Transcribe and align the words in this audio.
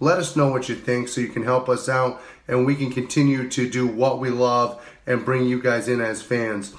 let 0.00 0.18
us 0.18 0.36
know 0.36 0.48
what 0.48 0.68
you 0.68 0.74
think 0.74 1.08
so 1.08 1.20
you 1.20 1.28
can 1.28 1.44
help 1.44 1.68
us 1.68 1.88
out 1.88 2.20
and 2.48 2.66
we 2.66 2.74
can 2.74 2.90
continue 2.90 3.48
to 3.48 3.68
do 3.68 3.86
what 3.86 4.18
we 4.18 4.30
love 4.30 4.84
and 5.06 5.24
bring 5.24 5.46
you 5.46 5.62
guys 5.62 5.88
in 5.88 6.00
as 6.00 6.22
fans. 6.22 6.74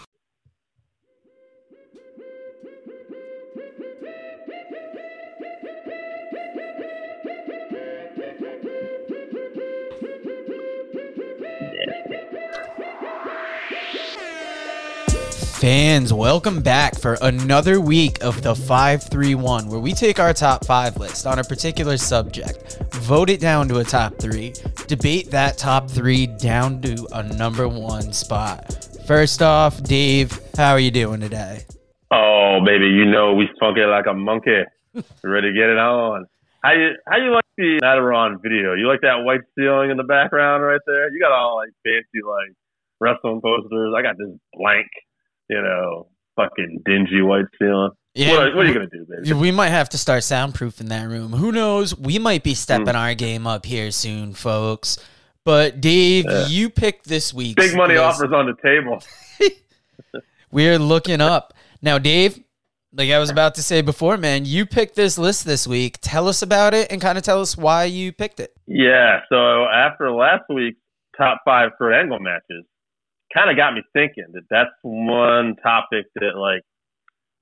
Fans, 15.65 16.13
welcome 16.13 16.61
back 16.61 16.95
for 16.99 17.17
another 17.23 17.81
week 17.81 18.21
of 18.23 18.43
the 18.43 18.53
531, 18.53 19.67
where 19.67 19.79
we 19.79 19.93
take 19.93 20.19
our 20.19 20.31
top 20.31 20.63
five 20.63 20.95
list 20.97 21.25
on 21.25 21.39
a 21.39 21.43
particular 21.43 21.97
subject, 21.97 22.64
vote 23.05 23.29
it 23.29 23.39
down 23.39 23.67
to 23.67 23.77
a 23.77 23.83
top 23.83 24.17
three, 24.17 24.51
debate 24.87 25.29
that 25.29 25.59
top 25.59 25.89
three 25.89 26.25
down 26.25 26.81
to 26.81 27.07
a 27.13 27.21
number 27.21 27.67
one 27.67 28.11
spot. 28.11 28.97
First 29.05 29.43
off, 29.43 29.83
Dave, 29.83 30.39
how 30.57 30.71
are 30.71 30.79
you 30.79 30.89
doing 30.89 31.21
today? 31.21 31.65
Oh, 32.11 32.59
baby, 32.65 32.85
you 32.85 33.05
know 33.05 33.35
we 33.35 33.47
spunk 33.55 33.77
it 33.77 33.85
like 33.85 34.07
a 34.09 34.13
monkey. 34.13 34.63
Ready 35.23 35.49
to 35.49 35.53
get 35.53 35.69
it 35.69 35.77
on. 35.77 36.25
How 36.63 36.73
you 36.73 36.95
how 37.07 37.17
you 37.17 37.31
like 37.31 37.45
the 37.57 37.77
Matterhorn 37.79 38.39
video? 38.41 38.73
You 38.73 38.87
like 38.87 39.01
that 39.01 39.21
white 39.23 39.41
ceiling 39.55 39.91
in 39.91 39.97
the 39.97 40.03
background 40.03 40.63
right 40.63 40.81
there? 40.87 41.11
You 41.13 41.19
got 41.19 41.31
all 41.31 41.57
like 41.57 41.69
fancy 41.83 42.25
like 42.25 42.55
wrestling 42.99 43.39
posters. 43.39 43.93
I 43.95 44.01
got 44.01 44.17
this 44.17 44.33
blank, 44.53 44.87
you 45.47 45.61
know, 45.61 46.07
fucking 46.35 46.81
dingy 46.85 47.21
white 47.21 47.45
ceiling. 47.59 47.91
What, 48.15 48.55
what 48.55 48.65
are 48.65 48.67
you 48.67 48.73
gonna 48.73 48.87
do, 48.87 49.05
baby? 49.05 49.33
We 49.33 49.51
might 49.51 49.69
have 49.69 49.89
to 49.89 49.97
start 49.97 50.21
soundproofing 50.21 50.87
that 50.89 51.07
room. 51.07 51.33
Who 51.33 51.51
knows? 51.51 51.97
We 51.97 52.17
might 52.17 52.43
be 52.43 52.53
stepping 52.53 52.87
hmm. 52.87 52.95
our 52.95 53.13
game 53.13 53.45
up 53.45 53.65
here 53.65 53.91
soon, 53.91 54.33
folks. 54.33 54.97
But 55.43 55.81
Dave, 55.81 56.25
Yeah. 56.25 56.47
you 56.47 56.69
picked 56.69 57.07
this 57.07 57.33
week. 57.33 57.57
Big 57.57 57.75
money 57.75 57.97
offers 57.97 58.31
on 58.33 58.47
the 58.47 58.55
table. 58.63 59.03
We're 60.51 60.79
looking 60.79 61.21
up. 61.21 61.53
Now, 61.81 61.99
Dave, 61.99 62.39
like 62.93 63.11
I 63.11 63.19
was 63.19 63.29
about 63.29 63.55
to 63.55 63.63
say 63.63 63.81
before, 63.81 64.17
man, 64.17 64.45
you 64.45 64.65
picked 64.65 64.95
this 64.95 65.17
list 65.17 65.45
this 65.45 65.67
week. 65.67 65.97
Tell 66.01 66.27
us 66.27 66.41
about 66.41 66.73
it 66.73 66.91
and 66.91 67.01
kind 67.01 67.17
of 67.17 67.23
tell 67.23 67.41
us 67.41 67.57
why 67.57 67.85
you 67.85 68.11
picked 68.11 68.39
it. 68.39 68.53
Yeah. 68.65 69.21
So 69.29 69.65
after 69.65 70.11
last 70.11 70.43
week's 70.49 70.79
top 71.17 71.41
five 71.45 71.71
Kurt 71.77 71.93
Angle 71.93 72.19
matches, 72.19 72.65
kind 73.33 73.49
of 73.49 73.57
got 73.57 73.73
me 73.73 73.83
thinking 73.93 74.25
that 74.33 74.43
that's 74.49 74.71
one 74.81 75.57
topic 75.61 76.05
that 76.15 76.37
like, 76.37 76.61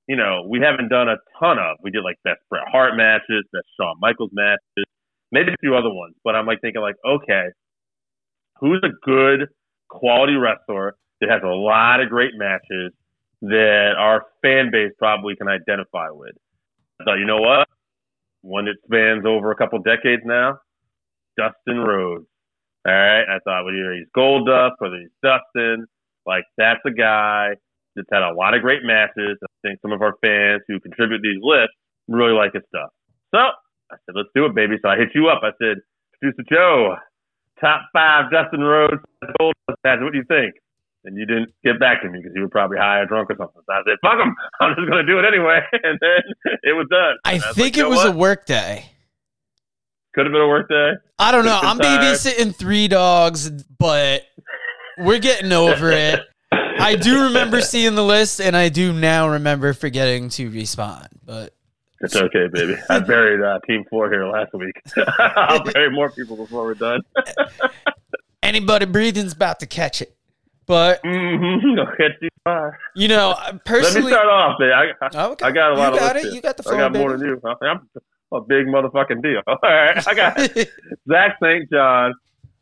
you 0.06 0.16
know, 0.16 0.44
we 0.48 0.60
haven't 0.60 0.88
done 0.88 1.08
a 1.08 1.16
ton 1.38 1.58
of. 1.58 1.78
We 1.82 1.90
did 1.90 2.04
like 2.04 2.16
best 2.24 2.40
Bret 2.50 2.64
Hart 2.70 2.96
matches, 2.96 3.44
best 3.52 3.66
Shawn 3.78 3.96
Michaels 4.00 4.30
matches, 4.32 4.84
maybe 5.32 5.52
a 5.52 5.56
few 5.60 5.74
other 5.76 5.92
ones. 5.92 6.14
But 6.22 6.36
I'm 6.36 6.46
like 6.46 6.60
thinking 6.60 6.82
like, 6.82 6.96
okay, 7.06 7.46
who's 8.60 8.82
a 8.84 8.92
good 9.04 9.48
quality 9.88 10.34
wrestler 10.34 10.96
that 11.20 11.30
has 11.30 11.42
a 11.42 11.54
lot 11.54 12.00
of 12.00 12.08
great 12.08 12.32
matches 12.34 12.92
that 13.42 13.92
our 13.98 14.24
fan 14.42 14.70
base 14.70 14.92
probably 14.98 15.36
can 15.36 15.48
identify 15.48 16.10
with? 16.10 16.34
I 17.00 17.04
thought, 17.04 17.18
you 17.18 17.26
know 17.26 17.40
what? 17.40 17.68
One 18.42 18.66
that 18.66 18.76
spans 18.84 19.24
over 19.26 19.50
a 19.50 19.56
couple 19.56 19.78
decades 19.80 20.22
now, 20.24 20.58
Dustin 21.38 21.78
Rhodes. 21.78 22.26
All 22.86 22.92
right. 22.92 23.22
I 23.22 23.38
thought 23.44 23.64
whether 23.64 23.94
he's 23.94 24.06
Gold 24.14 24.46
Dust, 24.46 24.74
whether 24.78 24.96
he's 24.96 25.08
Dustin, 25.22 25.86
like 26.26 26.44
that's 26.58 26.80
a 26.86 26.90
guy 26.90 27.54
that's 27.96 28.08
had 28.12 28.22
a 28.22 28.32
lot 28.34 28.54
of 28.54 28.62
great 28.62 28.82
matches. 28.82 29.38
I 29.42 29.46
think 29.62 29.80
some 29.82 29.92
of 29.92 30.02
our 30.02 30.14
fans 30.24 30.62
who 30.68 30.80
contribute 30.80 31.22
these 31.22 31.40
lists 31.42 31.74
really 32.08 32.32
like 32.32 32.52
his 32.54 32.62
stuff. 32.68 32.90
So 33.34 33.38
I 33.40 33.96
said, 34.06 34.14
let's 34.14 34.28
do 34.34 34.46
it, 34.46 34.54
baby. 34.54 34.76
So 34.82 34.88
I 34.88 34.96
hit 34.96 35.08
you 35.14 35.28
up. 35.28 35.40
I 35.42 35.50
said, 35.62 35.78
producer 36.20 36.44
Joe, 36.50 36.96
top 37.60 37.82
five 37.92 38.30
Dustin 38.30 38.60
Rhodes 38.60 39.02
Gold. 39.38 39.54
What 39.66 40.12
do 40.12 40.18
you 40.18 40.24
think? 40.28 40.54
And 41.04 41.18
you 41.18 41.26
didn't 41.26 41.50
get 41.62 41.78
back 41.78 42.00
to 42.02 42.08
me 42.08 42.18
because 42.18 42.32
you 42.34 42.40
were 42.42 42.48
probably 42.48 42.78
high 42.78 43.00
or 43.00 43.06
drunk 43.06 43.28
or 43.30 43.36
something. 43.36 43.60
So 43.66 43.72
I 43.72 43.82
said, 43.86 43.98
fuck 44.02 44.18
him. 44.18 44.34
I'm 44.60 44.74
just 44.74 44.88
going 44.88 45.04
to 45.04 45.12
do 45.12 45.18
it 45.18 45.24
anyway. 45.26 45.60
And 45.82 45.98
then 46.00 46.56
it 46.62 46.72
was 46.72 46.86
done. 46.90 47.16
I 47.24 47.34
And 47.34 47.42
was 47.42 47.54
think 47.54 47.66
like, 47.66 47.76
you 47.76 47.86
it 47.86 47.90
know 47.90 47.96
was 47.96 48.04
a 48.06 48.12
work 48.12 48.46
day. 48.46 48.86
Could 50.14 50.26
have 50.26 50.32
been 50.32 50.40
a 50.42 50.48
work 50.48 50.68
day. 50.68 50.92
I 51.18 51.32
don't 51.32 51.44
know. 51.44 51.58
I'm 51.60 51.78
tired. 51.78 52.00
babysitting 52.00 52.54
three 52.54 52.88
dogs, 52.88 53.50
but 53.78 54.22
we're 54.96 55.18
getting 55.18 55.52
over 55.52 55.90
it. 55.90 56.20
I 56.78 56.96
do 56.96 57.24
remember 57.24 57.60
seeing 57.60 57.94
the 57.94 58.04
list, 58.04 58.40
and 58.40 58.56
I 58.56 58.68
do 58.68 58.92
now 58.92 59.28
remember 59.30 59.72
forgetting 59.72 60.28
to 60.30 60.50
respond. 60.50 61.08
But 61.24 61.54
It's 62.00 62.16
okay, 62.16 62.48
baby. 62.52 62.76
I 62.90 62.98
buried 63.00 63.40
uh, 63.42 63.58
Team 63.66 63.84
Four 63.90 64.10
here 64.10 64.26
last 64.26 64.52
week. 64.54 64.74
I'll 65.18 65.62
bury 65.64 65.90
more 65.90 66.10
people 66.10 66.36
before 66.36 66.64
we're 66.64 66.74
done. 66.74 67.00
anybody 68.42 68.86
breathing's 68.86 69.32
about 69.32 69.60
to 69.60 69.66
catch 69.66 70.02
it. 70.02 70.14
But 70.66 71.02
Mm-hmm. 71.02 72.26
You 72.94 73.08
know, 73.08 73.30
Let 73.38 73.54
me 73.54 73.60
personally, 73.64 74.12
start 74.12 74.26
off, 74.28 74.56
man. 74.58 74.70
I, 74.72 74.92
I, 75.18 75.26
Okay. 75.28 75.46
I 75.46 75.50
got 75.50 75.72
a 75.72 75.74
lot 75.74 75.92
You 75.94 75.98
got 76.00 76.14
lists 76.16 76.16
it. 76.16 76.28
here. 76.28 76.34
You 76.36 76.40
got 76.42 76.56
the 76.58 76.62
phone. 76.62 76.74
I 76.74 76.78
got 76.78 76.92
more 76.92 77.16
than 77.16 77.26
you. 77.26 77.40
I'm 77.62 77.88
a 78.32 78.40
big 78.42 78.66
motherfucking 78.66 79.22
deal. 79.22 79.40
All 79.46 79.58
right, 79.62 80.06
I 80.08 80.14
got 80.14 80.38
Zach 81.10 81.36
St. 81.42 81.70
John, 81.70 82.14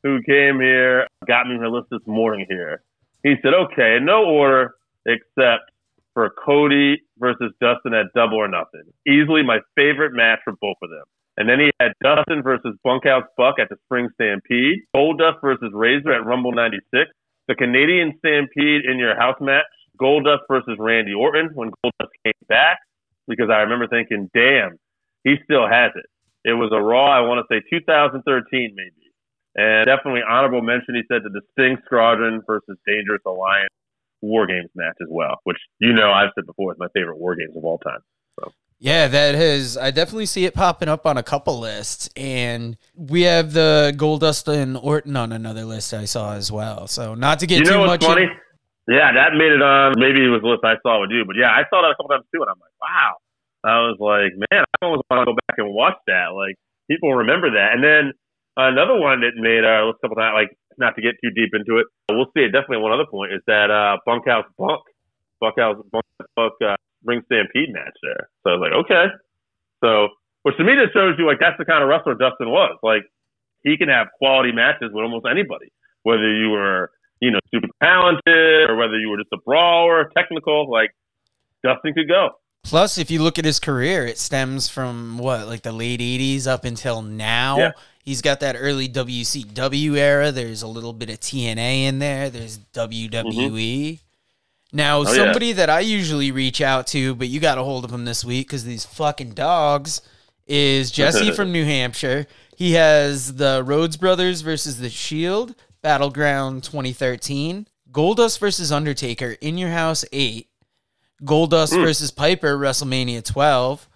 who 0.02 0.20
came 0.22 0.60
here, 0.60 1.06
got 1.26 1.46
me 1.48 1.56
her 1.58 1.68
list 1.68 1.88
this 1.90 2.00
morning 2.06 2.46
here. 2.48 2.82
He 3.22 3.34
said, 3.42 3.54
okay, 3.54 3.98
no 4.00 4.24
order 4.24 4.74
except 5.06 5.70
for 6.14 6.30
Cody 6.44 7.02
versus 7.18 7.52
Dustin 7.60 7.94
at 7.94 8.12
Double 8.14 8.36
or 8.36 8.48
Nothing. 8.48 8.84
Easily 9.06 9.42
my 9.42 9.58
favorite 9.76 10.12
match 10.12 10.40
for 10.44 10.54
both 10.60 10.76
of 10.82 10.90
them. 10.90 11.04
And 11.36 11.48
then 11.48 11.60
he 11.60 11.70
had 11.80 11.92
Dustin 12.02 12.42
versus 12.42 12.76
Bunkhouse 12.84 13.24
Buck 13.36 13.56
at 13.58 13.68
the 13.70 13.76
Spring 13.86 14.08
Stampede, 14.14 14.80
Goldust 14.94 15.40
versus 15.40 15.70
Razor 15.72 16.12
at 16.12 16.26
Rumble 16.26 16.52
96, 16.52 17.10
the 17.48 17.54
Canadian 17.54 18.12
Stampede 18.18 18.84
in 18.84 18.98
your 18.98 19.16
house 19.16 19.40
match, 19.40 19.64
Goldust 20.00 20.44
versus 20.48 20.76
Randy 20.78 21.14
Orton 21.14 21.50
when 21.54 21.70
Goldust 21.84 22.12
came 22.24 22.34
back, 22.48 22.78
because 23.26 23.48
I 23.50 23.60
remember 23.60 23.88
thinking, 23.88 24.28
damn, 24.34 24.78
he 25.24 25.36
still 25.44 25.66
has 25.66 25.92
it. 25.96 26.04
It 26.44 26.54
was 26.54 26.70
a 26.74 26.82
Raw, 26.82 27.10
I 27.10 27.20
want 27.20 27.46
to 27.48 27.54
say 27.54 27.62
2013 27.70 28.74
maybe. 28.76 29.01
And 29.54 29.86
definitely 29.86 30.22
honorable 30.28 30.62
mention, 30.62 30.94
he 30.94 31.02
said, 31.08 31.22
to 31.24 31.28
the 31.28 31.42
Sting 31.52 31.76
Squadron 31.84 32.42
versus 32.46 32.76
Dangerous 32.86 33.20
Alliance 33.26 33.72
War 34.22 34.46
Games 34.46 34.70
match 34.74 34.96
as 35.02 35.08
well, 35.10 35.36
which 35.44 35.58
you 35.78 35.92
know 35.92 36.10
I've 36.10 36.30
said 36.34 36.46
before 36.46 36.72
is 36.72 36.78
my 36.78 36.88
favorite 36.94 37.18
War 37.18 37.36
Games 37.36 37.56
of 37.56 37.64
all 37.64 37.78
time. 37.78 38.00
So. 38.40 38.52
Yeah, 38.78 39.08
that 39.08 39.34
is. 39.34 39.76
I 39.76 39.90
definitely 39.90 40.26
see 40.26 40.44
it 40.44 40.54
popping 40.54 40.88
up 40.88 41.06
on 41.06 41.18
a 41.18 41.22
couple 41.22 41.58
lists, 41.60 42.08
and 42.16 42.76
we 42.96 43.22
have 43.22 43.52
the 43.52 43.92
Goldust 43.96 44.48
and 44.48 44.76
Orton 44.76 45.16
on 45.16 45.32
another 45.32 45.64
list 45.64 45.92
I 45.92 46.04
saw 46.06 46.34
as 46.34 46.50
well. 46.50 46.86
So 46.86 47.14
not 47.14 47.38
to 47.40 47.46
get 47.46 47.58
you 47.58 47.64
too 47.66 47.70
know 47.72 47.86
much. 47.86 48.00
what's 48.00 48.06
funny? 48.06 48.22
in- 48.22 48.94
Yeah, 48.94 49.12
that 49.12 49.34
made 49.34 49.52
it 49.52 49.62
on. 49.62 49.94
Maybe 49.98 50.24
it 50.24 50.28
was 50.28 50.40
the 50.42 50.48
list 50.48 50.64
I 50.64 50.74
saw 50.82 51.00
with 51.02 51.10
you, 51.10 51.24
but 51.26 51.36
yeah, 51.36 51.50
I 51.50 51.62
saw 51.68 51.82
that 51.82 51.90
a 51.90 51.94
couple 51.94 52.08
times 52.08 52.24
too, 52.34 52.42
and 52.42 52.50
I'm 52.50 52.58
like, 52.58 52.72
wow. 52.80 53.16
I 53.64 53.78
was 53.86 53.96
like, 54.00 54.34
man, 54.50 54.64
I 54.66 54.86
almost 54.86 55.02
want 55.10 55.22
to 55.22 55.30
go 55.30 55.38
back 55.46 55.58
and 55.58 55.72
watch 55.72 55.94
that. 56.08 56.34
Like, 56.34 56.56
people 56.90 57.14
remember 57.14 57.50
that. 57.52 57.74
And 57.74 57.84
then 57.84 58.12
another 58.56 58.98
one 58.98 59.20
that 59.22 59.36
made 59.36 59.64
our 59.64 59.86
list 59.86 59.98
a 60.02 60.08
couple 60.08 60.16
times, 60.16 60.34
like, 60.34 60.56
not 60.78 60.96
to 60.96 61.02
get 61.02 61.16
too 61.22 61.30
deep 61.30 61.52
into 61.52 61.78
it, 61.78 61.86
we'll 62.10 62.30
see 62.34 62.44
definitely 62.46 62.78
one 62.78 62.92
other 62.92 63.08
point 63.08 63.32
is 63.32 63.40
that 63.46 63.70
uh, 63.70 63.98
bunkhouse 64.06 64.48
bunk, 64.56 64.82
bunkhouse 65.40 65.76
bunk, 65.90 66.04
bunk 66.36 66.54
uh, 66.64 66.76
ring 67.04 67.22
stampede 67.26 67.72
match 67.72 67.96
there. 68.02 68.28
So 68.42 68.50
I 68.50 68.54
was 68.56 68.62
like, 68.64 68.76
okay. 68.84 69.04
So, 69.84 70.08
which 70.42 70.56
to 70.56 70.64
me 70.64 70.72
just 70.80 70.94
shows 70.94 71.14
you 71.18 71.26
like 71.26 71.38
that's 71.40 71.58
the 71.58 71.64
kind 71.64 71.82
of 71.82 71.88
wrestler 71.88 72.14
Dustin 72.14 72.48
was. 72.48 72.78
Like, 72.82 73.04
he 73.62 73.76
can 73.76 73.88
have 73.88 74.08
quality 74.18 74.50
matches 74.50 74.90
with 74.92 75.04
almost 75.04 75.26
anybody, 75.28 75.70
whether 76.02 76.26
you 76.26 76.50
were 76.50 76.90
you 77.22 77.30
know, 77.30 77.38
super 77.54 77.68
talented 77.80 78.68
or 78.68 78.76
whether 78.76 78.98
you 78.98 79.08
were 79.08 79.16
just 79.16 79.32
a 79.32 79.38
brawler, 79.46 80.10
technical, 80.14 80.68
like 80.68 80.90
Dustin 81.62 81.94
could 81.94 82.08
go. 82.08 82.30
Plus, 82.64 82.98
if 82.98 83.10
you 83.10 83.22
look 83.22 83.38
at 83.38 83.44
his 83.44 83.60
career, 83.60 84.04
it 84.06 84.18
stems 84.18 84.68
from 84.68 85.18
what, 85.18 85.46
like 85.46 85.62
the 85.62 85.72
late 85.72 86.00
80s 86.00 86.46
up 86.48 86.64
until 86.64 87.00
now. 87.00 87.58
Yeah. 87.58 87.70
He's 88.02 88.20
got 88.20 88.40
that 88.40 88.56
early 88.58 88.88
WCW 88.88 89.96
era. 89.96 90.32
There's 90.32 90.62
a 90.62 90.66
little 90.66 90.92
bit 90.92 91.08
of 91.08 91.20
TNA 91.20 91.84
in 91.84 91.98
there. 92.00 92.30
There's 92.30 92.58
WWE. 92.74 93.22
Mm-hmm. 93.22 94.76
Now, 94.76 94.98
Oh, 94.98 95.02
yeah. 95.02 95.14
somebody 95.14 95.52
that 95.52 95.70
I 95.70 95.80
usually 95.80 96.30
reach 96.30 96.60
out 96.60 96.86
to, 96.88 97.14
but 97.14 97.28
you 97.28 97.38
got 97.40 97.58
a 97.58 97.62
hold 97.62 97.84
of 97.84 97.92
him 97.92 98.04
this 98.04 98.24
week 98.24 98.48
because 98.48 98.64
these 98.64 98.84
fucking 98.84 99.34
dogs, 99.34 100.02
is 100.46 100.90
Jesse 100.90 101.30
from 101.36 101.52
New 101.52 101.64
Hampshire. 101.64 102.26
He 102.56 102.72
has 102.72 103.36
the 103.36 103.62
Rhodes 103.64 103.96
Brothers 103.96 104.40
versus 104.40 104.78
the 104.78 104.90
Shield, 104.90 105.54
Battleground 105.82 106.64
2013, 106.64 107.66
Goldust 107.90 108.38
versus 108.38 108.72
Undertaker, 108.72 109.36
In 109.40 109.58
Your 109.58 109.70
House 109.70 110.04
8, 110.12 110.48
Goldust 111.22 111.74
hmm. 111.74 111.82
versus 111.82 112.10
Piper, 112.10 112.56
WrestleMania 112.58 113.24
12, 113.24 113.88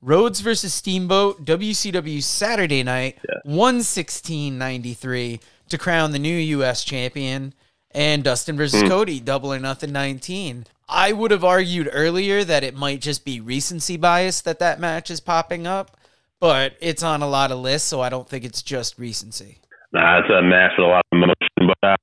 Rhodes 0.00 0.40
versus 0.40 0.72
Steamboat, 0.72 1.44
WCW 1.44 2.22
Saturday 2.22 2.84
Night, 2.84 3.18
116.93 3.44 5.40
to 5.70 5.78
crown 5.78 6.12
the 6.12 6.20
new 6.20 6.36
U.S. 6.36 6.84
champion, 6.84 7.52
and 7.90 8.22
Dustin 8.22 8.56
versus 8.56 8.88
Cody, 8.88 9.18
Double 9.18 9.52
or 9.52 9.58
Nothing 9.58 9.90
19. 9.90 10.66
I 10.88 11.12
would 11.12 11.32
have 11.32 11.44
argued 11.44 11.90
earlier 11.92 12.44
that 12.44 12.62
it 12.62 12.76
might 12.76 13.00
just 13.00 13.24
be 13.24 13.40
recency 13.40 13.96
bias 13.96 14.40
that 14.42 14.60
that 14.60 14.78
match 14.78 15.10
is 15.10 15.20
popping 15.20 15.66
up, 15.66 15.96
but 16.38 16.74
it's 16.80 17.02
on 17.02 17.20
a 17.20 17.28
lot 17.28 17.50
of 17.50 17.58
lists, 17.58 17.88
so 17.88 18.00
I 18.00 18.08
don't 18.08 18.28
think 18.28 18.44
it's 18.44 18.62
just 18.62 18.98
recency. 18.98 19.58
Nah, 19.92 20.20
it's 20.20 20.30
a 20.30 20.42
match 20.42 20.72
with 20.78 20.86
a 20.86 20.90
lot 20.90 21.04
of 21.10 21.16
emotion. 21.16 21.34
But 21.56 21.88
uh, 21.88 21.96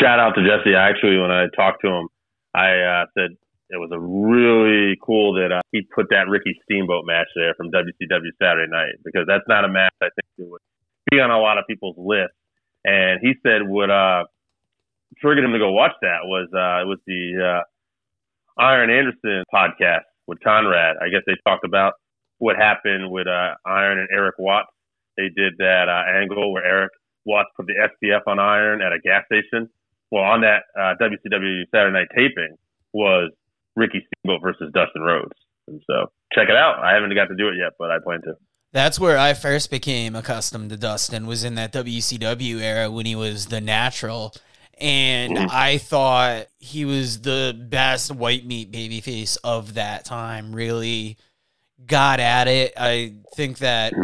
shout 0.00 0.18
out 0.18 0.34
to 0.34 0.42
Jesse. 0.42 0.74
Actually, 0.74 1.18
when 1.18 1.30
I 1.30 1.46
talked 1.54 1.82
to 1.82 1.88
him, 1.88 2.08
I 2.54 2.80
uh, 2.80 3.06
said 3.16 3.36
it 3.70 3.76
was 3.76 3.90
a 3.92 4.00
really 4.00 4.96
cool 5.04 5.34
that 5.34 5.52
uh, 5.52 5.60
he 5.72 5.82
put 5.94 6.06
that 6.10 6.28
Ricky 6.28 6.58
Steamboat 6.64 7.04
match 7.06 7.28
there 7.36 7.54
from 7.54 7.70
WCW 7.70 8.32
Saturday 8.40 8.70
Night 8.70 8.96
because 9.04 9.24
that's 9.26 9.44
not 9.48 9.64
a 9.64 9.68
match 9.68 9.92
I 10.00 10.08
think 10.14 10.50
would 10.50 10.60
be 11.10 11.20
on 11.20 11.30
a 11.30 11.38
lot 11.38 11.58
of 11.58 11.64
people's 11.68 11.96
list. 11.98 12.32
And 12.84 13.20
he 13.20 13.34
said 13.42 13.68
what 13.68 13.90
uh, 13.90 14.24
triggered 15.18 15.44
him 15.44 15.52
to 15.52 15.58
go 15.58 15.72
watch 15.72 15.92
that 16.02 16.24
was 16.24 16.48
uh, 16.52 16.82
it 16.82 16.88
was 16.88 16.98
the 17.06 17.60
uh, 17.60 18.62
Arn 18.62 18.90
Anderson 18.90 19.44
podcast 19.52 20.08
with 20.26 20.38
Conrad. 20.42 20.96
I 21.02 21.08
guess 21.08 21.22
they 21.26 21.36
talked 21.46 21.64
about 21.64 21.94
what 22.38 22.56
happened 22.56 23.10
with 23.10 23.26
uh, 23.26 23.54
Arn 23.64 23.98
and 23.98 24.08
Erik 24.12 24.36
Watts. 24.38 24.68
They 25.16 25.28
did 25.34 25.54
that 25.58 25.88
uh, 25.88 26.18
angle 26.18 26.52
where 26.52 26.64
Erik 26.64 26.92
Watts 27.24 27.50
put 27.56 27.66
the 27.66 27.74
STF 27.74 28.22
on 28.26 28.38
Arn 28.38 28.80
at 28.80 28.92
a 28.92 28.98
gas 28.98 29.24
station. 29.26 29.68
Well, 30.10 30.24
on 30.24 30.40
that 30.42 30.62
uh, 30.78 30.94
WCW 31.00 31.64
Saturday 31.70 31.92
Night 31.92 32.08
taping 32.16 32.56
was 32.92 33.30
Ricky 33.78 34.06
Steamboat 34.06 34.42
versus 34.42 34.70
Dustin 34.74 35.02
Rhodes. 35.02 35.32
And 35.68 35.80
so 35.86 36.10
check 36.32 36.48
it 36.48 36.56
out. 36.56 36.78
I 36.82 36.94
haven't 36.94 37.14
got 37.14 37.26
to 37.26 37.36
do 37.36 37.48
it 37.48 37.54
yet, 37.58 37.74
but 37.78 37.90
I 37.90 37.98
plan 38.02 38.20
to. 38.22 38.34
That's 38.72 39.00
where 39.00 39.16
I 39.16 39.32
first 39.34 39.70
became 39.70 40.14
accustomed 40.14 40.70
to 40.70 40.76
Dustin 40.76 41.26
was 41.26 41.44
in 41.44 41.54
that 41.54 41.72
WCW 41.72 42.60
era 42.60 42.90
when 42.90 43.06
he 43.06 43.14
was 43.14 43.46
the 43.46 43.60
natural. 43.60 44.34
And 44.78 45.38
I 45.38 45.78
thought 45.78 46.46
he 46.58 46.84
was 46.84 47.22
the 47.22 47.58
best 47.68 48.14
white 48.14 48.46
meat 48.46 48.70
babyface 48.70 49.38
of 49.42 49.74
that 49.74 50.04
time. 50.04 50.54
Really 50.54 51.16
got 51.84 52.20
at 52.20 52.46
it. 52.46 52.74
I 52.76 53.14
think 53.34 53.58
that 53.58 53.94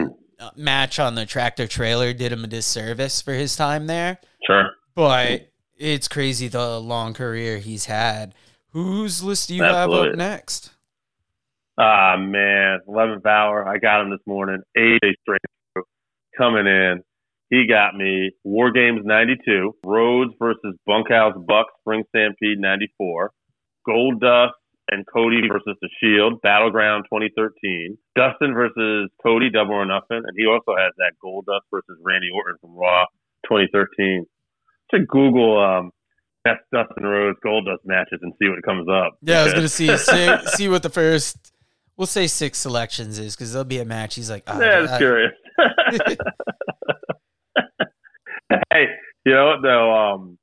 uh, 0.40 0.50
match 0.56 0.98
on 0.98 1.14
the 1.14 1.26
tractor 1.26 1.66
trailer 1.66 2.12
did 2.12 2.32
him 2.32 2.44
a 2.44 2.48
disservice 2.48 3.20
for 3.20 3.34
his 3.34 3.54
time 3.56 3.86
there. 3.86 4.18
Sure. 4.46 4.70
But 4.94 5.52
it's 5.76 6.08
crazy 6.08 6.48
the 6.48 6.80
long 6.80 7.14
career 7.14 7.58
he's 7.58 7.84
had. 7.84 8.34
Whose 8.74 9.22
list 9.22 9.48
do 9.48 9.54
you 9.54 9.62
have 9.62 9.90
up 9.92 10.16
next? 10.16 10.72
Ah, 11.78 12.16
man. 12.18 12.80
11th 12.88 13.24
hour. 13.24 13.66
I 13.66 13.78
got 13.78 14.00
him 14.00 14.10
this 14.10 14.20
morning. 14.26 14.62
AJ 14.76 15.14
Stranger 15.22 15.86
coming 16.36 16.66
in. 16.66 17.00
He 17.50 17.68
got 17.68 17.94
me 17.94 18.32
War 18.42 18.72
Games 18.72 19.02
92, 19.04 19.76
Rhodes 19.86 20.32
versus 20.40 20.74
Bunkhouse 20.86 21.36
Bucks, 21.46 21.72
Spring 21.82 22.02
Stampede 22.08 22.58
94, 22.58 23.30
Gold 23.86 24.20
Dust 24.20 24.54
and 24.90 25.06
Cody 25.06 25.46
versus 25.46 25.76
The 25.80 25.88
Shield, 26.00 26.42
Battleground 26.42 27.04
2013, 27.04 27.96
Dustin 28.16 28.54
versus 28.54 29.08
Cody, 29.22 29.50
Double 29.50 29.74
or 29.74 29.86
Nothing, 29.86 30.22
and 30.26 30.34
he 30.36 30.46
also 30.46 30.74
has 30.76 30.92
that 30.98 31.12
Gold 31.22 31.46
Dust 31.46 31.64
versus 31.70 31.96
Randy 32.02 32.28
Orton 32.34 32.56
from 32.60 32.74
Raw 32.74 33.04
2013. 33.44 34.26
To 34.90 34.98
Google 35.06 35.62
um, 35.62 35.90
best 36.44 36.60
Dustin 36.72 37.04
Rhodes 37.04 37.38
Gold 37.42 37.66
Dust 37.66 37.82
matches 37.84 38.20
and 38.22 38.32
see 38.40 38.48
what 38.48 38.62
comes 38.62 38.88
up. 38.88 39.18
Yeah, 39.22 39.40
I 39.40 39.44
was 39.44 39.54
gonna 39.54 39.68
see 39.68 39.96
see, 39.96 40.36
see 40.54 40.68
what 40.68 40.82
the 40.82 40.90
first 40.90 41.52
we'll 41.96 42.06
say 42.06 42.26
six 42.26 42.58
selections 42.58 43.18
is 43.18 43.34
because 43.34 43.52
there'll 43.52 43.64
be 43.64 43.78
a 43.78 43.84
match. 43.84 44.14
He's 44.14 44.30
like, 44.30 44.44
oh, 44.46 44.60
Yeah, 44.60 44.78
I 44.78 44.80
was 44.80 44.90
I- 44.90 44.98
curious. 44.98 45.32
hey, 48.72 48.86
you 49.24 49.32
know 49.32 49.46
what 49.46 49.62
though? 49.62 49.94
Um, 49.94 50.38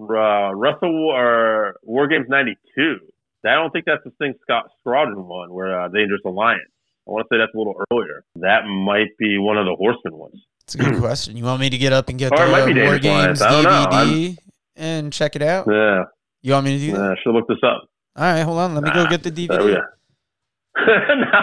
uh, 0.00 0.54
Russell 0.54 1.08
or 1.10 1.76
War 1.82 2.08
Games 2.08 2.26
'92. 2.28 2.98
I 3.46 3.54
don't 3.54 3.70
think 3.70 3.84
that's 3.84 4.02
the 4.04 4.10
thing 4.12 4.34
Scott 4.42 4.66
Scrodden 4.84 5.26
one, 5.26 5.52
where 5.52 5.78
uh, 5.80 5.88
Dangerous 5.88 6.22
Alliance. 6.24 6.62
I 7.06 7.10
want 7.10 7.26
to 7.30 7.34
say 7.34 7.38
that's 7.38 7.52
a 7.54 7.58
little 7.58 7.74
earlier. 7.92 8.24
That 8.36 8.64
might 8.66 9.14
be 9.18 9.36
one 9.36 9.58
of 9.58 9.66
the 9.66 9.74
Horseman 9.76 10.16
ones. 10.16 10.42
It's 10.62 10.74
a 10.74 10.78
good 10.78 10.98
question. 10.98 11.36
You 11.36 11.44
want 11.44 11.60
me 11.60 11.68
to 11.68 11.76
get 11.76 11.92
up 11.92 12.08
and 12.08 12.18
get 12.18 12.32
Or 12.32 12.46
the 12.46 12.50
might 12.50 12.64
be 12.64 12.80
War 12.80 12.98
Dangerous 12.98 13.40
Alliance. 13.40 13.40
Games 13.40 13.42
I 13.42 13.50
don't 13.50 13.64
know. 13.64 13.86
DVD 14.14 14.36
and 14.76 15.12
check 15.12 15.36
it 15.36 15.42
out? 15.42 15.66
Yeah, 15.70 16.04
You 16.42 16.52
want 16.52 16.66
me 16.66 16.78
to 16.78 16.86
do 16.86 16.92
that? 16.92 16.98
yeah 16.98 17.10
I 17.10 17.14
should 17.22 17.32
look 17.34 17.48
this 17.48 17.58
up. 17.62 17.88
All 18.16 18.24
right, 18.24 18.42
hold 18.42 18.58
on. 18.58 18.74
Let 18.74 18.84
me 18.84 18.90
go 18.92 19.06
get 19.08 19.22
the 19.22 19.30
DVD. 19.30 19.58
Oh 19.58 19.66
yeah. 19.66 19.78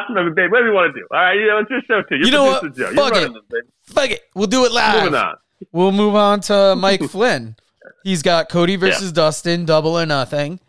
no, 0.10 0.30
babe, 0.36 0.51
whatever 0.51 0.68
you 0.69 0.74
want 0.74 0.94
to 0.94 1.00
do. 1.00 1.07
All 1.11 1.18
right, 1.19 1.33
you 1.33 1.47
know, 1.47 1.59
it's 1.59 1.69
your 1.69 1.81
show 1.88 2.02
too. 2.07 2.16
You're 2.16 2.26
You 2.26 2.31
know 2.31 2.44
what? 2.45 2.76
Joe. 2.76 2.94
Fuck 2.94 3.16
it. 3.16 3.33
this. 3.50 3.61
Fuck 3.83 4.09
it. 4.11 4.21
We'll 4.35 4.47
do 4.47 4.66
it 4.66 4.71
live. 4.71 5.04
Moving 5.04 5.16
on. 5.19 5.35
We'll 5.71 5.92
move 5.92 6.16
on 6.16 6.42
to 6.42 6.76
Mike 6.78 7.02
Flynn. 7.04 7.56
He's 8.04 8.21
got 8.21 8.50
Cody 8.50 8.76
versus 8.76 9.11
Dustin, 9.11 9.66
double 9.66 9.97
or 10.00 10.06
nothing. 10.06 10.59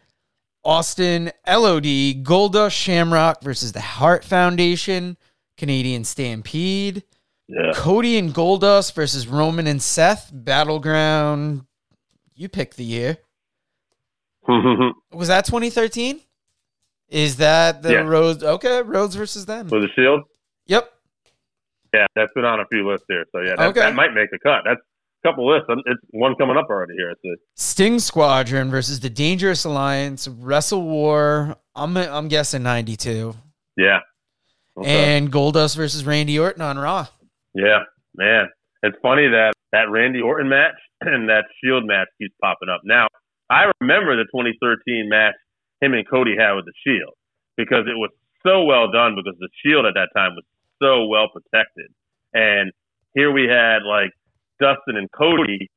Austin 0.64 1.32
LOD, 1.46 2.22
Goldust 2.22 2.72
Shamrock 2.72 3.42
versus 3.42 3.72
the 3.72 3.80
Hart 3.80 4.24
Foundation, 4.24 5.16
Canadian 5.56 6.04
Stampede. 6.04 7.02
Yeah. 7.48 7.72
Cody 7.74 8.16
and 8.16 8.32
Goldust 8.32 8.94
versus 8.94 9.26
Roman 9.26 9.66
and 9.66 9.82
Seth, 9.82 10.30
Battleground. 10.32 11.64
You 12.34 12.48
pick 12.48 12.74
the 12.74 12.84
year. 12.84 13.18
Mm-hmm. 14.48 15.16
Was 15.16 15.28
that 15.28 15.44
2013? 15.44 16.20
Is 17.08 17.36
that 17.36 17.82
the 17.82 17.92
Yeah. 17.92 17.98
Rhodes? 18.00 18.42
Okay, 18.42 18.82
Rhodes 18.82 19.14
versus 19.14 19.46
them. 19.46 19.68
With 19.68 19.82
the 19.82 19.88
Shield. 19.94 20.22
Yep. 20.66 20.90
Yeah, 21.94 22.06
that's 22.16 22.32
been 22.34 22.44
on 22.44 22.60
a 22.60 22.66
few 22.66 22.88
lists 22.88 23.04
here. 23.08 23.24
So 23.32 23.40
yeah, 23.40 23.54
that, 23.56 23.68
Okay. 23.68 23.80
that 23.80 23.94
might 23.94 24.14
make 24.14 24.30
the 24.30 24.38
cut. 24.38 24.62
That's 24.64 24.80
a 24.80 25.28
couple 25.28 25.46
lists. 25.46 25.66
It's 25.86 26.00
one 26.10 26.34
coming 26.36 26.56
up 26.56 26.66
already 26.70 26.94
here. 26.94 27.14
Sting 27.54 27.98
Squadron 27.98 28.70
versus 28.70 29.00
the 29.00 29.10
Dangerous 29.10 29.64
Alliance, 29.64 30.26
Wrestle 30.26 30.82
War. 30.82 31.54
I'm 31.76 31.96
I'm 31.96 32.28
guessing 32.28 32.62
92. 32.62 33.34
yeah. 33.76 34.00
Okay. 34.74 35.16
And 35.16 35.30
Goldust 35.30 35.76
versus 35.76 36.02
Randy 36.06 36.38
Orton 36.38 36.62
on 36.62 36.78
Raw. 36.78 37.06
yeah, 37.54 37.80
man. 38.16 38.48
It's 38.82 38.96
funny 39.02 39.28
that 39.28 39.52
that 39.72 39.90
Randy 39.90 40.22
Orton 40.22 40.48
match 40.48 40.74
and 41.06 41.28
that 41.28 41.44
Shield 41.62 41.84
match 41.86 42.08
keeps 42.18 42.34
popping 42.40 42.68
up. 42.68 42.80
Now, 42.84 43.08
I 43.50 43.70
remember 43.80 44.16
the 44.16 44.24
2013 44.24 45.08
match 45.08 45.34
him 45.80 45.94
and 45.94 46.08
Cody 46.08 46.36
had 46.38 46.52
with 46.54 46.64
the 46.64 46.72
Shield 46.86 47.14
because 47.56 47.84
it 47.86 47.98
was 47.98 48.10
so 48.46 48.64
well 48.64 48.90
done 48.90 49.14
because 49.16 49.38
the 49.38 49.48
Shield 49.62 49.84
at 49.84 49.94
that 49.94 50.10
time 50.16 50.34
was 50.34 50.44
so 50.80 51.06
well 51.06 51.28
protected. 51.28 51.90
And 52.32 52.72
here 53.14 53.30
we 53.30 53.44
had 53.44 53.82
like 53.82 54.10
Dustin 54.60 54.96
and 54.96 55.10
Cody 55.12 55.70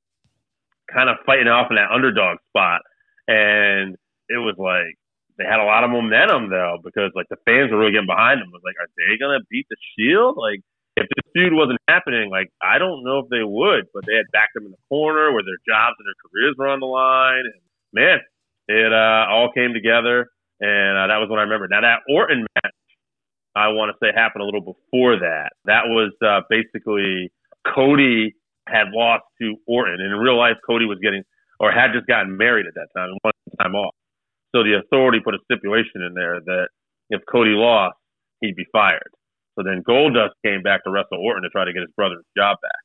kind 0.93 1.09
of 1.09 1.17
fighting 1.25 1.47
off 1.47 1.67
in 1.69 1.75
that 1.75 1.91
underdog 1.91 2.37
spot. 2.49 2.81
And 3.27 3.97
it 4.29 4.37
was 4.37 4.55
like 4.57 4.95
they 5.37 5.43
had 5.43 5.59
a 5.59 5.65
lot 5.65 5.83
of 5.83 5.89
momentum 5.89 6.49
though, 6.49 6.77
because 6.83 7.11
like 7.15 7.27
the 7.29 7.41
fans 7.45 7.71
were 7.71 7.79
really 7.79 7.91
getting 7.91 8.07
behind 8.07 8.39
them. 8.39 8.49
It 8.49 8.61
was 8.61 8.65
like, 8.65 8.77
are 8.79 8.89
they 8.95 9.17
gonna 9.17 9.43
beat 9.49 9.65
the 9.69 9.77
Shield? 9.97 10.37
Like 10.37 10.61
if 10.97 11.07
this 11.09 11.31
feud 11.33 11.53
wasn't 11.53 11.79
happening, 11.87 12.29
like 12.29 12.49
I 12.63 12.77
don't 12.79 13.03
know 13.03 13.19
if 13.19 13.29
they 13.29 13.43
would, 13.43 13.87
but 13.93 14.05
they 14.05 14.15
had 14.15 14.25
backed 14.31 14.53
them 14.55 14.65
in 14.65 14.71
the 14.71 14.83
corner 14.89 15.31
where 15.33 15.43
their 15.43 15.59
jobs 15.67 15.95
and 15.99 16.07
their 16.07 16.19
careers 16.23 16.55
were 16.57 16.67
on 16.69 16.79
the 16.79 16.87
line. 16.87 17.43
And 17.45 17.61
man, 17.93 18.19
It 18.67 18.93
uh, 18.93 19.27
all 19.29 19.51
came 19.53 19.73
together, 19.73 20.29
and 20.59 20.97
uh, 20.97 21.07
that 21.07 21.17
was 21.19 21.29
when 21.29 21.39
I 21.39 21.43
remember. 21.43 21.67
Now 21.67 21.81
that 21.81 21.99
Orton 22.09 22.41
match, 22.41 22.73
I 23.55 23.69
want 23.69 23.91
to 23.93 23.97
say 24.01 24.11
happened 24.15 24.41
a 24.41 24.45
little 24.45 24.61
before 24.61 25.19
that. 25.19 25.53
That 25.65 25.85
was 25.85 26.11
uh, 26.25 26.41
basically 26.49 27.31
Cody 27.75 28.33
had 28.67 28.89
lost 28.91 29.23
to 29.41 29.55
Orton, 29.67 30.01
and 30.01 30.13
in 30.13 30.19
real 30.19 30.37
life, 30.37 30.57
Cody 30.65 30.85
was 30.85 30.97
getting 31.01 31.23
or 31.59 31.71
had 31.71 31.93
just 31.93 32.07
gotten 32.07 32.37
married 32.37 32.67
at 32.67 32.73
that 32.75 32.87
time 32.95 33.09
and 33.11 33.19
wanted 33.23 33.59
time 33.61 33.75
off. 33.75 33.93
So 34.55 34.63
the 34.63 34.79
authority 34.83 35.19
put 35.23 35.35
a 35.35 35.39
stipulation 35.45 36.01
in 36.01 36.13
there 36.13 36.39
that 36.41 36.69
if 37.09 37.21
Cody 37.31 37.51
lost, 37.51 37.97
he'd 38.41 38.55
be 38.55 38.65
fired. 38.71 39.09
So 39.55 39.63
then 39.63 39.83
Goldust 39.87 40.35
came 40.45 40.61
back 40.61 40.83
to 40.83 40.91
wrestle 40.91 41.17
Orton 41.19 41.43
to 41.43 41.49
try 41.49 41.65
to 41.65 41.73
get 41.73 41.81
his 41.81 41.91
brother's 41.95 42.23
job 42.37 42.57
back. 42.61 42.81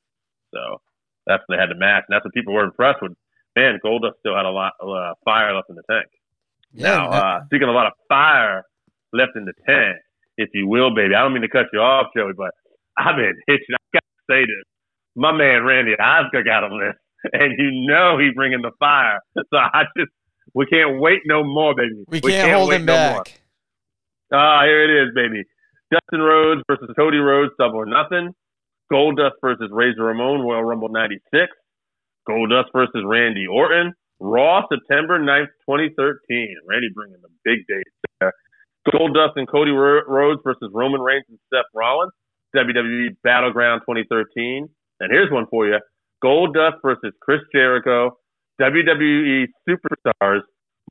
So 0.55 0.81
that's 1.27 1.43
when 1.47 1.59
they 1.59 1.61
had 1.61 1.71
the 1.71 1.79
match, 1.79 2.05
and 2.09 2.15
that's 2.15 2.25
what 2.25 2.35
people 2.35 2.55
were 2.55 2.65
impressed 2.65 3.03
with. 3.03 3.12
Man, 3.57 3.79
Goldust 3.85 4.19
still 4.21 4.37
had 4.37 4.47
a 4.47 4.50
lot 4.50 4.73
of 4.81 4.89
uh, 4.89 5.15
fire 5.25 5.55
left 5.55 5.69
in 5.71 5.77
the 5.77 5.83
tank. 5.91 6.07
Yeah, 6.73 6.97
now, 6.97 7.11
that- 7.11 7.25
uh, 7.25 7.45
speaking 7.47 7.69
of 7.69 7.75
a 7.75 7.77
lot 7.77 7.87
of 7.87 7.93
fire 8.09 8.62
left 9.12 9.33
in 9.35 9.45
the 9.45 9.53
tank, 9.67 9.97
if 10.39 10.49
you 10.55 10.67
will, 10.69 10.95
baby. 10.95 11.15
I 11.15 11.23
don't 11.23 11.33
mean 11.33 11.43
to 11.43 11.49
cut 11.49 11.67
you 11.73 11.81
off, 11.81 12.07
Joey, 12.17 12.33
but 12.37 12.50
I've 12.97 13.17
been 13.17 13.35
hitching. 13.47 13.75
I 13.75 13.83
got 13.95 14.05
to 14.05 14.23
say 14.31 14.41
this. 14.43 14.65
My 15.17 15.33
man 15.33 15.65
Randy 15.65 15.93
Oscar 15.99 16.45
got 16.45 16.62
on 16.65 16.79
this, 16.79 16.95
and 17.33 17.53
you 17.59 17.87
know 17.89 18.17
he's 18.19 18.33
bringing 18.35 18.62
the 18.62 18.71
fire. 18.79 19.19
So 19.35 19.57
I 19.59 19.83
just, 19.99 20.11
we 20.55 20.67
can't 20.67 21.00
wait 21.00 21.21
no 21.27 21.43
more, 21.43 21.75
baby. 21.75 22.05
we 22.09 22.21
can't, 22.21 22.53
hold 22.53 22.69
wait 22.71 22.77
him 22.81 22.87
no 22.87 23.11
more. 23.12 23.23
back. 23.25 23.41
Ah, 24.33 24.62
here 24.65 24.85
it 24.85 25.09
is, 25.09 25.15
baby. 25.15 25.43
Dustin 25.90 26.20
Rhodes 26.20 26.62
versus 26.68 26.88
Cody 26.97 27.18
Rhodes, 27.18 27.52
double 27.59 27.78
or 27.78 27.87
nothing. 27.87 28.32
Goldust 28.92 29.38
versus 29.40 29.70
Razor 29.73 30.04
Ramon, 30.04 30.40
Royal 30.40 30.64
Rumble 30.64 30.88
96. 30.88 31.50
Goldust 32.28 32.70
versus 32.73 33.02
Randy 33.04 33.47
Orton, 33.47 33.92
Raw, 34.20 34.62
September 34.70 35.18
9th, 35.18 35.50
2013. 35.66 36.56
Randy 36.68 36.88
bringing 36.94 37.18
the 37.23 37.30
big 37.44 37.66
dates 37.66 37.90
there. 38.20 38.32
Goldust 38.88 39.32
and 39.37 39.49
Cody 39.49 39.73
Rhodes 39.73 40.40
versus 40.44 40.70
Roman 40.73 41.00
Reigns 41.00 41.25
and 41.28 41.38
Seth 41.52 41.66
Rollins, 41.75 42.12
WWE 42.56 43.16
Battleground 43.23 43.82
2013. 43.82 44.68
And 45.00 45.11
here's 45.11 45.30
one 45.30 45.47
for 45.50 45.66
you. 45.66 45.78
Goldust 46.23 46.82
versus 46.82 47.12
Chris 47.20 47.40
Jericho, 47.52 48.16
WWE 48.61 49.47
Superstars, 49.68 50.42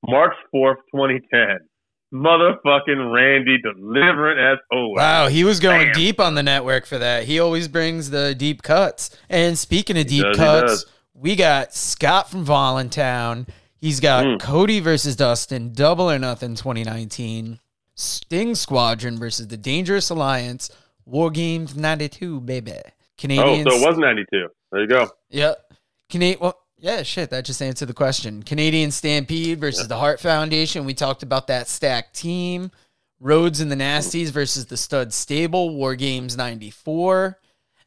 March 0.07 0.33
4th, 0.53 0.77
2010 0.93 1.68
motherfucking 2.13 3.13
Randy 3.13 3.57
delivering 3.61 4.39
as 4.39 4.57
always. 4.71 4.97
Wow, 4.97 5.27
he 5.27 5.43
was 5.43 5.59
going 5.59 5.87
Bam. 5.87 5.93
deep 5.95 6.19
on 6.19 6.35
the 6.35 6.43
network 6.43 6.85
for 6.85 6.97
that. 6.97 7.23
He 7.23 7.39
always 7.39 7.67
brings 7.67 8.09
the 8.09 8.35
deep 8.35 8.61
cuts. 8.61 9.15
And 9.29 9.57
speaking 9.57 9.97
of 9.97 10.07
deep 10.07 10.23
does, 10.23 10.37
cuts, 10.37 10.85
we 11.13 11.35
got 11.35 11.73
Scott 11.73 12.29
from 12.29 12.43
Voluntown. 12.45 13.47
He's 13.77 13.99
got 13.99 14.25
Mm. 14.25 14.39
Cody 14.39 14.79
versus 14.79 15.15
Dustin, 15.15 15.73
Double 15.73 16.09
or 16.11 16.19
Nothing 16.19 16.55
2019. 16.55 17.59
Sting 17.95 18.55
Squadron 18.55 19.17
versus 19.17 19.47
the 19.47 19.57
Dangerous 19.57 20.09
Alliance, 20.09 20.69
War 21.05 21.29
Games 21.29 21.75
92, 21.75 22.41
baby. 22.41 22.73
Oh, 22.73 23.63
so 23.63 23.75
it 23.75 23.87
was 23.87 23.97
92. 23.97 24.47
There 24.71 24.81
you 24.81 24.87
go. 24.87 25.09
Yep. 25.29 25.73
Canadian. 26.09 26.39
Well, 26.39 26.58
yeah, 26.79 27.03
shit. 27.03 27.29
That 27.29 27.45
just 27.45 27.61
answered 27.61 27.87
the 27.87 27.93
question. 27.93 28.43
Canadian 28.43 28.91
Stampede 28.91 29.59
versus 29.59 29.87
the 29.87 29.97
Hart 29.97 30.19
Foundation. 30.19 30.85
We 30.85 30.93
talked 30.93 31.23
about 31.23 31.47
that 31.47 31.67
stacked 31.67 32.15
team. 32.15 32.71
Rhodes 33.19 33.59
and 33.59 33.69
the 33.69 33.75
Nasties 33.75 34.29
versus 34.29 34.67
the 34.67 34.77
Stud 34.77 35.13
Stable. 35.13 35.75
War 35.75 35.95
Games 35.95 36.37
'94. 36.37 37.37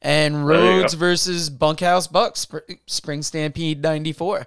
And 0.02 0.46
Rhodes 0.46 0.94
versus 0.94 1.48
Bunkhouse 1.48 2.06
Bucks. 2.06 2.46
Spr- 2.46 2.78
Spring 2.86 3.22
Stampede 3.22 3.82
'94. 3.82 4.46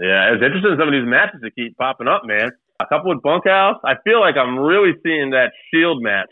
Yeah, 0.00 0.32
it's 0.32 0.42
interesting 0.42 0.76
some 0.78 0.88
of 0.88 0.92
these 0.92 1.06
matches 1.06 1.40
that 1.42 1.54
keep 1.54 1.76
popping 1.76 2.08
up, 2.08 2.22
man. 2.24 2.52
A 2.80 2.86
couple 2.86 3.14
with 3.14 3.22
Bunkhouse. 3.22 3.80
I 3.84 3.94
feel 4.02 4.20
like 4.20 4.36
I'm 4.36 4.58
really 4.58 4.92
seeing 5.04 5.30
that 5.30 5.52
Shield 5.70 6.02
match 6.02 6.30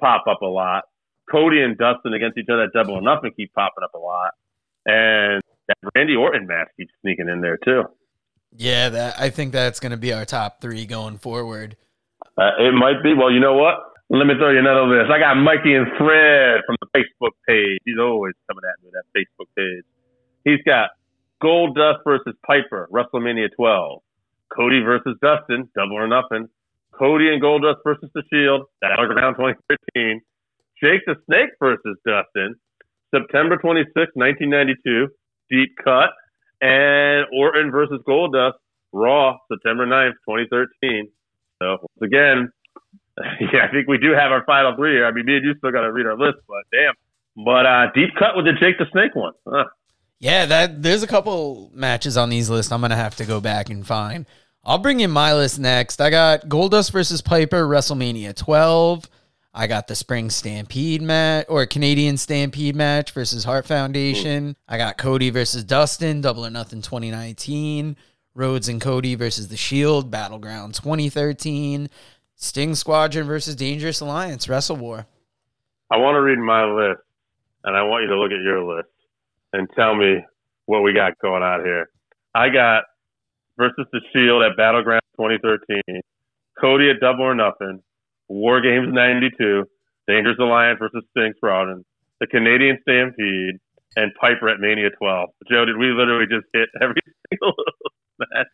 pop 0.00 0.24
up 0.26 0.42
a 0.42 0.46
lot. 0.46 0.84
Cody 1.30 1.62
and 1.62 1.78
Dustin 1.78 2.12
against 2.12 2.36
each 2.36 2.48
other 2.50 2.64
at 2.64 2.72
Double 2.72 2.94
or 2.94 3.02
Nothing 3.02 3.30
keep 3.36 3.54
popping 3.54 3.84
up 3.84 3.94
a 3.94 3.98
lot, 3.98 4.32
and 4.84 5.40
that 5.70 5.90
Randy 5.94 6.16
Orton 6.16 6.46
match 6.46 6.68
keeps 6.76 6.92
sneaking 7.02 7.28
in 7.28 7.40
there 7.40 7.58
too. 7.64 7.84
Yeah, 8.56 8.88
that 8.88 9.20
I 9.20 9.30
think 9.30 9.52
that's 9.52 9.78
going 9.78 9.92
to 9.92 9.98
be 9.98 10.12
our 10.12 10.24
top 10.24 10.60
three 10.60 10.86
going 10.86 11.18
forward. 11.18 11.76
Uh, 12.36 12.50
it 12.58 12.74
might 12.74 13.02
be. 13.02 13.14
Well, 13.14 13.30
you 13.30 13.40
know 13.40 13.54
what? 13.54 13.74
Let 14.10 14.26
me 14.26 14.34
throw 14.34 14.50
you 14.50 14.58
another 14.58 14.86
list. 14.90 15.10
I 15.10 15.20
got 15.20 15.36
Mikey 15.36 15.74
and 15.74 15.86
Fred 15.96 16.66
from 16.66 16.76
the 16.82 16.90
Facebook 16.90 17.30
page. 17.46 17.78
He's 17.84 17.98
always 18.00 18.34
coming 18.48 18.64
at 18.66 18.82
me 18.82 18.90
with 18.90 18.98
that 18.98 19.06
Facebook 19.14 19.46
page. 19.56 19.84
He's 20.44 20.58
got 20.66 20.90
Gold 21.40 21.76
Dust 21.76 22.00
versus 22.04 22.34
Piper, 22.44 22.88
WrestleMania 22.90 23.54
12. 23.54 24.02
Cody 24.54 24.80
versus 24.82 25.16
Dustin, 25.22 25.70
Double 25.76 25.96
or 25.96 26.08
Nothing. 26.08 26.48
Cody 26.92 27.28
and 27.32 27.40
Goldust 27.40 27.84
versus 27.84 28.10
The 28.14 28.22
Shield, 28.32 28.66
Battleground 28.80 29.36
2013. 29.36 30.20
Jake 30.82 31.02
the 31.06 31.14
Snake 31.26 31.50
versus 31.60 31.96
Dustin, 32.06 32.56
September 33.14 33.56
26, 33.58 33.94
1992, 33.94 35.08
Deep 35.50 35.76
Cut. 35.82 36.10
And 36.60 37.26
Orton 37.32 37.70
versus 37.70 38.00
Goldust, 38.06 38.52
Raw, 38.92 39.38
September 39.50 39.86
9th, 39.86 40.12
2013. 40.28 41.08
So, 41.62 41.76
once 41.80 42.02
again, 42.02 42.52
yeah, 43.52 43.66
I 43.68 43.72
think 43.72 43.88
we 43.88 43.98
do 43.98 44.12
have 44.12 44.32
our 44.32 44.44
final 44.44 44.74
three 44.76 44.92
here. 44.92 45.06
I 45.06 45.12
mean, 45.12 45.26
me 45.26 45.36
and 45.36 45.44
you 45.44 45.54
still 45.58 45.72
got 45.72 45.82
to 45.82 45.92
read 45.92 46.06
our 46.06 46.18
list, 46.18 46.38
but 46.46 46.62
damn. 46.72 46.94
But 47.44 47.66
uh, 47.66 47.86
Deep 47.94 48.10
Cut 48.18 48.36
with 48.36 48.44
the 48.44 48.52
Jake 48.52 48.78
the 48.78 48.86
Snake 48.92 49.14
one. 49.14 49.32
Huh. 49.46 49.64
Yeah, 50.18 50.44
that 50.46 50.82
there's 50.82 51.02
a 51.02 51.06
couple 51.06 51.70
matches 51.72 52.16
on 52.16 52.28
these 52.28 52.50
lists 52.50 52.70
I'm 52.70 52.82
gonna 52.82 52.96
have 52.96 53.16
to 53.16 53.24
go 53.24 53.40
back 53.40 53.70
and 53.70 53.86
find. 53.86 54.26
I'll 54.64 54.78
bring 54.78 55.00
in 55.00 55.10
my 55.10 55.32
list 55.32 55.58
next. 55.58 56.00
I 56.00 56.10
got 56.10 56.42
Goldust 56.42 56.92
versus 56.92 57.22
Piper, 57.22 57.66
WrestleMania 57.66 58.36
12. 58.36 59.08
I 59.52 59.66
got 59.66 59.88
the 59.88 59.96
Spring 59.96 60.30
Stampede 60.30 61.02
match 61.02 61.46
or 61.48 61.66
Canadian 61.66 62.16
Stampede 62.16 62.76
match 62.76 63.10
versus 63.10 63.42
Hart 63.42 63.66
Foundation. 63.66 64.56
I 64.68 64.76
got 64.76 64.96
Cody 64.96 65.30
versus 65.30 65.64
Dustin, 65.64 66.20
Double 66.20 66.46
or 66.46 66.50
Nothing 66.50 66.82
2019. 66.82 67.96
Rhodes 68.34 68.68
and 68.68 68.80
Cody 68.80 69.16
versus 69.16 69.48
The 69.48 69.56
Shield, 69.56 70.08
Battleground 70.08 70.74
2013. 70.74 71.88
Sting 72.36 72.74
Squadron 72.76 73.26
versus 73.26 73.56
Dangerous 73.56 74.00
Alliance, 74.00 74.48
Wrestle 74.48 74.76
War. 74.76 75.06
I 75.90 75.96
want 75.96 76.14
to 76.14 76.20
read 76.20 76.38
my 76.38 76.64
list, 76.64 77.00
and 77.64 77.76
I 77.76 77.82
want 77.82 78.04
you 78.04 78.08
to 78.10 78.16
look 78.16 78.30
at 78.30 78.40
your 78.42 78.62
list 78.76 78.88
and 79.52 79.68
tell 79.74 79.96
me 79.96 80.24
what 80.66 80.82
we 80.82 80.92
got 80.92 81.18
going 81.18 81.42
on 81.42 81.64
here. 81.64 81.90
I 82.34 82.48
got 82.50 82.84
versus 83.56 83.86
the 83.92 84.00
Shield 84.12 84.44
at 84.44 84.56
Battleground 84.56 85.02
2013, 85.16 86.00
Cody 86.58 86.88
at 86.90 87.00
Double 87.00 87.24
or 87.24 87.34
Nothing, 87.34 87.82
War 88.30 88.60
Games 88.60 88.88
92, 88.92 89.64
Dangerous 90.06 90.36
Alliance 90.38 90.78
versus 90.78 91.02
Sting 91.10 91.34
Squadron, 91.36 91.84
the 92.20 92.26
Canadian 92.28 92.78
Stampede, 92.82 93.58
and 93.96 94.12
Piper 94.20 94.48
at 94.48 94.60
Mania 94.60 94.88
12. 94.98 95.28
Joe, 95.50 95.64
did 95.64 95.76
we 95.76 95.88
literally 95.88 96.26
just 96.26 96.46
hit 96.54 96.68
every 96.80 96.94
single 97.30 97.52
match? 98.18 98.46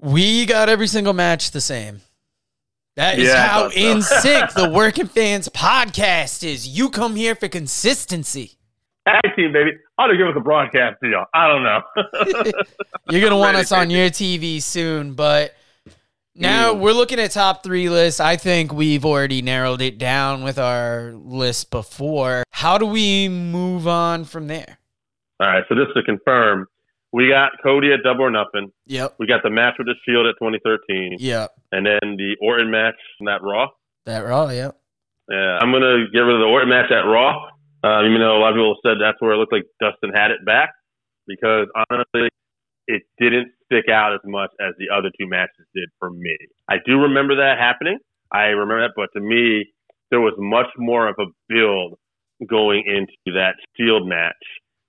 We 0.00 0.44
got 0.46 0.68
every 0.68 0.86
single 0.86 1.14
match 1.14 1.50
the 1.52 1.60
same. 1.62 2.02
That 2.96 3.18
is 3.18 3.28
Yeah, 3.28 3.46
how 3.48 3.70
so. 3.70 3.76
in 3.76 4.02
sync 4.22 4.52
the 4.52 4.68
Working 4.70 5.06
Fans 5.06 5.48
podcast 5.48 6.44
is. 6.46 6.68
You 6.68 6.90
come 6.90 7.16
here 7.16 7.34
for 7.34 7.48
consistency. 7.48 8.52
Tag 9.08 9.22
team, 9.36 9.52
baby. 9.52 9.72
Ought 9.98 10.08
to 10.08 10.16
give 10.16 10.26
us 10.28 10.34
a 10.36 10.40
broadcast 10.40 10.96
deal. 11.02 11.24
I 11.34 11.48
don't 11.48 11.62
know. 11.62 11.80
You're 13.10 13.20
gonna 13.22 13.36
want 13.38 13.56
us 13.56 13.72
on 13.72 13.90
your 13.90 14.08
TV 14.10 14.62
soon, 14.62 15.14
but 15.14 15.54
now 16.36 16.72
we're 16.74 16.92
looking 16.92 17.18
at 17.20 17.30
top 17.30 17.62
three 17.62 17.88
lists. 17.88 18.20
I 18.20 18.36
think 18.36 18.72
we've 18.72 19.04
already 19.04 19.42
narrowed 19.42 19.80
it 19.80 19.98
down 19.98 20.42
with 20.42 20.58
our 20.58 21.12
list 21.14 21.70
before. 21.70 22.44
How 22.50 22.78
do 22.78 22.86
we 22.86 23.28
move 23.28 23.86
on 23.86 24.24
from 24.24 24.46
there? 24.48 24.78
All 25.40 25.48
right, 25.48 25.64
so 25.68 25.74
just 25.74 25.94
to 25.96 26.02
confirm, 26.02 26.66
we 27.12 27.28
got 27.28 27.52
Cody 27.62 27.92
at 27.92 28.02
Double 28.02 28.22
or 28.24 28.30
Nothing. 28.30 28.72
Yep. 28.86 29.16
We 29.18 29.26
got 29.26 29.42
the 29.42 29.50
match 29.50 29.74
with 29.78 29.86
the 29.88 29.94
Shield 30.06 30.26
at 30.26 30.34
2013, 30.40 31.16
Yep. 31.18 31.50
and 31.72 31.86
then 31.86 32.16
the 32.16 32.36
Orton 32.40 32.70
match 32.70 32.94
from 33.18 33.26
that 33.26 33.42
Raw. 33.42 33.68
That 34.06 34.20
raw, 34.20 34.48
yep. 34.50 34.76
Yeah, 35.30 35.58
I'm 35.60 35.72
gonna 35.72 36.04
get 36.12 36.18
rid 36.20 36.34
of 36.34 36.40
the 36.40 36.46
Orton 36.46 36.68
match 36.68 36.90
at 36.90 37.02
Raw. 37.06 37.48
Um, 37.82 38.06
even 38.06 38.20
though 38.20 38.36
a 38.36 38.40
lot 38.40 38.50
of 38.50 38.54
people 38.56 38.76
said 38.84 38.96
that's 39.00 39.20
where 39.20 39.32
it 39.32 39.36
looked 39.36 39.52
like 39.52 39.64
Dustin 39.80 40.10
had 40.14 40.30
it 40.30 40.44
back, 40.44 40.70
because 41.26 41.66
honestly, 41.90 42.28
it 42.88 43.02
didn't 43.18 43.52
stick 43.74 43.90
out 43.90 44.14
as 44.14 44.20
much 44.24 44.50
as 44.60 44.74
the 44.78 44.94
other 44.94 45.10
two 45.18 45.26
matches 45.26 45.66
did 45.74 45.88
for 45.98 46.10
me. 46.10 46.36
I 46.68 46.76
do 46.86 47.00
remember 47.00 47.36
that 47.36 47.58
happening. 47.58 47.98
I 48.32 48.54
remember 48.54 48.82
that, 48.82 48.92
but 48.96 49.10
to 49.18 49.20
me, 49.20 49.66
there 50.10 50.20
was 50.20 50.34
much 50.38 50.66
more 50.78 51.08
of 51.08 51.16
a 51.18 51.26
build 51.48 51.98
going 52.48 52.84
into 52.86 53.36
that 53.36 53.54
Shield 53.76 54.06
match 54.06 54.32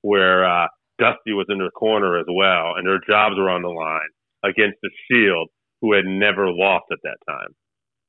where 0.01 0.46
uh, 0.46 0.68
Dusty 1.00 1.34
was 1.34 1.48
in 1.50 1.60
the 1.60 1.70
corner 1.72 2.20
as 2.20 2.25
well, 2.30 2.74
and 2.75 2.88
their 2.88 3.00
jobs 3.08 3.36
were 3.38 3.50
on 3.50 3.62
the 3.62 3.70
line 3.70 4.10
against 4.44 4.77
the 4.82 4.89
Shield, 5.10 5.50
who 5.82 5.94
had 5.94 6.06
never 6.06 6.50
lost 6.50 6.86
at 6.92 7.00
that 7.04 7.18
time. 7.27 7.50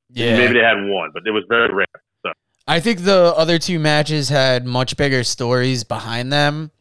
Yeah. 0.09 0.37
Maybe 0.37 0.53
they 0.53 0.65
had 0.65 0.77
one, 0.87 1.11
but 1.13 1.23
it 1.25 1.31
was 1.31 1.43
very 1.49 1.73
rare. 1.73 1.85
So 2.25 2.31
I 2.67 2.79
think 2.79 3.01
the 3.01 3.33
other 3.35 3.59
two 3.59 3.79
matches 3.79 4.29
had 4.29 4.65
much 4.65 4.95
bigger 4.97 5.23
stories 5.23 5.83
behind 5.83 6.31
them. 6.31 6.71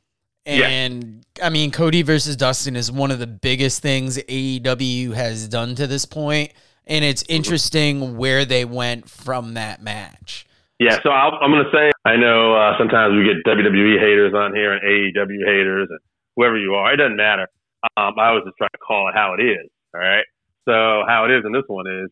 Yeah. 0.47 0.69
And 0.69 1.25
I 1.43 1.51
mean, 1.51 1.71
Cody 1.71 2.03
versus 2.03 2.37
Dustin 2.37 2.77
is 2.77 2.91
one 2.91 3.11
of 3.11 3.19
the 3.19 3.27
biggest 3.27 3.83
things 3.83 4.17
AEW 4.17 5.13
has 5.15 5.49
done 5.49 5.75
to 5.75 5.87
this 5.87 6.05
point, 6.05 6.53
and 6.87 7.05
it's 7.05 7.25
interesting 7.29 8.17
where 8.17 8.45
they 8.45 8.65
went 8.65 9.11
from 9.11 9.55
that 9.55 9.83
match. 9.83 10.47
Yeah, 10.79 10.99
so 11.03 11.09
i 11.09 11.27
am 11.43 11.51
going 11.51 11.65
to 11.65 11.71
say 11.73 11.91
I 12.05 12.17
know 12.17 12.55
uh, 12.55 12.77
sometimes 12.79 13.15
we 13.15 13.25
get 13.25 13.43
WWE 13.51 13.99
haters 13.99 14.35
on 14.35 14.55
here 14.55 14.75
and 14.75 14.83
AEW 14.83 15.45
haters 15.47 15.89
and 15.91 15.99
whoever 16.37 16.59
you 16.59 16.75
are. 16.75 16.93
It 16.93 16.99
doesn't 16.99 17.17
matter. 17.17 17.49
Um, 17.97 18.15
I 18.19 18.29
always 18.29 18.45
just 18.45 18.59
try 18.59 18.69
to 18.69 18.79
call 18.79 19.09
it 19.09 19.15
how 19.15 19.35
it 19.39 19.43
is. 19.43 19.69
All 19.95 20.01
right. 20.01 20.25
So 20.69 21.03
how 21.09 21.25
it 21.25 21.33
is 21.33 21.45
in 21.47 21.53
this 21.53 21.65
one 21.67 21.87
is 21.87 22.11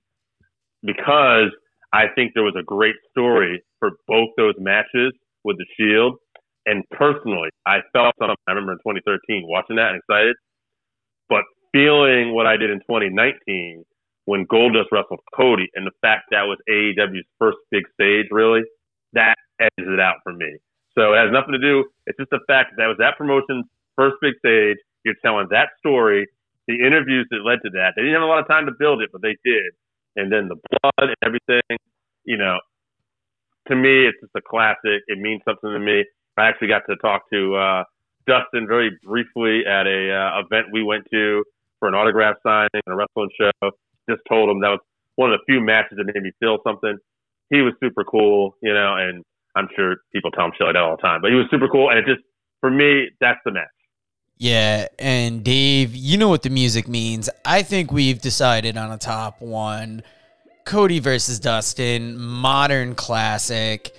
because 0.83 1.51
I 1.93 2.07
think 2.15 2.33
there 2.35 2.43
was 2.43 2.57
a 2.59 2.63
great 2.63 2.97
story 3.11 3.63
for 3.79 3.91
both 4.09 4.31
those 4.37 4.55
matches 4.59 5.13
with 5.45 5.59
the 5.59 5.67
Shield. 5.77 6.17
And 6.67 6.85
personally, 6.91 7.51
I 7.67 7.81
felt 7.93 8.15
something. 8.19 8.37
I 8.49 8.53
remember 8.53 8.73
in 8.73 8.79
2013 8.79 9.47
watching 9.47 9.77
that 9.77 9.93
and 9.93 10.01
excited, 10.01 10.37
but 11.29 11.45
feeling 11.73 12.35
what 12.35 12.47
I 12.47 12.57
did 12.57 12.71
in 12.71 12.79
2019 12.81 13.85
when 14.25 14.47
Goldust 14.47 14.89
wrestled 14.91 15.21
Cody 15.35 15.69
and 15.75 15.87
the 15.87 15.93
fact 16.01 16.25
that 16.31 16.45
was 16.45 16.59
AEW's 16.71 17.27
first 17.39 17.59
big 17.71 17.85
stage, 17.93 18.27
really, 18.31 18.63
that 19.13 19.35
edges 19.61 19.89
it 19.93 20.01
out 20.01 20.17
for 20.23 20.33
me. 20.33 20.57
So 20.97 21.13
it 21.13 21.19
has 21.19 21.33
nothing 21.33 21.53
to 21.53 21.59
do. 21.59 21.85
It's 22.07 22.17
just 22.17 22.31
the 22.31 22.41
fact 22.47 22.73
that, 22.73 22.83
that 22.83 22.87
was 22.87 22.97
that 22.99 23.19
promotion's 23.19 23.67
first 23.97 24.17
big 24.23 24.35
stage. 24.39 24.79
You're 25.05 25.19
telling 25.23 25.49
that 25.51 25.71
story, 25.79 26.27
the 26.69 26.75
interviews 26.75 27.27
that 27.31 27.45
led 27.45 27.61
to 27.65 27.71
that. 27.77 27.93
They 27.97 28.03
didn't 28.03 28.15
have 28.15 28.23
a 28.23 28.31
lot 28.31 28.41
of 28.41 28.49
time 28.49 28.67
to 28.67 28.73
build 28.79 29.03
it, 29.03 29.11
but 29.13 29.21
they 29.21 29.37
did. 29.45 29.75
And 30.17 30.33
then 30.33 30.49
the 30.49 30.57
blood 30.57 31.11
and 31.11 31.17
everything, 31.23 31.77
you 32.25 32.39
know, 32.39 32.59
to 33.69 33.77
me, 33.77 34.07
it's 34.07 34.19
just 34.21 34.33
a 34.37 34.41
classic. 34.41 35.03
It 35.09 35.19
means 35.19 35.43
something 35.45 35.71
to 35.71 35.79
me. 35.79 36.05
I 36.37 36.49
actually 36.49 36.69
got 36.69 36.83
to 36.89 36.97
talk 36.97 37.23
to 37.33 37.55
uh, 37.55 37.85
Dustin 38.27 38.67
very 38.67 38.91
briefly 39.03 39.63
at 39.67 39.87
a 39.87 40.13
uh, 40.13 40.41
event 40.41 40.67
we 40.73 40.83
went 40.83 41.07
to 41.13 41.45
for 41.79 41.89
an 41.89 41.95
autograph 41.95 42.37
signing 42.43 42.69
and 42.73 42.95
a 42.95 42.97
wrestling 42.97 43.31
show. 43.39 43.71
Just 44.09 44.23
told 44.29 44.51
him 44.51 44.61
that 44.61 44.71
was 44.71 44.81
one 45.17 45.33
of 45.33 45.39
the 45.39 45.53
few 45.53 45.61
matches 45.61 45.99
that 45.99 46.05
made 46.05 46.23
me 46.23 46.33
feel 46.41 46.59
something. 46.67 46.97
He 47.51 47.61
was 47.61 47.75
super 47.83 48.05
cool, 48.05 48.57
you 48.63 48.73
know, 48.73 48.97
and 48.97 49.23
I'm 49.55 49.69
sure 49.77 49.97
people 50.13 50.31
tell 50.31 50.47
him 50.47 50.53
shit 50.59 50.67
like 50.67 50.75
that 50.75 50.83
all 50.83 50.97
the 50.97 51.03
time, 51.03 51.21
but 51.21 51.31
he 51.31 51.37
was 51.37 51.47
super 51.51 51.69
cool. 51.69 51.91
And 51.91 51.99
it 51.99 52.07
just, 52.07 52.23
for 52.61 52.71
me, 52.71 53.11
that's 53.21 53.39
the 53.45 53.53
match. 53.53 53.69
Yeah, 54.37 54.89
and 54.99 55.45
Dave, 55.45 55.95
you 55.95 56.19
know 56.19 56.29
what 56.29 56.43
the 56.43 56.51
music 56.51 56.89
means. 56.89 57.31
I 57.45 57.63
think 57.63 57.93
we've 57.93 58.21
decided 58.21 58.77
on 58.77 58.91
a 58.91 58.99
top 58.99 59.41
one. 59.41 60.03
Cody 60.65 60.99
versus 60.99 61.39
Dustin, 61.39 62.19
modern 62.19 62.95
classic 62.95 63.95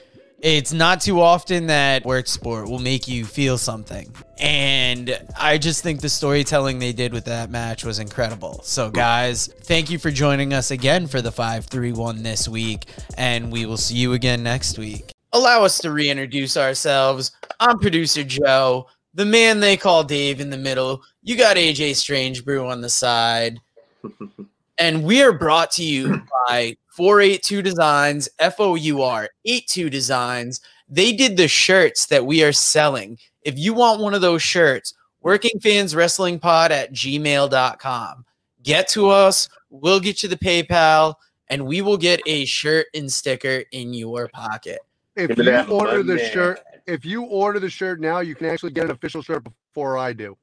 it's 0.46 0.72
not 0.72 1.02
too 1.02 1.22
often 1.22 1.66
that 1.66 2.06
work 2.06 2.28
sport 2.28 2.70
will 2.70 2.78
make 2.78 3.08
you 3.08 3.26
feel 3.26 3.58
something. 3.58 4.16
And 4.38 5.20
I 5.36 5.58
just 5.58 5.82
think 5.82 6.02
the 6.02 6.10
storytelling 6.10 6.78
they 6.78 6.94
did 6.94 7.14
with 7.14 7.26
that 7.26 7.50
match 7.50 7.84
was 7.84 7.98
incredible. 7.98 8.62
So, 8.62 8.92
guys, 8.92 9.48
thank 9.48 9.90
you 9.90 9.98
for 9.98 10.12
joining 10.12 10.54
us 10.54 10.70
again 10.70 11.08
for 11.08 11.20
the 11.20 11.32
531 11.32 12.22
this 12.22 12.48
week, 12.48 12.86
and 13.18 13.52
we 13.52 13.66
will 13.66 13.76
see 13.76 13.96
you 13.96 14.14
again 14.14 14.44
next 14.44 14.78
week. 14.78 15.10
Allow 15.34 15.64
us 15.64 15.80
to 15.80 15.92
reintroduce 15.92 16.58
ourselves. 16.58 17.32
I'm 17.60 17.80
producer 17.80 18.24
Joe, 18.24 18.86
the 19.16 19.26
man 19.26 19.62
they 19.62 19.78
call 19.78 20.04
Dave 20.04 20.40
in 20.42 20.52
the 20.52 20.58
middle. 20.58 21.02
You 21.24 21.38
got 21.38 21.58
AJ 21.58 21.96
Strange 21.96 22.46
Brew 22.46 22.68
on 22.68 22.82
the 22.82 22.90
side. 22.90 23.60
and 24.78 25.04
we 25.04 25.22
are 25.22 25.34
brought 25.34 25.72
to 25.72 25.84
you 25.84 26.22
by 26.48 26.78
482 26.88 27.62
Designs, 27.62 28.30
F 28.40 28.60
O 28.60 28.76
U 28.76 29.02
R 29.02 29.30
82 29.46 29.90
Designs. 29.90 30.62
They 30.88 31.14
did 31.14 31.38
the 31.38 31.48
shirts 31.48 32.06
that 32.08 32.26
we 32.26 32.44
are 32.44 32.54
selling. 32.54 33.18
If 33.42 33.58
you 33.58 33.74
want 33.74 34.02
one 34.02 34.14
of 34.14 34.22
those 34.22 34.42
shirts, 34.42 34.94
working 35.22 35.60
fans 35.60 35.96
wrestling 35.96 36.40
pod 36.40 36.72
at 36.72 36.94
gmail.com. 36.94 38.26
Get 38.64 38.88
to 38.90 39.10
us. 39.10 39.50
We'll 39.70 40.00
get 40.00 40.24
you 40.24 40.30
the 40.30 40.38
PayPal 40.38 41.16
and 41.50 41.66
we 41.66 41.82
will 41.82 41.98
get 41.98 42.22
a 42.26 42.46
shirt 42.46 42.88
and 42.94 43.12
sticker 43.12 43.64
in 43.72 43.94
your 43.94 44.28
pocket. 44.30 44.80
If 45.16 45.38
you 45.38 45.62
order 45.70 46.04
the 46.04 46.20
shirt, 46.20 46.60
if 46.86 47.06
you 47.06 47.24
order 47.24 47.60
the 47.60 47.70
shirt 47.70 48.00
now, 48.00 48.20
you 48.20 48.36
can 48.36 48.48
actually 48.48 48.72
get 48.72 48.86
an 48.86 48.92
official 48.92 49.22
shirt 49.22 49.44
before 49.44 49.98
I 49.98 50.14
do. 50.14 50.38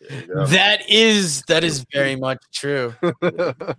That 0.00 0.88
is 0.88 1.42
that 1.48 1.64
is 1.64 1.84
very 1.92 2.16
much 2.16 2.42
true. 2.52 2.94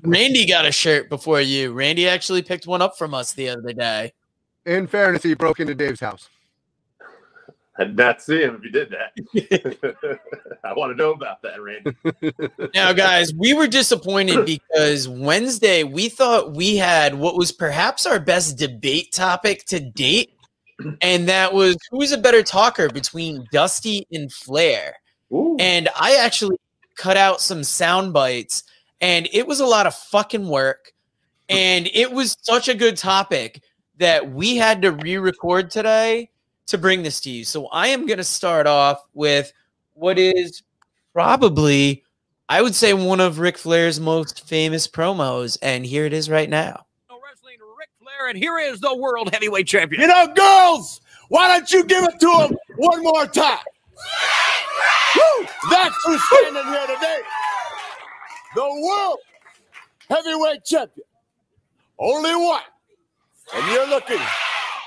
Randy 0.01 0.45
got 0.45 0.65
a 0.65 0.71
shirt 0.71 1.10
before 1.10 1.41
you. 1.41 1.71
Randy 1.71 2.08
actually 2.08 2.41
picked 2.41 2.67
one 2.67 2.82
up 2.82 2.97
from 2.97 3.13
us 3.13 3.34
the 3.34 3.49
other 3.49 3.73
day. 3.73 4.13
In 4.65 4.88
fairness, 4.88 5.23
he 5.23 5.34
broke 5.34 5.60
into 5.60 5.73
Dave's 5.73 6.01
house. 6.01 6.29
I 7.79 7.86
did 7.86 7.95
not 7.95 8.21
see 8.21 8.41
him 8.41 8.55
if 8.55 8.63
he 8.63 8.71
did 8.71 8.91
that. 8.91 10.19
I 10.65 10.73
want 10.73 10.91
to 10.91 11.01
know 11.01 11.12
about 11.12 11.41
that, 11.43 11.62
Randy. 11.62 11.95
now, 12.75 12.91
guys, 12.91 13.34
we 13.34 13.53
were 13.53 13.67
disappointed 13.67 14.45
because 14.45 15.08
Wednesday 15.08 15.86
we 15.86 16.10
thought 16.10 16.55
we 16.55 16.75
had 16.75 17.15
what 17.15 17.38
was 17.38 17.53
perhaps 17.53 18.05
our 18.05 18.19
best 18.19 18.58
debate 18.58 19.13
topic 19.13 19.63
to 19.67 19.79
date, 19.79 20.34
and 21.01 21.29
that 21.29 21.53
was 21.53 21.77
who 21.89 22.01
is 22.01 22.12
a 22.12 22.17
better 22.17 22.43
talker 22.43 22.89
between 22.89 23.45
Dusty 23.53 24.05
and 24.12 24.29
Flair. 24.29 24.95
Ooh. 25.31 25.57
And 25.59 25.89
I 25.95 26.15
actually 26.15 26.57
cut 26.95 27.17
out 27.17 27.41
some 27.41 27.63
sound 27.63 28.13
bites, 28.13 28.63
and 29.01 29.27
it 29.31 29.47
was 29.47 29.59
a 29.59 29.65
lot 29.65 29.87
of 29.87 29.95
fucking 29.95 30.47
work. 30.47 30.93
Hmm. 31.49 31.55
And 31.55 31.89
it 31.93 32.11
was 32.11 32.37
such 32.41 32.67
a 32.67 32.75
good 32.75 32.97
topic 32.97 33.61
that 33.97 34.31
we 34.31 34.55
had 34.57 34.81
to 34.81 34.91
re 34.91 35.17
record 35.17 35.69
today 35.69 36.29
to 36.67 36.77
bring 36.77 37.03
this 37.03 37.19
to 37.21 37.29
you. 37.29 37.43
So 37.43 37.67
I 37.67 37.87
am 37.87 38.05
going 38.05 38.17
to 38.17 38.23
start 38.23 38.67
off 38.67 39.03
with 39.13 39.51
what 39.93 40.19
is 40.19 40.63
probably, 41.13 42.03
I 42.47 42.61
would 42.61 42.75
say, 42.75 42.93
one 42.93 43.19
of 43.19 43.39
Ric 43.39 43.57
Flair's 43.57 43.99
most 43.99 44.47
famous 44.47 44.87
promos. 44.87 45.57
And 45.61 45.85
here 45.85 46.05
it 46.05 46.13
is 46.13 46.29
right 46.29 46.49
now. 46.49 46.85
Wrestling 47.09 47.57
Ric 47.77 47.89
Flair, 48.01 48.29
and 48.29 48.37
here 48.37 48.57
is 48.59 48.79
the 48.79 48.95
world 48.95 49.33
heavyweight 49.33 49.67
champion. 49.67 50.01
You 50.01 50.07
know, 50.07 50.27
girls, 50.33 51.01
why 51.29 51.47
don't 51.47 51.71
you 51.71 51.83
give 51.85 52.03
it 52.03 52.19
to 52.19 52.47
him 52.47 52.57
one 52.77 53.03
more 53.03 53.25
time? 53.25 53.59
Woo! 55.15 55.47
That's 55.69 55.95
who's 56.05 56.21
standing 56.27 56.63
here 56.65 56.87
today. 56.87 57.19
The 58.55 58.61
world 58.61 59.17
heavyweight 60.09 60.65
champion. 60.65 61.05
Only 61.99 62.35
one. 62.35 62.61
And 63.53 63.71
you're 63.71 63.87
looking. 63.87 64.19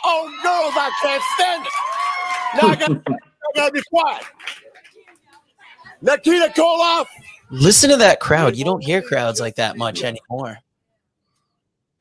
Oh, 0.04 0.28
girls, 0.42 0.74
I 0.76 0.90
can't 1.02 1.22
stand 1.34 1.66
it. 1.66 1.72
Now 2.54 2.68
I 2.68 2.76
gotta, 2.76 3.02
I 3.08 3.56
gotta 3.56 3.72
be 3.72 3.82
quiet. 3.88 4.24
Nikita 6.00 6.52
Koloff. 6.54 7.06
Listen 7.50 7.90
to 7.90 7.96
that 7.96 8.18
crowd. 8.18 8.56
You 8.56 8.64
don't 8.64 8.82
hear 8.82 9.02
crowds 9.02 9.40
like 9.40 9.56
that 9.56 9.76
much 9.76 10.02
anymore. 10.02 10.58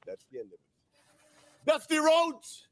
That's 0.08 0.24
the 0.32 0.40
end 0.40 0.48
of 0.48 0.54
it. 0.54 0.60
Dusty 1.68 1.98
Rhodes, 1.98 2.68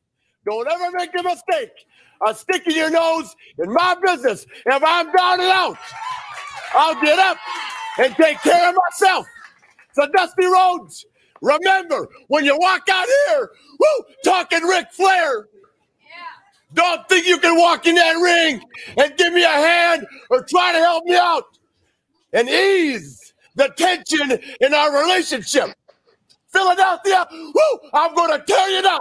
don't 0.46 0.68
ever 0.68 0.92
make 0.92 1.12
a 1.20 1.24
mistake 1.24 1.86
a 2.28 2.36
stick 2.36 2.68
in 2.68 2.76
your 2.76 2.90
nose 2.90 3.36
in 3.58 3.72
my 3.74 3.96
business. 4.04 4.46
If 4.66 4.84
I'm 4.84 5.12
down 5.12 5.40
and 5.40 5.52
out, 5.52 5.78
I'll 6.74 7.02
get 7.02 7.20
up 7.20 7.38
and 8.00 8.16
take 8.16 8.40
care 8.42 8.70
of 8.70 8.76
myself. 8.90 9.26
So, 9.94 10.08
Dusty 10.16 10.46
Rhodes, 10.46 11.06
remember 11.42 12.08
when 12.28 12.46
you 12.46 12.58
walk 12.58 12.88
out 12.90 13.08
here, 13.28 13.50
woo, 13.80 14.06
talking 14.24 14.64
Ric 14.64 14.92
Flair, 14.92 15.48
don't 16.74 17.08
think 17.10 17.26
you 17.26 17.40
can 17.40 17.58
walk 17.58 17.88
in 17.88 17.96
that 17.96 18.14
ring 18.14 18.62
and 18.98 19.18
give 19.18 19.34
me 19.34 19.44
a 19.44 19.48
hand 19.48 20.06
or 20.30 20.44
try 20.44 20.72
to 20.72 20.78
help 20.78 21.04
me 21.06 21.16
out 21.16 21.58
and 22.34 22.48
ease 22.48 23.34
the 23.56 23.70
tension 23.76 24.40
in 24.62 24.74
our 24.74 25.02
relationship. 25.02 25.74
Philadelphia, 26.52 27.28
woo, 27.32 27.80
I'm 27.94 28.14
going 28.14 28.40
to 28.40 28.46
tell 28.46 28.72
you 28.72 28.82
now. 28.82 29.00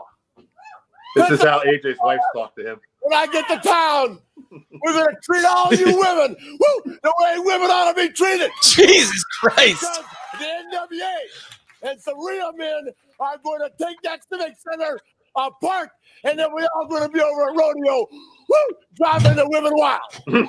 This 1.19 1.41
is 1.41 1.43
how 1.43 1.61
AJ's 1.61 1.99
wife 2.03 2.21
talked 2.35 2.57
to 2.59 2.73
him 2.73 2.81
when 3.01 3.19
I 3.19 3.27
get 3.27 3.49
to 3.49 3.57
town. 3.57 4.21
We're 4.51 4.93
gonna 4.93 5.17
treat 5.23 5.45
all 5.45 5.75
you 5.75 5.87
women 5.99 6.37
woo, 6.41 6.99
the 7.03 7.15
way 7.21 7.39
women 7.39 7.71
ought 7.71 7.93
to 7.93 7.95
be 7.95 8.13
treated. 8.13 8.51
Jesus 8.63 9.25
Christ! 9.41 9.81
Because 9.81 10.05
the 10.39 10.45
NWA 10.45 11.91
and 11.91 12.01
some 12.01 12.19
real 12.25 12.53
men 12.53 12.89
are 13.21 13.37
going 13.45 13.61
to 13.61 13.71
take 13.85 14.01
that 14.03 14.21
civic 14.31 14.55
center 14.71 14.99
apart, 15.37 15.91
and 16.25 16.39
then 16.39 16.53
we're 16.53 16.67
all 16.77 16.87
going 16.87 17.03
to 17.03 17.09
be 17.09 17.21
over 17.21 17.51
at 17.51 17.57
rodeo, 17.57 18.07
woo, 18.49 18.77
driving 18.97 19.37
the 19.37 19.49
women 19.49 19.73
wild. 19.75 20.01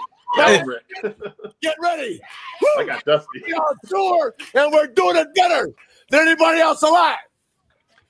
get 1.62 1.76
ready. 1.82 2.20
Woo. 2.62 2.68
I 2.82 2.86
got 2.86 3.04
dusty. 3.06 3.42
We're 3.48 3.56
on 3.56 3.76
tour, 3.88 4.36
and 4.56 4.72
we're 4.72 4.88
doing 4.88 5.16
it 5.16 5.28
better 5.36 5.70
than 6.10 6.28
anybody 6.28 6.60
else 6.60 6.82
alive. 6.84 7.18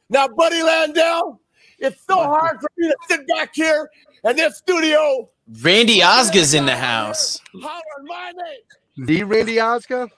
Now, 0.10 0.28
Buddy 0.28 0.58
Landel, 0.58 1.38
it's 1.80 2.04
so 2.06 2.16
hard 2.16 2.60
for 2.60 2.70
me 2.78 2.88
to 2.88 2.96
sit 3.08 3.28
back 3.28 3.52
here 3.54 3.90
in 4.24 4.36
this 4.36 4.58
studio. 4.58 5.30
Randy 5.62 6.04
Osgood's 6.04 6.54
in 6.54 6.66
the 6.66 6.76
house. 6.76 7.40
Hollering 7.54 7.82
my 8.04 8.32
name. 8.36 9.08
The 9.08 9.24
Randy 9.24 9.60
Osgood? 9.60 10.10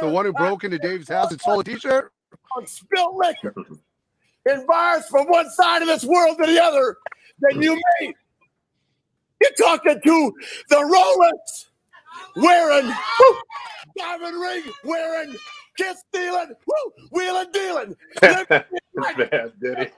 The 0.00 0.08
one 0.08 0.24
who 0.24 0.32
broke 0.32 0.64
into 0.64 0.78
Dave's 0.78 1.08
house 1.08 1.30
and 1.30 1.40
stole 1.40 1.60
a 1.60 1.64
t-shirt? 1.64 2.12
On 2.56 2.66
spilled 2.66 3.16
liquor 3.16 3.54
in 4.46 4.66
bars 4.66 5.06
from 5.06 5.26
one 5.26 5.50
side 5.50 5.82
of 5.82 5.88
this 5.88 6.04
world 6.04 6.36
to 6.38 6.46
the 6.46 6.62
other 6.62 6.96
that 7.40 7.56
you 7.56 7.80
made. 8.00 8.14
You're 9.40 9.50
talking 9.58 10.00
to 10.04 10.32
the 10.68 10.76
Rolex 10.76 11.66
wearing, 12.36 12.86
woo, 12.86 13.36
diamond 13.96 14.40
ring 14.40 14.62
wearing, 14.84 15.34
kiss 15.76 16.02
stealing, 16.08 16.54
woo, 16.66 16.92
wheeling 17.10 17.52
dealing. 17.52 17.96
Man, 18.94 19.52
Diddy. 19.60 19.90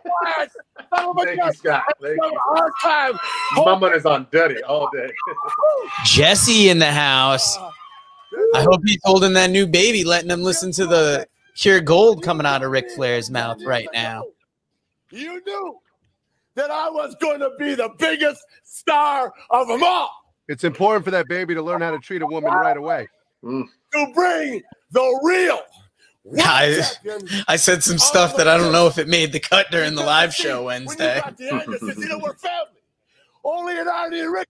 Oh 0.93 1.15
my 1.15 1.25
Thank 1.25 1.43
you, 1.43 1.53
Scott. 1.55 1.85
Thank 2.01 2.23
Have 2.23 2.33
you. 2.33 2.41
hard 2.41 2.73
time. 2.83 3.19
My 3.65 3.79
money's 3.79 4.05
on 4.05 4.27
Diddy 4.31 4.63
all 4.65 4.91
day. 4.93 5.11
Jesse 6.05 6.69
in 6.69 6.79
the 6.79 6.91
house. 6.91 7.57
Ah. 7.59 7.73
I 8.55 8.63
hope 8.63 8.81
he's 8.85 9.01
holding 9.05 9.33
that 9.35 9.51
new 9.51 9.67
baby, 9.67 10.05
letting 10.05 10.31
him 10.31 10.43
listen 10.43 10.73
to 10.73 10.87
the 10.87 11.27
pure 11.55 11.81
gold 11.81 12.23
coming 12.23 12.47
out 12.47 12.63
of 12.63 12.71
Ric 12.71 12.91
Flair's 12.91 13.31
mouth 13.31 13.63
right 13.65 13.89
now. 13.93 14.25
You 15.11 15.43
knew 15.45 15.79
that 16.55 16.71
I 16.71 16.89
was 16.89 17.15
going 17.21 17.41
to 17.41 17.51
be 17.59 17.75
the 17.75 17.91
biggest 17.99 18.43
star 18.65 19.33
of 19.51 19.69
them 19.69 19.83
all. 19.83 20.11
It's 20.49 20.65
important 20.65 21.05
for 21.05 21.11
that 21.13 21.29
baby 21.29 21.55
to 21.55 21.63
learn 21.63 21.81
how 21.81 21.91
to 21.91 21.99
treat 21.99 22.23
a 22.23 22.27
woman 22.27 22.53
right 22.53 22.77
away. 22.77 23.09
To 23.43 23.67
bring 24.15 24.63
the 24.91 25.21
real. 25.23 25.61
World 26.25 26.41
I- 26.45 27.45
I 27.49 27.57
said 27.57 27.83
some 27.83 27.99
stuff 27.99 28.37
that 28.37 28.47
I 28.49 28.57
don't 28.57 28.73
know 28.73 28.87
if 28.87 28.99
it 28.99 29.09
made 29.09 29.33
the 29.33 29.41
cut 29.41 29.71
during 29.71 29.95
the 29.95 30.03
live 30.05 30.35
show 30.35 30.65
Wednesday. 30.65 31.21
got 31.21 31.37
the 31.37 31.51
Andersons, 31.53 31.99
you 31.99 32.09
know 32.09 32.19
we're 32.19 32.35
family. 32.35 32.81
Only 33.45 33.79
an 33.79 33.87
Arnie 33.87 34.23
and 34.23 34.33
Rick. 34.33 34.49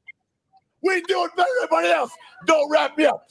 We 0.83 1.01
do 1.03 1.25
it 1.25 1.31
better 1.37 1.49
than 1.61 1.65
everybody 1.65 1.89
else. 1.89 2.11
Don't 2.47 2.71
wrap 2.71 2.99
me 2.99 3.07
up. 3.07 3.27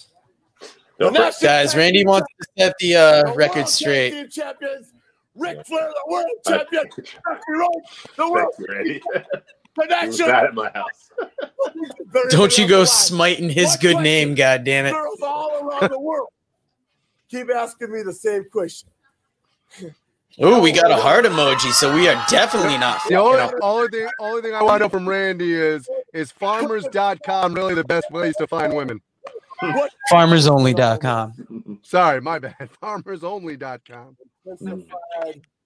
Don't 0.99 1.13
The 1.13 1.19
national 1.19 1.49
Guys, 1.49 1.75
Randy 1.75 1.99
champion- 1.99 2.07
wants 2.07 2.27
to 2.39 2.47
set 2.57 2.73
the 2.79 2.93
the 2.93 2.99
uh, 3.29 3.33
record 3.33 3.67
straight. 3.67 4.11
team 4.11 4.29
champions. 4.29 4.93
Ric 5.35 5.65
Flair, 5.65 5.89
the 5.89 6.11
world 6.11 6.27
champion. 6.47 6.83
Dusty 6.89 7.51
Rhodes, 7.51 8.07
the 8.17 8.29
world. 8.29 8.53
Thanks, 8.57 8.73
Randy. 8.73 9.01
The 9.03 9.23
He 9.75 10.07
was 10.07 10.19
national. 10.19 10.27
bad 10.27 10.45
at 10.45 10.53
my 10.53 10.69
house. 10.71 11.09
Don't 12.29 12.57
you 12.57 12.67
go 12.67 12.83
smiting 12.85 13.49
his 13.49 13.77
good 13.77 13.97
name, 13.97 14.35
God 14.35 14.63
damn 14.63 14.85
it. 14.85 14.91
Girls 14.91 15.21
all 15.21 15.59
around 15.69 15.89
the 15.91 15.99
world 15.99 16.27
keep 17.31 17.49
asking 17.49 17.91
me 17.91 18.03
the 18.03 18.13
same 18.13 18.45
question. 18.51 18.89
Oh, 20.39 20.61
we 20.61 20.71
got 20.71 20.89
a 20.89 20.95
heart 20.95 21.25
emoji, 21.25 21.73
so 21.73 21.93
we 21.93 22.07
are 22.07 22.15
definitely 22.29 22.77
not 22.77 23.03
The 23.03 23.15
fucking 23.15 23.17
only, 23.17 23.39
up. 23.41 23.53
only 23.61 23.87
thing 23.89 24.07
only 24.21 24.41
thing 24.41 24.53
I 24.55 24.63
want 24.63 24.79
to 24.79 24.85
know 24.85 24.89
from 24.89 25.07
Randy 25.07 25.53
is 25.53 25.85
is 26.13 26.31
farmers.com 26.31 27.53
really 27.53 27.73
the 27.75 27.83
best 27.83 28.07
place 28.09 28.33
to 28.37 28.47
find 28.47 28.73
women? 28.73 29.01
FarmersOnly.com. 30.09 31.79
Sorry, 31.83 32.21
my 32.21 32.39
bad. 32.39 32.55
Farmersonly.com. 32.81 34.15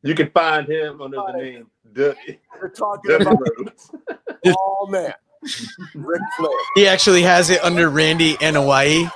You 0.01 0.15
can 0.15 0.31
find 0.31 0.67
him 0.67 0.99
under 1.01 1.17
the 1.17 1.33
name 1.37 1.67
Diddy. 1.93 2.39
We're 2.59 2.69
talking 2.69 3.11
Diddy 3.11 3.23
about 3.25 3.37
Rhodes. 3.57 3.91
all 4.57 4.87
man. 4.89 5.13
Ric 5.93 6.21
Flair. 6.37 6.49
He 6.73 6.87
actually 6.87 7.21
has 7.21 7.51
it 7.51 7.63
under 7.63 7.89
Randy 7.89 8.35
and 8.41 8.55
Hawaii, 8.55 9.03
just 9.03 9.15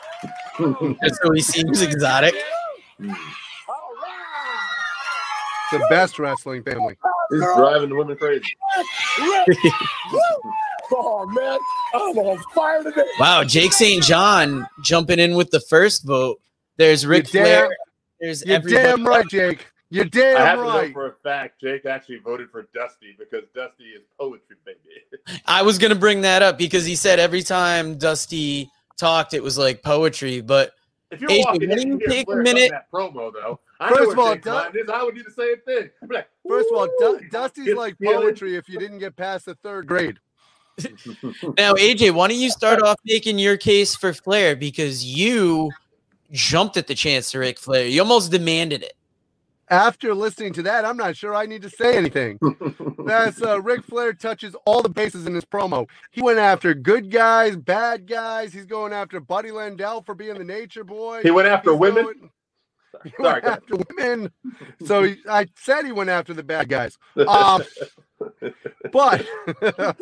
so 0.59 1.31
he 1.33 1.41
seems 1.41 1.81
exotic. 1.81 2.35
The 5.71 5.85
best 5.89 6.17
wrestling 6.19 6.63
family. 6.63 6.97
He's 7.29 7.39
driving 7.41 7.89
the 7.89 7.95
women 7.95 8.17
crazy. 8.17 8.43
Oh 10.91 11.27
man, 11.27 11.59
I'm 11.93 12.17
on 12.17 12.39
fire 12.55 12.81
today. 12.83 13.03
Wow, 13.19 13.43
Jake 13.43 13.73
St. 13.73 14.03
John 14.03 14.67
jumping 14.81 15.19
in 15.19 15.35
with 15.35 15.51
the 15.51 15.59
first 15.59 16.03
vote. 16.03 16.39
There's 16.77 17.05
Rick 17.05 17.31
You're 17.31 17.43
Flair. 17.43 17.61
damn- 17.67 17.71
There's 18.19 18.43
You're 18.45 18.55
everybody. 18.55 18.83
damn 18.87 19.05
right, 19.07 19.27
Jake. 19.27 19.67
You're 19.91 20.05
damn 20.05 20.35
right. 20.35 20.41
I 20.41 20.55
damn 20.55 20.57
have 20.65 20.81
to 20.81 20.87
know 20.87 20.93
for 20.93 21.07
a 21.07 21.13
fact 21.23 21.61
Jake 21.61 21.85
actually 21.85 22.17
voted 22.17 22.49
for 22.49 22.67
Dusty 22.73 23.15
because 23.19 23.43
Dusty 23.53 23.83
is 23.89 24.01
poetry, 24.19 24.55
baby. 24.65 25.39
I 25.45 25.61
was 25.61 25.77
gonna 25.77 25.93
bring 25.95 26.21
that 26.21 26.41
up 26.41 26.57
because 26.57 26.85
he 26.85 26.95
said 26.95 27.19
every 27.19 27.43
time 27.43 27.99
Dusty 27.99 28.71
talked, 28.99 29.33
it 29.33 29.41
was 29.41 29.57
like 29.57 29.81
poetry. 29.81 30.41
But 30.41 30.73
If 31.12 31.21
you're 31.21 31.31
Hey, 31.31 31.43
walking 31.45 31.69
why 31.69 31.75
in 31.77 31.88
you 31.88 31.97
hear 31.97 32.07
take 32.07 32.31
a 32.31 32.35
minute- 32.35 32.69
That 32.71 32.91
promo 32.91 33.33
though. 33.33 33.59
I 33.79 33.89
First 33.89 34.12
of 34.12 34.19
all, 34.19 34.33
Jake's 34.33 34.45
Du- 34.45 34.79
is. 34.79 34.89
I 34.89 35.03
would 35.03 35.15
do 35.15 35.23
the 35.23 35.31
same 35.31 35.55
thing. 35.65 35.89
Like, 36.07 36.27
First 36.47 36.69
of 36.71 36.77
all, 36.77 36.88
Du- 36.99 37.27
Dusty's 37.31 37.65
Get 37.65 37.77
like 37.77 37.97
feeling. 37.97 38.17
poetry 38.21 38.55
if 38.57 38.67
you 38.69 38.77
didn't 38.77 38.99
get 38.99 39.15
past 39.15 39.45
the 39.45 39.55
third 39.55 39.88
grade. 39.88 40.19
now, 41.57 41.73
AJ, 41.73 42.12
why 42.13 42.27
don't 42.27 42.38
you 42.38 42.51
start 42.51 42.81
off 42.81 42.97
making 43.05 43.39
your 43.39 43.57
case 43.57 43.95
for 43.95 44.13
Flair 44.13 44.55
because 44.55 45.03
you 45.03 45.71
jumped 46.31 46.77
at 46.77 46.88
the 46.88 46.93
chance 46.95 47.31
to 47.31 47.39
Ric 47.39 47.57
Flair. 47.57 47.85
You 47.88 48.01
almost 48.01 48.31
demanded 48.31 48.83
it. 48.83 48.93
After 49.69 50.15
listening 50.15 50.53
to 50.53 50.63
that, 50.63 50.86
I'm 50.86 50.97
not 50.97 51.15
sure 51.15 51.36
I 51.36 51.45
need 51.45 51.62
to 51.63 51.69
say 51.69 51.97
anything. 51.97 52.39
That's 53.05 53.41
uh, 53.41 53.62
Ric 53.63 53.84
Flair 53.84 54.13
touches 54.13 54.55
all 54.65 54.82
the 54.82 54.89
bases 54.89 55.27
in 55.27 55.36
his 55.36 55.45
promo. 55.45 55.88
He 56.12 56.21
went 56.21 56.39
after 56.39 56.73
good 56.73 57.12
guys, 57.12 57.55
bad 57.55 58.08
guys. 58.08 58.53
He's 58.53 58.65
going 58.65 58.93
after 58.93 59.19
Buddy 59.19 59.49
Landel 59.49 60.05
for 60.05 60.15
being 60.15 60.36
the 60.39 60.43
nature 60.43 60.84
boy. 60.84 61.21
He 61.23 61.32
went 61.32 61.47
after 61.47 61.71
He's 61.71 61.79
women. 61.79 62.03
going- 62.05 62.29
he 63.04 63.12
Sorry, 63.21 63.41
went 63.41 63.45
after 63.45 63.75
women. 63.89 64.32
So 64.86 65.04
he, 65.04 65.17
I 65.30 65.47
said 65.56 65.86
he 65.86 65.91
went 65.91 66.10
after 66.10 66.34
the 66.34 66.43
bad 66.43 66.69
guys. 66.69 66.97
Um, 67.28 67.63
but 68.91 69.25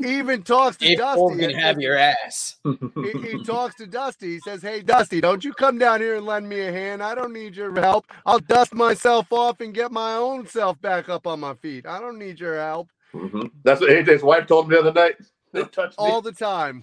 even 0.00 0.42
talks 0.42 0.76
to 0.78 0.88
Dave 0.88 0.98
Cole's 0.98 1.32
Dusty. 1.32 1.46
gonna 1.46 1.60
have 1.60 1.80
your 1.80 1.96
ass. 1.96 2.56
he, 2.64 3.12
he 3.22 3.38
talks 3.44 3.76
to 3.76 3.86
Dusty. 3.86 4.32
He 4.32 4.38
says, 4.40 4.62
"Hey, 4.62 4.80
Dusty, 4.82 5.20
don't 5.20 5.44
you 5.44 5.52
come 5.52 5.78
down 5.78 6.00
here 6.00 6.16
and 6.16 6.26
lend 6.26 6.48
me 6.48 6.60
a 6.60 6.72
hand. 6.72 7.02
I 7.02 7.14
don't 7.14 7.32
need 7.32 7.54
your 7.56 7.72
help. 7.80 8.06
I'll 8.26 8.40
dust 8.40 8.74
myself 8.74 9.32
off 9.32 9.60
and 9.60 9.72
get 9.72 9.92
my 9.92 10.14
own 10.14 10.46
self 10.46 10.80
back 10.80 11.08
up 11.08 11.26
on 11.26 11.38
my 11.40 11.54
feet. 11.54 11.86
I 11.86 12.00
don't 12.00 12.18
need 12.18 12.40
your 12.40 12.56
help 12.58 12.88
Mhm. 13.14 13.50
That's 13.64 13.80
what 13.80 13.90
AJ's 13.90 14.22
wife 14.22 14.46
told 14.46 14.68
me 14.68 14.76
the 14.76 14.80
other 14.80 14.92
night. 14.92 15.16
They 15.52 15.64
touched 15.64 15.96
all 15.98 16.22
the 16.22 16.32
time." 16.32 16.82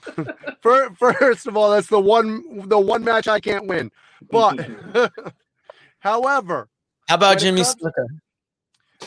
Fir- 0.61 0.91
First 0.95 1.47
of 1.47 1.55
all, 1.57 1.71
that's 1.71 1.87
the 1.87 1.99
one 1.99 2.67
the 2.67 2.79
one 2.79 3.03
match 3.03 3.27
I 3.27 3.39
can't 3.39 3.67
win. 3.67 3.91
But 4.31 4.67
however, 5.99 6.69
How 7.07 7.15
about 7.15 7.39
Jimmy 7.39 7.61
comes- 7.63 7.75
Snuka? 7.75 8.05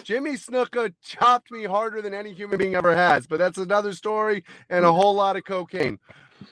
Jimmy 0.05 0.33
Snuka 0.35 0.93
chopped 1.05 1.51
me 1.51 1.65
harder 1.65 2.01
than 2.01 2.15
any 2.15 2.33
human 2.33 2.59
being 2.59 2.75
ever 2.77 2.95
has. 2.95 3.27
But 3.27 3.39
that's 3.39 3.59
another 3.59 3.93
story 3.93 4.45
and 4.69 4.85
a 4.85 4.93
whole 4.93 5.15
lot 5.15 5.37
of 5.37 5.45
cocaine. 5.45 5.99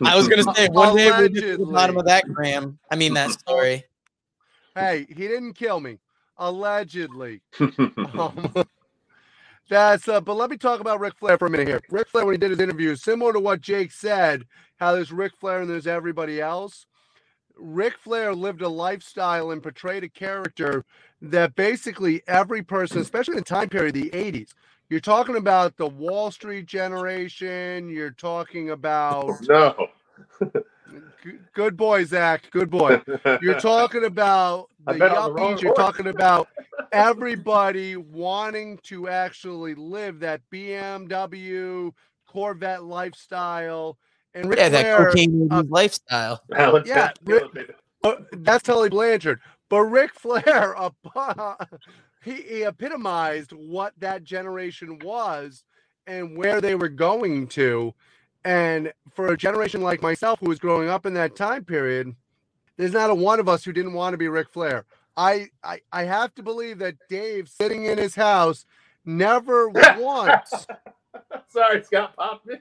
I 0.05 0.17
was 0.17 0.27
gonna 0.29 0.43
say 0.55 0.69
one 0.69 0.97
day 0.97 1.11
we'll 1.11 1.29
get 1.29 1.41
to 1.43 1.57
the 1.59 1.67
bottom 1.67 1.97
of 1.97 2.05
that, 2.07 2.25
Graham. 2.33 2.79
I 2.91 2.97
mean 2.97 3.15
that 3.15 3.31
story. 3.31 3.85
Hey, 4.75 5.07
he 5.09 5.15
didn't 5.29 5.55
kill 5.55 5.81
me. 5.81 5.99
Allegedly. 6.37 7.41
Um, 8.19 8.53
that's 9.71 10.09
uh, 10.09 10.21
but 10.23 10.35
let 10.35 10.49
me 10.51 10.57
talk 10.57 10.81
about 10.81 10.99
Ric 10.99 11.15
Flair 11.19 11.37
for 11.37 11.47
a 11.47 11.51
minute 11.51 11.69
here. 11.69 11.81
Ric 11.91 12.09
Flair, 12.09 12.25
when 12.25 12.33
he 12.33 12.39
did 12.39 12.51
his 12.51 12.59
interview, 12.61 12.97
similar 12.97 13.35
to 13.35 13.41
what 13.41 13.61
Jake 13.61 13.93
said, 13.93 14.45
how 14.79 14.93
there's 14.95 15.13
Ric 15.13 15.33
Flair 15.39 15.61
and 15.61 15.69
there's 15.71 15.87
everybody 15.87 16.41
else. 16.41 16.87
Ric 17.59 17.99
Flair 17.99 18.35
lived 18.35 18.63
a 18.63 18.69
lifestyle 18.69 19.51
and 19.51 19.63
portrayed 19.63 20.05
a 20.05 20.09
character 20.09 20.85
that 21.21 21.55
basically 21.55 22.23
every 22.27 22.63
person, 22.63 23.01
especially 23.01 23.33
in 23.33 23.39
the 23.39 23.45
time 23.45 23.69
period, 23.69 23.95
the 23.95 24.11
80s, 24.11 24.51
you're 24.89 25.01
talking 25.01 25.37
about 25.37 25.77
the 25.77 25.87
Wall 25.87 26.31
Street 26.31 26.67
generation, 26.67 27.91
you're 27.91 28.11
talking 28.11 28.71
about 28.71 29.41
no. 29.49 29.89
Good 31.53 31.77
boy, 31.77 32.05
Zach, 32.05 32.51
good 32.51 32.71
boy. 32.71 33.03
You're 33.43 33.61
talking 33.61 34.05
about 34.05 34.69
the 34.87 34.95
yuppies. 34.95 35.61
You're 35.61 35.75
talking 35.75 36.07
about 36.07 36.49
everybody 36.93 37.97
wanting 37.97 38.79
to 38.85 39.09
actually 39.09 39.75
live 39.75 40.21
that 40.21 40.41
BMW 40.53 41.93
Corvette 42.27 42.85
lifestyle. 42.85 43.99
And 44.35 44.51
Ric 44.51 44.59
Yeah, 44.59 44.69
that 44.71 44.87
Flair, 44.87 45.07
cocaine 45.07 45.49
uh, 45.51 45.63
Alan 46.55 46.85
Yeah, 46.87 47.13
Rick- 47.25 47.77
uh, 48.05 48.15
that's 48.33 48.63
Tully 48.65 48.89
Blanchard. 48.91 49.41
But 49.69 49.83
Ric 49.83 50.15
Flair, 50.15 50.77
uh, 51.17 51.55
he, 52.23 52.35
he 52.43 52.63
epitomized 52.65 53.53
what 53.53 53.93
that 53.99 54.25
generation 54.25 54.99
was 55.01 55.65
and 56.07 56.37
where 56.37 56.61
they 56.61 56.75
were 56.75 56.89
going 56.89 57.49
to. 57.49 57.95
And 58.45 58.93
for 59.15 59.29
a 59.33 59.37
generation 59.37 59.83
like 59.83 60.03
myself 60.03 60.41
who 60.41 60.49
was 60.49 60.59
growing 60.59 60.89
up 60.89 61.07
in 61.07 61.15
that 61.15 61.37
time 61.37 61.65
period, 61.65 62.15
there's 62.77 62.93
not 62.93 63.11
a 63.11 63.15
one 63.15 63.41
of 63.41 63.49
us 63.49 63.65
who 63.65 63.73
didn't 63.73 63.95
want 63.95 64.15
to 64.15 64.19
be 64.19 64.29
Ric 64.29 64.51
Flair. 64.51 64.85
I, 65.17 65.49
I, 65.65 65.81
I 65.93 66.05
have 66.05 66.35
to 66.37 66.43
believe 66.43 66.79
that 66.79 66.97
Dave, 67.09 67.49
sitting 67.49 67.87
in 67.87 67.99
his 67.99 68.15
house, 68.15 68.65
never 69.05 69.69
once. 69.99 70.67
Sorry, 71.49 71.83
Scott 71.85 72.17
popped 72.17 72.47
me. 72.47 72.57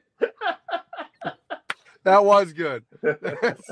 That 2.07 2.23
was 2.23 2.53
good. 2.53 2.85
That's, 3.01 3.69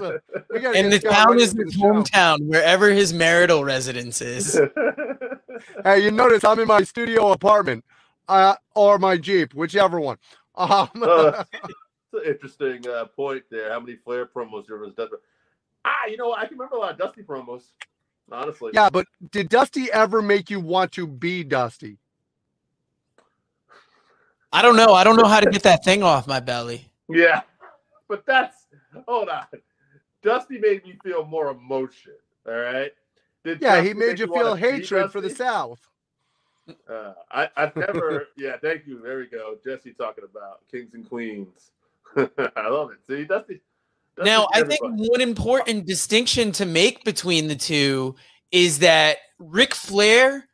we 0.51 0.59
gotta 0.59 0.77
And 0.77 0.91
the 0.91 0.99
town 0.99 1.37
is 1.37 1.53
his 1.53 1.53
the 1.53 1.71
show. 1.71 1.79
hometown, 1.85 2.45
wherever 2.45 2.89
his 2.89 3.13
marital 3.13 3.63
residence 3.63 4.21
is. 4.21 4.59
Hey, 5.85 6.03
you 6.03 6.11
notice 6.11 6.43
I'm 6.43 6.59
in 6.59 6.67
my 6.67 6.83
studio 6.83 7.31
apartment, 7.31 7.85
uh, 8.27 8.55
or 8.75 8.99
my 8.99 9.15
Jeep, 9.15 9.53
whichever 9.53 10.01
one. 10.01 10.17
Um, 10.55 10.89
Uh, 11.01 11.45
It's 11.53 12.13
an 12.13 12.21
interesting 12.25 12.85
uh, 12.91 13.05
point 13.05 13.43
there. 13.49 13.71
How 13.71 13.79
many 13.79 13.95
Flair 13.95 14.25
promos 14.25 14.67
there 14.67 14.77
was 14.79 14.93
done? 14.95 15.07
Ah, 15.85 16.07
you 16.09 16.17
know? 16.17 16.33
I 16.33 16.45
can 16.45 16.57
remember 16.57 16.75
a 16.75 16.79
lot 16.79 16.91
of 16.91 16.97
Dusty 16.97 17.23
promos. 17.23 17.63
Honestly. 18.29 18.71
yeah, 18.73 18.89
but 18.89 19.05
did 19.31 19.47
Dusty 19.47 19.89
ever 19.93 20.21
make 20.21 20.49
you 20.49 20.59
want 20.59 20.91
to 20.93 21.07
be 21.07 21.45
Dusty? 21.45 21.97
I 24.51 24.61
don't 24.61 24.75
know. 24.75 24.93
I 24.93 25.05
don't 25.05 25.15
know 25.15 25.25
how 25.25 25.39
to 25.39 25.49
get 25.49 25.63
that 25.63 25.85
thing 25.85 26.03
off 26.03 26.27
my 26.27 26.41
belly. 26.41 26.91
Yeah. 27.07 27.43
But 28.09 28.23
that's 28.27 28.67
hold 29.07 29.29
on. 29.29 29.45
Dusty 30.21 30.59
made 30.59 30.85
me 30.85 30.95
feel 31.03 31.25
more 31.25 31.49
emotion. 31.49 32.13
All 32.47 32.53
right. 32.53 32.91
Did 33.43 33.61
Yeah, 33.61 33.77
Dusty 33.77 33.87
he 33.87 33.93
made 33.95 34.19
you 34.19 34.27
feel 34.27 34.53
hatred 34.53 35.11
for 35.11 35.21
the 35.21 35.29
South. 35.29 35.79
Uh, 36.89 37.13
I, 37.31 37.49
I've 37.57 37.75
never. 37.75 38.27
yeah, 38.37 38.57
thank 38.61 38.87
you. 38.87 38.99
There 39.01 39.17
we 39.17 39.27
go. 39.27 39.55
Jesse 39.63 39.93
talking 39.93 40.23
about 40.23 40.61
kings 40.71 40.93
and 40.93 41.07
queens. 41.07 41.71
I 42.17 42.67
love 42.67 42.91
it. 42.91 42.99
See, 43.07 43.25
Dusty. 43.25 43.61
Dusty's 44.15 44.25
Now, 44.25 44.47
I 44.53 44.61
think 44.61 44.83
everybody. 44.83 45.09
one 45.09 45.21
important 45.21 45.85
distinction 45.85 46.51
to 46.53 46.65
make 46.65 47.03
between 47.03 47.47
the 47.47 47.55
two 47.55 48.15
is 48.51 48.79
that 48.79 49.17
Ric 49.39 49.75
Flair 49.75 50.47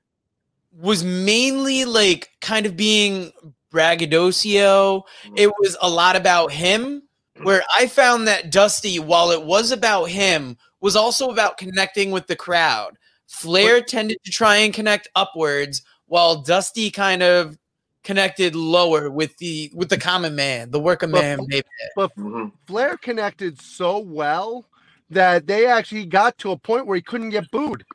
was 0.78 1.04
mainly 1.04 1.86
like 1.86 2.30
kind 2.42 2.66
of 2.66 2.76
being 2.76 3.32
braggadocio. 3.70 5.06
It 5.36 5.52
was 5.60 5.78
a 5.82 5.90
lot 5.90 6.16
about 6.16 6.52
him. 6.52 7.04
Where 7.44 7.64
I 7.76 7.88
found 7.88 8.28
that 8.28 8.52
Dusty, 8.52 9.00
while 9.00 9.32
it 9.32 9.44
was 9.44 9.72
about 9.72 10.06
him, 10.06 10.58
was 10.80 10.96
also 10.96 11.30
about 11.30 11.58
connecting 11.58 12.12
with 12.12 12.28
the 12.28 12.36
crowd. 12.36 12.98
Flair 13.28 13.82
tended 13.82 14.18
to 14.26 14.32
try 14.32 14.58
and 14.58 14.74
connect 14.74 15.08
upwards, 15.16 15.82
while 16.08 16.42
Dusty 16.42 16.92
kind 16.92 17.24
of 17.24 17.58
connected 18.04 18.56
lower 18.56 19.10
with 19.12 19.38
the 19.38 19.72
with 19.74 19.90
the 19.90 19.98
common 19.98 20.36
man, 20.36 20.72
the 20.72 20.80
working 20.80 21.12
But- 21.12 21.22
man, 21.22 21.40
baby. 21.48 21.68
But 21.96 22.16
Mhm. 22.18 22.52
Flair 22.68 22.98
connected 22.98 23.62
so 23.62 24.00
well 24.00 24.66
that 25.10 25.46
they 25.48 25.66
actually 25.68 26.06
got 26.06 26.38
to 26.40 26.52
a 26.52 26.58
point 26.58 26.88
where 26.88 26.96
he 26.96 27.02
couldn't 27.02 27.30
get 27.30 27.50
booed. 27.52 27.86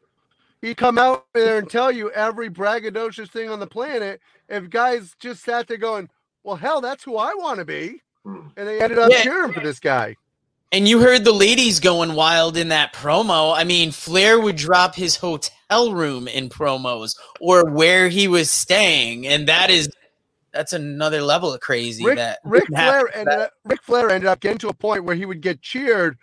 He'd 0.62 0.76
come 0.76 0.96
out 0.98 1.26
there 1.34 1.58
and 1.58 1.68
tell 1.68 1.90
you 1.92 2.10
every 2.12 2.48
braggadocious 2.48 3.30
thing 3.30 3.50
on 3.50 3.60
the 3.60 3.66
planet. 3.66 4.20
If 4.48 4.70
guys 4.70 5.14
just 5.18 5.42
sat 5.44 5.66
there 5.66 5.76
going, 5.76 6.08
"Well, 6.44 6.56
hell, 6.56 6.80
that's 6.80 7.04
who 7.04 7.16
I 7.16 7.34
want 7.34 7.58
to 7.58 7.64
be,". 7.64 8.00
And 8.26 8.52
they 8.68 8.80
ended 8.80 8.98
up 8.98 9.10
Yeah. 9.10 9.22
cheering 9.22 9.52
for 9.52 9.60
this 9.60 9.80
guy. 9.80 10.16
And 10.72 10.88
you 10.88 11.00
heard 11.00 11.24
the 11.24 11.32
ladies 11.32 11.78
going 11.80 12.14
wild 12.14 12.56
in 12.56 12.68
that 12.68 12.92
promo. 12.92 13.56
I 13.56 13.64
mean, 13.64 13.92
Flair 13.92 14.40
would 14.40 14.56
drop 14.56 14.94
his 14.96 15.16
hotel 15.16 15.92
room 15.92 16.26
in 16.26 16.48
promos 16.48 17.16
or 17.40 17.70
where 17.70 18.08
he 18.08 18.26
was 18.28 18.50
staying, 18.50 19.26
and 19.26 19.48
that 19.48 19.70
is 19.70 19.88
that's 20.52 20.72
another 20.72 21.22
level 21.22 21.52
of 21.52 21.60
crazy. 21.60 22.04
Rick, 22.04 22.16
that 22.16 22.38
Rick 22.44 22.66
Flair 22.74 23.16
ended 23.16 23.38
up, 23.38 23.52
Ric 23.64 23.82
Flair 23.82 24.10
ended 24.10 24.26
up 24.26 24.40
getting 24.40 24.58
to 24.58 24.68
a 24.68 24.74
point 24.74 25.04
where 25.04 25.14
he 25.14 25.24
would 25.24 25.40
get 25.40 25.62
cheered 25.62 26.18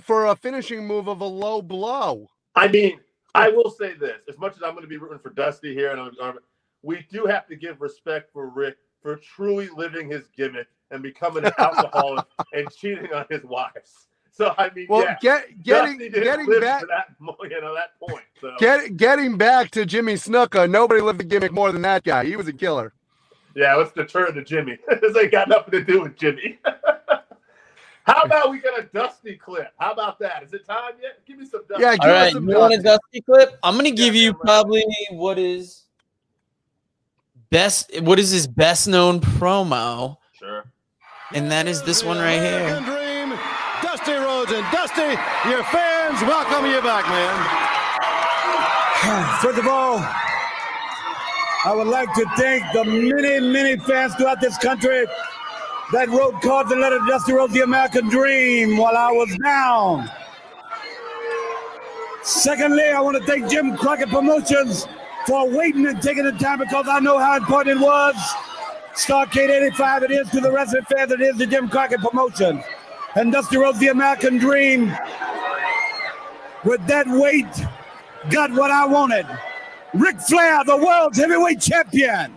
for 0.00 0.26
a 0.26 0.36
finishing 0.36 0.86
move 0.86 1.06
of 1.06 1.20
a 1.20 1.26
low 1.26 1.62
blow. 1.62 2.28
I 2.56 2.68
mean, 2.68 2.98
I 3.34 3.48
will 3.48 3.70
say 3.70 3.94
this: 3.94 4.18
as 4.28 4.38
much 4.38 4.56
as 4.56 4.62
I'm 4.62 4.72
going 4.72 4.82
to 4.82 4.88
be 4.88 4.96
rooting 4.96 5.18
for 5.20 5.30
Dusty 5.30 5.72
here, 5.74 5.90
and 5.92 6.00
I'm, 6.00 6.10
I'm- 6.20 6.38
we 6.82 7.06
do 7.10 7.24
have 7.26 7.46
to 7.46 7.56
give 7.56 7.80
respect 7.80 8.30
for 8.32 8.48
Rick 8.50 8.76
for 9.00 9.16
truly 9.16 9.68
living 9.74 10.10
his 10.10 10.26
gimmick 10.36 10.66
and 10.90 11.02
becoming 11.02 11.44
an 11.44 11.52
alcoholic 11.58 12.24
and 12.52 12.70
cheating 12.72 13.12
on 13.12 13.26
his 13.30 13.44
wives. 13.44 14.08
So 14.30 14.52
I 14.58 14.70
mean, 14.74 14.86
Well, 14.88 15.02
yeah, 15.02 15.16
get 15.20 15.62
getting 15.62 15.98
didn't 15.98 16.24
getting 16.24 16.46
live 16.46 16.60
back 16.60 16.80
to 16.80 16.86
that, 16.86 17.06
you 17.50 17.60
know, 17.60 17.74
that 17.74 17.98
point. 18.00 18.24
So 18.40 18.54
get, 18.58 18.96
getting 18.96 19.36
back 19.38 19.70
to 19.72 19.86
Jimmy 19.86 20.14
Snuka. 20.14 20.68
Nobody 20.68 21.00
lived 21.00 21.20
the 21.20 21.24
gimmick 21.24 21.52
more 21.52 21.70
than 21.72 21.82
that 21.82 22.02
guy. 22.04 22.24
He 22.24 22.36
was 22.36 22.48
a 22.48 22.52
killer. 22.52 22.92
yeah, 23.54 23.74
let's 23.76 23.92
deter 23.92 24.32
to 24.32 24.42
Jimmy. 24.42 24.78
this 25.00 25.16
ain't 25.16 25.30
got 25.32 25.48
nothing 25.48 25.72
to 25.72 25.84
do 25.84 26.02
with 26.02 26.16
Jimmy. 26.16 26.58
How 28.04 28.22
about 28.22 28.50
we 28.50 28.60
get 28.60 28.78
a 28.78 28.82
Dusty 28.82 29.36
clip? 29.36 29.72
How 29.78 29.92
about 29.92 30.18
that? 30.18 30.42
Is 30.42 30.52
it 30.52 30.66
time 30.66 30.92
yet? 31.00 31.24
Give 31.26 31.38
me 31.38 31.46
some 31.46 31.62
Dusty. 31.68 31.82
Yeah, 31.84 31.96
All 32.00 32.08
give 32.08 32.16
us 32.16 32.20
right, 32.20 32.32
some 32.32 32.48
you 32.48 32.58
want 32.58 32.74
a 32.74 32.76
Dusty. 32.76 32.88
dusty 32.88 33.20
clip? 33.22 33.58
I'm 33.62 33.76
gonna 33.76 33.90
give 33.92 34.14
Yeah, 34.14 34.20
you 34.20 34.26
yeah, 34.30 34.36
right. 34.36 34.40
probably 34.42 34.84
what 35.12 35.38
is 35.38 35.84
best. 37.50 37.90
What 38.02 38.18
is 38.18 38.30
his 38.30 38.46
best 38.46 38.88
known 38.88 39.20
promo? 39.20 40.16
Sure. 40.32 40.64
And 41.32 41.50
that 41.50 41.66
is 41.66 41.82
this 41.82 42.04
one 42.04 42.18
right 42.18 42.38
here. 42.38 42.60
American 42.60 42.84
Dream, 42.84 43.38
Dusty 43.82 44.12
Rhodes 44.12 44.52
and 44.52 44.64
Dusty, 44.70 45.16
your 45.48 45.64
fans 45.72 46.20
welcome 46.22 46.66
you 46.68 46.82
back, 46.82 47.08
man. 47.08 47.34
First 49.40 49.58
of 49.58 49.66
all, 49.66 49.98
I 51.64 51.72
would 51.74 51.86
like 51.86 52.12
to 52.14 52.26
thank 52.36 52.62
the 52.74 52.84
many, 52.84 53.40
many 53.40 53.78
fans 53.78 54.14
throughout 54.16 54.40
this 54.42 54.58
country 54.58 55.06
that 55.92 56.08
wrote 56.10 56.42
cards 56.42 56.70
and 56.70 56.80
letters 56.82 57.00
to 57.00 57.08
Dusty 57.08 57.32
Rhodes, 57.32 57.54
the 57.54 57.62
American 57.62 58.10
Dream, 58.10 58.76
while 58.76 58.96
I 58.96 59.10
was 59.10 59.34
down. 59.42 60.10
Secondly, 62.22 62.84
I 62.84 63.00
want 63.00 63.16
to 63.16 63.24
thank 63.24 63.50
Jim 63.50 63.76
Crockett 63.78 64.10
Promotions 64.10 64.86
for 65.26 65.48
waiting 65.48 65.86
and 65.86 66.02
taking 66.02 66.24
the 66.24 66.32
time 66.32 66.58
because 66.58 66.86
I 66.86 67.00
know 67.00 67.18
how 67.18 67.36
important 67.36 67.80
it 67.80 67.82
was. 67.82 68.14
Starcade 68.94 69.50
85 69.50 70.04
it 70.04 70.10
is 70.12 70.28
to 70.30 70.40
the 70.40 70.50
wrestling 70.52 70.84
fans, 70.84 71.10
it 71.12 71.20
is 71.20 71.36
to 71.38 71.46
Jim 71.46 71.68
Crockett 71.68 72.00
Promotions. 72.00 72.62
And 73.16 73.32
Dusty 73.32 73.56
Rhodes, 73.56 73.78
the 73.78 73.88
American 73.88 74.38
Dream, 74.38 74.92
with 76.64 76.84
that 76.86 77.06
weight, 77.08 77.46
got 78.30 78.50
what 78.52 78.70
I 78.70 78.86
wanted. 78.86 79.26
Ric 79.92 80.20
Flair, 80.20 80.64
the 80.64 80.76
world's 80.76 81.18
heavyweight 81.18 81.60
champion. 81.60 82.36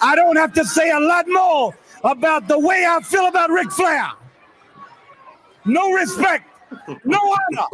I 0.00 0.14
don't 0.14 0.36
have 0.36 0.52
to 0.54 0.64
say 0.64 0.90
a 0.90 1.00
lot 1.00 1.26
more 1.28 1.76
about 2.04 2.46
the 2.46 2.58
way 2.58 2.86
I 2.88 3.00
feel 3.00 3.26
about 3.26 3.50
Ric 3.50 3.70
Flair. 3.72 4.08
No 5.64 5.92
respect, 5.92 6.46
no 7.04 7.18
honor. 7.18 7.66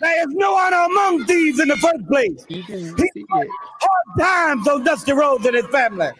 There 0.00 0.22
is 0.28 0.34
no 0.34 0.56
honor 0.56 0.78
among 0.90 1.26
thieves 1.26 1.60
in 1.60 1.68
the 1.68 1.76
first 1.76 2.06
place. 2.08 2.44
He 2.48 2.62
didn't 2.62 2.98
He 2.98 3.10
see 3.14 3.20
it. 3.20 3.26
hard 3.80 4.18
times 4.18 4.66
on 4.68 4.82
Dusty 4.84 5.12
Rhodes 5.12 5.46
and 5.46 5.54
his 5.54 5.66
family. 5.66 6.10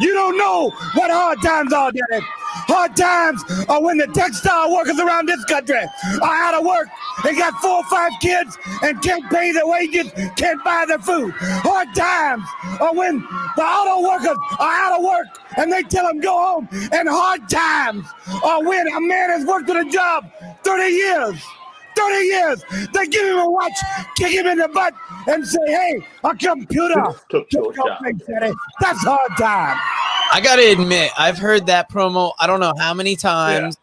You 0.00 0.12
don't 0.14 0.38
know 0.38 0.70
what 0.94 1.10
hard 1.10 1.42
times 1.42 1.72
are, 1.72 1.90
Daddy. 1.92 2.24
Hard 2.68 2.96
times 2.96 3.42
are 3.68 3.82
when 3.82 3.98
the 3.98 4.06
textile 4.08 4.72
workers 4.72 4.98
around 4.98 5.26
this 5.26 5.44
country 5.46 5.76
are 6.22 6.34
out 6.44 6.54
of 6.54 6.64
work 6.64 6.88
They 7.24 7.34
got 7.36 7.54
four 7.60 7.78
or 7.78 7.84
five 7.84 8.12
kids 8.20 8.56
and 8.82 9.00
can't 9.02 9.28
pay 9.30 9.52
their 9.52 9.66
wages, 9.66 10.10
can't 10.36 10.62
buy 10.64 10.84
their 10.86 10.98
food. 10.98 11.32
Hard 11.38 11.88
times 11.94 12.44
are 12.80 12.94
when 12.94 13.20
the 13.56 13.62
auto 13.62 14.08
workers 14.08 14.38
are 14.58 14.72
out 14.72 14.98
of 14.98 15.04
work 15.04 15.26
and 15.56 15.72
they 15.72 15.82
tell 15.82 16.06
them 16.06 16.20
go 16.20 16.32
home. 16.32 16.68
And 16.92 17.08
hard 17.08 17.48
times 17.48 18.06
are 18.44 18.62
when 18.64 18.86
a 18.88 19.00
man 19.00 19.30
has 19.30 19.44
worked 19.46 19.68
at 19.70 19.76
a 19.76 19.90
job 19.90 20.30
30 20.62 20.84
years. 20.84 21.42
30 21.98 22.24
years. 22.24 22.64
They 22.92 23.06
give 23.06 23.26
him 23.26 23.38
a 23.38 23.50
watch, 23.50 23.72
kick 24.16 24.32
him 24.32 24.46
in 24.46 24.58
the 24.58 24.68
butt, 24.68 24.94
and 25.26 25.46
say, 25.46 25.58
hey, 25.66 26.06
a 26.24 26.34
computer 26.34 26.94
Took 26.94 27.28
took 27.28 27.52
your 27.52 27.74
your 27.74 27.86
job. 27.86 27.98
Daddy. 28.26 28.52
That's 28.80 29.04
hard 29.04 29.30
time. 29.38 29.78
I 30.30 30.40
gotta 30.42 30.70
admit, 30.70 31.10
I've 31.18 31.38
heard 31.38 31.66
that 31.66 31.90
promo 31.90 32.32
I 32.38 32.46
don't 32.46 32.60
know 32.60 32.74
how 32.78 32.92
many 32.92 33.16
times, 33.16 33.76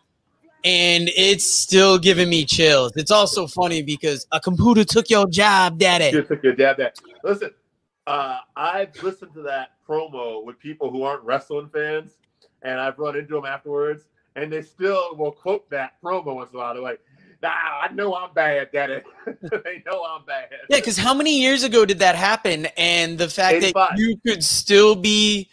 and 0.63 1.09
it's 1.15 1.45
still 1.45 1.97
giving 1.97 2.29
me 2.29 2.45
chills. 2.45 2.91
It's 2.95 3.11
also 3.11 3.47
funny 3.47 3.81
because 3.81 4.27
a 4.31 4.39
computer 4.39 4.83
took 4.83 5.09
your 5.09 5.27
job, 5.27 5.79
daddy. 5.79 6.15
You 6.15 6.23
took 6.23 6.43
your 6.43 6.53
dad 6.53 6.77
back. 6.77 6.95
Listen, 7.23 7.51
uh, 8.07 8.39
I've 8.55 9.01
listened 9.01 9.33
to 9.33 9.41
that 9.43 9.71
promo 9.87 10.43
with 10.43 10.59
people 10.59 10.91
who 10.91 11.03
aren't 11.03 11.23
wrestling 11.23 11.69
fans, 11.73 12.13
and 12.61 12.79
I've 12.79 12.99
run 12.99 13.15
into 13.15 13.33
them 13.33 13.45
afterwards, 13.45 14.03
and 14.35 14.51
they 14.51 14.61
still 14.61 15.15
will 15.15 15.31
quote 15.31 15.69
that 15.71 15.93
promo 16.03 16.35
once 16.35 16.51
in 16.51 16.57
a 16.57 16.59
while. 16.59 16.73
They're 16.73 16.83
like, 16.83 17.01
"Nah, 17.14 17.14
I 17.49 17.89
know 17.93 18.15
I'm 18.15 18.33
bad, 18.33 18.69
Daddy. 18.71 19.01
they 19.25 19.83
know 19.85 20.03
I'm 20.03 20.25
bad." 20.25 20.47
Yeah, 20.69 20.77
because 20.77 20.97
how 20.97 21.13
many 21.13 21.39
years 21.41 21.63
ago 21.63 21.85
did 21.85 21.99
that 21.99 22.15
happen? 22.15 22.67
And 22.77 23.17
the 23.17 23.29
fact 23.29 23.57
85. 23.57 23.73
that 23.73 23.99
you 23.99 24.17
could 24.25 24.43
still 24.43 24.95
be 24.95 25.49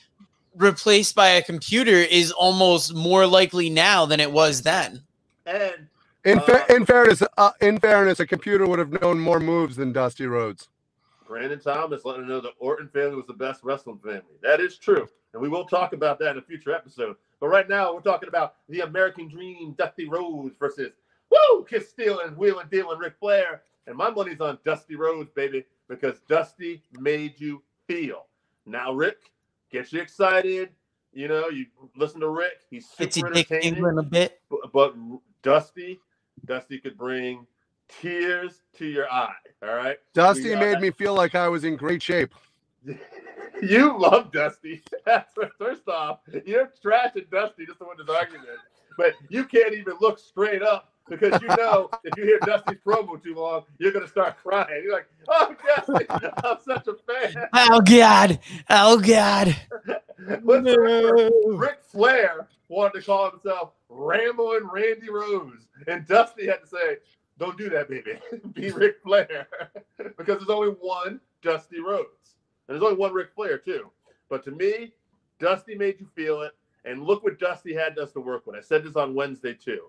replaced 0.56 1.14
by 1.14 1.28
a 1.30 1.42
computer 1.42 1.92
is 1.96 2.30
almost 2.30 2.94
more 2.94 3.26
likely 3.26 3.70
now 3.70 4.06
than 4.06 4.20
it 4.20 4.30
was 4.30 4.62
then. 4.62 5.02
and 5.46 5.88
In, 6.24 6.40
fa- 6.40 6.64
Uh, 6.70 6.74
in 6.74 6.86
fairness, 6.86 7.22
uh, 7.36 7.50
in 7.60 7.78
fairness, 7.80 8.20
a 8.20 8.26
computer 8.26 8.66
would 8.66 8.78
have 8.78 9.00
known 9.00 9.18
more 9.18 9.40
moves 9.40 9.76
than 9.76 9.92
Dusty 9.92 10.26
Rhodes. 10.26 10.68
Brandon 11.26 11.58
Thomas 11.58 12.04
letting 12.04 12.24
us 12.24 12.28
know 12.28 12.40
the 12.40 12.52
Orton 12.58 12.88
family 12.88 13.16
was 13.16 13.26
the 13.26 13.32
best 13.32 13.64
wrestling 13.64 13.98
family. 14.04 14.36
That 14.42 14.60
is 14.60 14.76
true. 14.76 15.08
And 15.32 15.40
we 15.40 15.48
will 15.48 15.64
talk 15.64 15.94
about 15.94 16.18
that 16.18 16.32
in 16.32 16.38
a 16.38 16.42
future 16.42 16.74
episode. 16.74 17.16
But 17.40 17.48
right 17.48 17.68
now, 17.68 17.94
we're 17.94 18.02
talking 18.02 18.28
about 18.28 18.56
the 18.68 18.80
American 18.80 19.28
Dream, 19.28 19.74
Dusty 19.78 20.06
Rhodes 20.06 20.54
versus 20.58 20.90
Woo, 21.32 21.64
Kiss 21.64 21.88
Steel 21.88 22.20
and 22.20 22.36
Wheel 22.36 22.58
and 22.58 22.70
Deal 22.70 22.90
and 22.90 23.00
Ric 23.00 23.14
Flair. 23.18 23.62
And 23.86 23.96
my 23.96 24.10
money's 24.10 24.40
on 24.40 24.58
Dusty 24.64 24.96
Rhodes, 24.96 25.30
baby, 25.30 25.64
because 25.88 26.20
Dusty 26.28 26.82
made 26.98 27.40
you 27.40 27.62
feel. 27.86 28.26
Now, 28.66 28.92
Rick, 28.92 29.32
gets 29.70 29.92
you 29.92 30.00
excited. 30.00 30.70
You 31.12 31.28
know, 31.28 31.48
you 31.48 31.66
listen 31.96 32.20
to 32.20 32.28
Rick. 32.28 32.60
He's 32.70 32.88
super 32.88 33.30
dick 33.30 33.50
entertaining. 33.50 33.74
tingling 33.74 33.98
a 33.98 34.02
bit. 34.02 34.40
But, 34.48 34.72
but 34.72 34.94
Dusty, 35.42 36.00
Dusty 36.44 36.78
could 36.78 36.96
bring 36.96 37.46
tears 37.88 38.62
to 38.78 38.86
your 38.86 39.10
eye. 39.10 39.34
All 39.62 39.74
right. 39.74 39.98
Dusty 40.14 40.50
We, 40.50 40.54
uh, 40.54 40.60
made 40.60 40.80
me 40.80 40.90
feel 40.90 41.14
like 41.14 41.34
I 41.34 41.48
was 41.48 41.64
in 41.64 41.76
great 41.76 42.02
shape. 42.02 42.34
you 43.62 43.98
love 43.98 44.32
Dusty. 44.32 44.82
First 45.58 45.88
off, 45.88 46.20
you're 46.46 46.72
trashing 46.82 47.30
Dusty 47.30 47.66
just 47.66 47.78
to 47.80 47.86
win 47.86 47.96
this 47.98 48.14
argument. 48.14 48.48
But 48.96 49.14
you 49.28 49.44
can't 49.44 49.74
even 49.74 49.94
look 50.00 50.18
straight 50.18 50.62
up 50.62 50.91
because 51.08 51.40
you 51.42 51.48
know 51.48 51.90
if 52.04 52.16
you 52.16 52.24
hear 52.24 52.38
Dusty's 52.40 52.78
promo 52.84 53.22
too 53.22 53.34
long, 53.34 53.64
you're 53.78 53.92
gonna 53.92 54.08
start 54.08 54.36
crying. 54.42 54.82
You're 54.82 54.92
like, 54.92 55.08
oh 55.28 55.54
Dusty, 55.76 56.06
I'm 56.44 56.58
such 56.64 56.86
a 56.88 56.94
fan. 56.94 57.48
Oh 57.52 57.80
God! 57.80 58.38
Oh 58.70 58.98
God! 58.98 59.56
Let's 60.42 60.76
Ric 61.46 61.78
Flair 61.82 62.48
wanted 62.68 63.00
to 63.00 63.06
call 63.06 63.30
himself 63.30 63.72
Rambling 63.88 64.68
Randy 64.72 65.10
Rose, 65.10 65.66
and 65.86 66.06
Dusty 66.06 66.46
had 66.46 66.60
to 66.62 66.66
say, 66.66 66.96
"Don't 67.38 67.58
do 67.58 67.68
that, 67.70 67.88
baby. 67.88 68.18
Be 68.54 68.70
Ric 68.70 68.96
Flair," 69.02 69.48
because 70.16 70.38
there's 70.38 70.48
only 70.48 70.70
one 70.80 71.20
Dusty 71.42 71.80
Rhodes, 71.80 72.36
and 72.68 72.74
there's 72.74 72.82
only 72.82 72.96
one 72.96 73.12
Ric 73.12 73.30
Flair 73.34 73.58
too. 73.58 73.90
But 74.28 74.42
to 74.44 74.50
me, 74.50 74.92
Dusty 75.38 75.74
made 75.74 76.00
you 76.00 76.06
feel 76.14 76.42
it, 76.42 76.52
and 76.84 77.02
look 77.02 77.22
what 77.22 77.38
Dusty 77.38 77.74
had 77.74 77.98
us 77.98 78.12
to 78.12 78.20
work 78.20 78.46
with. 78.46 78.56
I 78.56 78.60
said 78.60 78.84
this 78.84 78.96
on 78.96 79.14
Wednesday 79.14 79.54
too. 79.54 79.88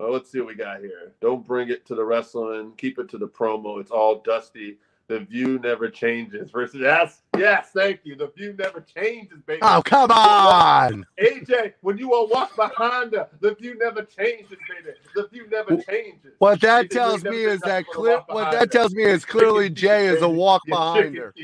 Oh, 0.00 0.12
let's 0.12 0.30
see 0.30 0.38
what 0.38 0.48
we 0.48 0.54
got 0.54 0.80
here. 0.80 1.12
Don't 1.20 1.44
bring 1.46 1.70
it 1.70 1.84
to 1.86 1.94
the 1.94 2.04
wrestling. 2.04 2.72
Keep 2.76 3.00
it 3.00 3.08
to 3.10 3.18
the 3.18 3.26
promo. 3.26 3.80
It's 3.80 3.90
all 3.90 4.20
Dusty. 4.20 4.78
The 5.08 5.20
view 5.20 5.58
never 5.58 5.88
changes. 5.88 6.50
Versus 6.50 6.80
yes, 6.82 7.22
yes, 7.36 7.70
thank 7.74 8.00
you. 8.04 8.14
The 8.14 8.28
view 8.36 8.54
never 8.56 8.80
changes, 8.80 9.38
baby. 9.46 9.60
Oh, 9.62 9.82
come 9.82 10.10
on. 10.10 11.06
AJ, 11.20 11.72
when 11.80 11.96
you 11.96 12.10
will 12.10 12.28
walk 12.28 12.54
behind 12.54 13.14
her, 13.14 13.26
the 13.40 13.54
view 13.54 13.76
never 13.78 14.02
changes, 14.02 14.58
baby. 14.68 14.96
The 15.14 15.26
view 15.28 15.48
never 15.50 15.76
changes. 15.78 16.34
What 16.38 16.60
that 16.60 16.86
AJ, 16.86 16.90
tells 16.90 17.24
me 17.24 17.38
is 17.38 17.60
that 17.60 17.86
known 17.86 17.94
clear. 17.94 18.22
What 18.28 18.52
that 18.52 18.60
her. 18.60 18.66
tells 18.66 18.94
me 18.94 19.04
is 19.04 19.24
clearly 19.24 19.70
Jay 19.70 20.06
is 20.06 20.22
a 20.22 20.28
walk 20.28 20.62
You 20.66 20.74
behind 20.74 21.16
her. 21.16 21.34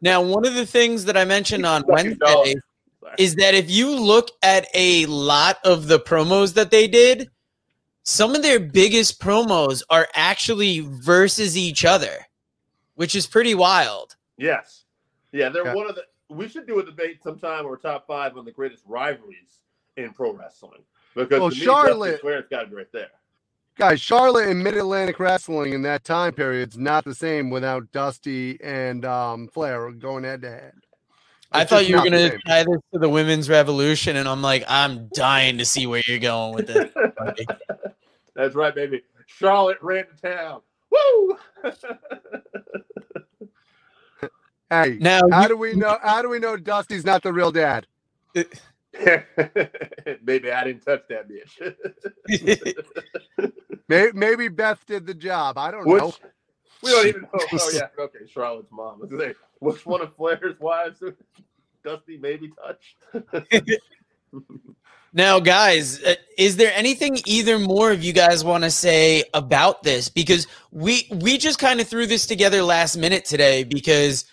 Now, 0.00 0.22
one 0.22 0.46
of 0.46 0.54
the 0.54 0.66
things 0.66 1.04
that 1.06 1.16
I 1.16 1.24
mentioned 1.24 1.66
on 1.66 1.82
Fucking 1.82 2.14
dog. 2.14 2.46
Wednesday 2.46 2.60
is 3.18 3.34
that 3.36 3.54
if 3.54 3.70
you 3.70 3.90
look 3.90 4.30
at 4.42 4.66
a 4.74 5.06
lot 5.06 5.58
of 5.64 5.88
the 5.88 5.98
promos 5.98 6.54
that 6.54 6.70
they 6.70 6.86
did, 6.88 7.30
some 8.02 8.34
of 8.34 8.42
their 8.42 8.60
biggest 8.60 9.20
promos 9.20 9.82
are 9.90 10.08
actually 10.14 10.80
versus 10.80 11.56
each 11.56 11.84
other, 11.84 12.26
which 12.94 13.14
is 13.14 13.26
pretty 13.26 13.54
wild. 13.54 14.16
Yes. 14.36 14.84
Yeah, 15.32 15.48
they're 15.48 15.64
Yeah. 15.64 15.74
one 15.74 15.88
of 15.88 15.94
the. 15.96 16.04
We 16.28 16.48
should 16.48 16.66
do 16.66 16.78
a 16.80 16.84
debate 16.84 17.22
sometime 17.22 17.66
or 17.66 17.76
top 17.76 18.06
five 18.06 18.36
on 18.36 18.44
the 18.44 18.50
greatest 18.52 18.82
rivalries 18.86 19.60
in 19.96 20.12
pro 20.12 20.32
wrestling 20.32 20.82
because 21.14 21.40
Well, 21.40 21.50
to 21.50 21.56
me, 21.56 21.64
Charlotte- 21.64 22.10
Dusty 22.12 22.20
Flair's 22.22 22.44
got 22.50 22.62
to 22.62 22.66
be 22.68 22.74
right 22.76 22.92
there. 22.92 23.10
Guys, 23.78 24.00
Charlotte 24.00 24.48
and 24.48 24.62
Mid 24.64 24.76
Atlantic 24.76 25.20
Wrestling 25.20 25.74
in 25.74 25.82
that 25.82 26.02
time 26.02 26.32
period 26.32 26.70
is 26.70 26.78
not 26.78 27.04
the 27.04 27.14
same 27.14 27.50
without 27.50 27.92
Dusty 27.92 28.58
and 28.62 29.04
um, 29.04 29.48
Flair 29.48 29.90
going 29.92 30.24
head 30.24 30.40
to 30.42 30.48
head. 30.50 30.72
I 31.56 31.64
thought 31.64 31.88
you 31.88 31.96
were 31.96 32.04
gonna 32.04 32.30
tie 32.46 32.64
this 32.64 32.78
to 32.92 32.98
the 32.98 33.08
women's 33.08 33.48
revolution, 33.48 34.16
and 34.16 34.28
I'm 34.28 34.42
like, 34.42 34.64
I'm 34.68 35.08
dying 35.14 35.58
to 35.58 35.64
see 35.64 35.86
where 35.86 36.02
you're 36.06 36.18
going 36.18 36.54
with 36.54 36.66
this. 36.68 36.92
That's 38.34 38.54
right, 38.54 38.74
baby. 38.74 39.02
Charlotte 39.26 39.78
ran 39.82 40.04
to 40.06 40.16
town. 40.22 40.60
Woo! 40.90 41.38
Hey, 44.68 44.98
Now, 45.00 45.20
how 45.30 45.42
you- 45.42 45.48
do 45.48 45.56
we 45.56 45.74
know? 45.74 45.96
How 46.02 46.22
do 46.22 46.28
we 46.28 46.40
know 46.40 46.56
Dusty's 46.56 47.04
not 47.04 47.22
the 47.22 47.32
real 47.32 47.52
dad? 47.52 47.86
Maybe 48.34 48.50
I 50.50 50.64
didn't 50.64 50.80
touch 50.84 51.04
that 51.08 51.28
bitch. 51.28 51.74
Maybe, 53.88 54.10
maybe 54.12 54.48
Beth 54.48 54.84
did 54.86 55.06
the 55.06 55.14
job. 55.14 55.56
I 55.56 55.70
don't 55.70 55.86
Which, 55.86 56.02
know. 56.02 56.12
We 56.82 56.90
don't 56.90 57.06
even 57.06 57.22
know. 57.22 57.28
Oh 57.34 57.70
yeah, 57.72 57.88
okay, 57.98 58.26
Charlotte's 58.28 58.70
mom. 58.70 59.00
Let's 59.00 59.38
Which 59.58 59.86
one 59.86 60.02
of 60.02 60.14
Flair's 60.16 60.58
wives 60.60 61.02
Dusty 61.84 62.18
maybe 62.18 62.52
touched? 62.62 62.96
Now, 65.16 65.40
guys, 65.40 66.02
uh, 66.02 66.16
is 66.36 66.58
there 66.58 66.72
anything 66.74 67.16
either 67.24 67.58
more 67.58 67.90
of 67.90 68.04
you 68.04 68.12
guys 68.12 68.44
want 68.44 68.64
to 68.64 68.70
say 68.70 69.24
about 69.32 69.82
this? 69.82 70.10
Because 70.10 70.46
we 70.72 71.08
we 71.10 71.38
just 71.38 71.58
kind 71.58 71.80
of 71.80 71.88
threw 71.88 72.06
this 72.06 72.26
together 72.26 72.62
last 72.62 72.98
minute 72.98 73.24
today 73.24 73.64
because 73.64 74.26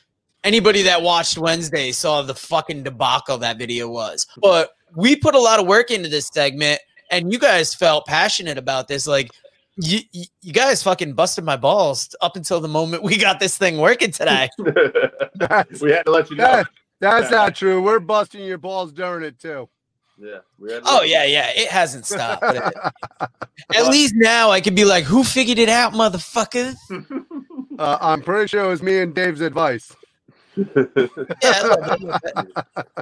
anybody 0.44 0.82
that 0.82 1.02
watched 1.02 1.38
Wednesday 1.38 1.94
saw 1.94 2.22
the 2.22 2.36
fucking 2.36 2.84
debacle 2.84 3.38
that 3.38 3.58
video 3.58 3.88
was. 3.88 4.28
But 4.42 4.72
we 4.94 5.16
put 5.16 5.36
a 5.36 5.40
lot 5.40 5.62
of 5.62 5.68
work 5.68 5.90
into 5.90 6.10
this 6.10 6.28
segment, 6.34 6.82
and 7.10 7.32
you 7.32 7.40
guys 7.40 7.74
felt 7.74 8.06
passionate 8.06 8.58
about 8.58 8.90
this. 8.90 9.08
Like 9.08 9.32
you 9.78 10.00
you 10.12 10.26
you 10.42 10.54
guys 10.54 10.84
fucking 10.84 11.14
busted 11.14 11.44
my 11.44 11.56
balls 11.58 12.16
up 12.22 12.36
until 12.36 12.60
the 12.62 12.68
moment 12.68 13.04
we 13.04 13.18
got 13.18 13.40
this 13.40 13.58
thing 13.58 13.78
working 13.78 14.12
today. 14.12 14.50
That's, 15.36 15.82
we 15.82 15.92
had 15.92 16.06
to 16.06 16.12
let 16.12 16.30
you 16.30 16.36
know. 16.38 16.44
that- 16.44 16.68
that's 17.00 17.30
not 17.32 17.54
true. 17.54 17.82
We're 17.82 18.00
busting 18.00 18.46
your 18.46 18.58
balls 18.58 18.94
during 18.94 19.26
it 19.26 19.38
too. 19.38 19.68
Yeah. 20.18 20.38
We 20.58 20.72
had 20.72 20.84
to 20.86 20.90
Oh 20.90 20.98
let 21.00 21.10
yeah, 21.10 21.26
yeah, 21.26 21.50
it 21.54 21.68
hasn't 21.68 22.06
stopped. 22.06 22.44
it- 22.44 22.74
At 23.76 23.88
least 23.90 24.14
now 24.16 24.52
I 24.52 24.62
can 24.62 24.74
be 24.74 24.86
like, 24.86 25.04
"Who 25.04 25.24
figured 25.26 25.58
it 25.60 25.68
out, 25.70 25.94
motherfucker?" 25.94 26.76
Uh, 27.80 27.98
I'm 28.00 28.22
pretty 28.22 28.48
sure 28.48 28.64
it 28.64 28.68
was 28.68 28.84
me 28.84 29.00
and 29.00 29.16
Dave's 29.16 29.42
advice. 29.42 29.96
Yeah, 30.56 32.18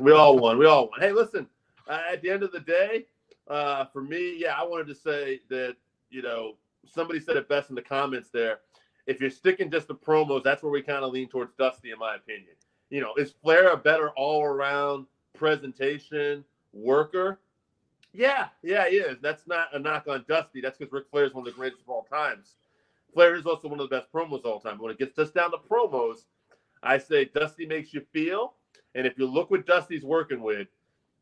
we 0.01 0.11
all 0.13 0.37
won. 0.39 0.57
We 0.57 0.65
all 0.65 0.89
won. 0.89 0.99
Hey, 0.99 1.11
listen. 1.11 1.45
Uh, 1.87 1.99
at 2.11 2.21
the 2.21 2.29
end 2.29 2.43
of 2.43 2.51
the 2.53 2.61
day, 2.61 3.05
uh, 3.49 3.85
for 3.91 4.01
me, 4.01 4.35
yeah, 4.37 4.55
I 4.57 4.63
wanted 4.63 4.87
to 4.87 4.95
say 4.95 5.41
that 5.49 5.75
you 6.09 6.21
know 6.21 6.55
somebody 6.87 7.19
said 7.19 7.37
it 7.37 7.47
best 7.49 7.69
in 7.69 7.75
the 7.75 7.81
comments 7.81 8.29
there. 8.29 8.59
If 9.07 9.19
you're 9.19 9.29
sticking 9.29 9.71
just 9.71 9.87
to 9.87 9.93
promos, 9.93 10.43
that's 10.43 10.61
where 10.63 10.71
we 10.71 10.81
kind 10.81 11.03
of 11.03 11.11
lean 11.11 11.27
towards 11.27 11.53
Dusty, 11.55 11.91
in 11.91 11.99
my 11.99 12.15
opinion. 12.15 12.53
You 12.89 13.01
know, 13.01 13.13
is 13.15 13.31
Flair 13.31 13.71
a 13.71 13.77
better 13.77 14.09
all-around 14.11 15.05
presentation 15.33 16.43
worker? 16.73 17.39
Yeah, 18.13 18.47
yeah, 18.61 18.89
he 18.89 18.97
is. 18.97 19.17
That's 19.21 19.47
not 19.47 19.73
a 19.73 19.79
knock 19.79 20.07
on 20.07 20.25
Dusty. 20.27 20.61
That's 20.61 20.77
because 20.77 20.91
Ric 20.91 21.05
Flair 21.09 21.25
is 21.25 21.33
one 21.33 21.47
of 21.47 21.53
the 21.53 21.57
greatest 21.57 21.81
of 21.81 21.89
all 21.89 22.03
times. 22.03 22.55
Flair 23.13 23.35
is 23.35 23.45
also 23.45 23.67
one 23.67 23.79
of 23.79 23.89
the 23.89 23.95
best 23.95 24.11
promos 24.11 24.39
of 24.39 24.45
all 24.45 24.59
time. 24.59 24.77
When 24.79 24.91
it 24.91 24.99
gets 24.99 25.15
just 25.15 25.33
down 25.33 25.51
to 25.51 25.57
promos, 25.57 26.25
I 26.83 26.97
say 26.97 27.25
Dusty 27.25 27.65
makes 27.65 27.93
you 27.93 28.01
feel. 28.13 28.53
And 28.95 29.07
if 29.07 29.17
you 29.17 29.25
look 29.25 29.49
what 29.51 29.65
Dusty's 29.65 30.03
working 30.03 30.41
with, 30.41 30.67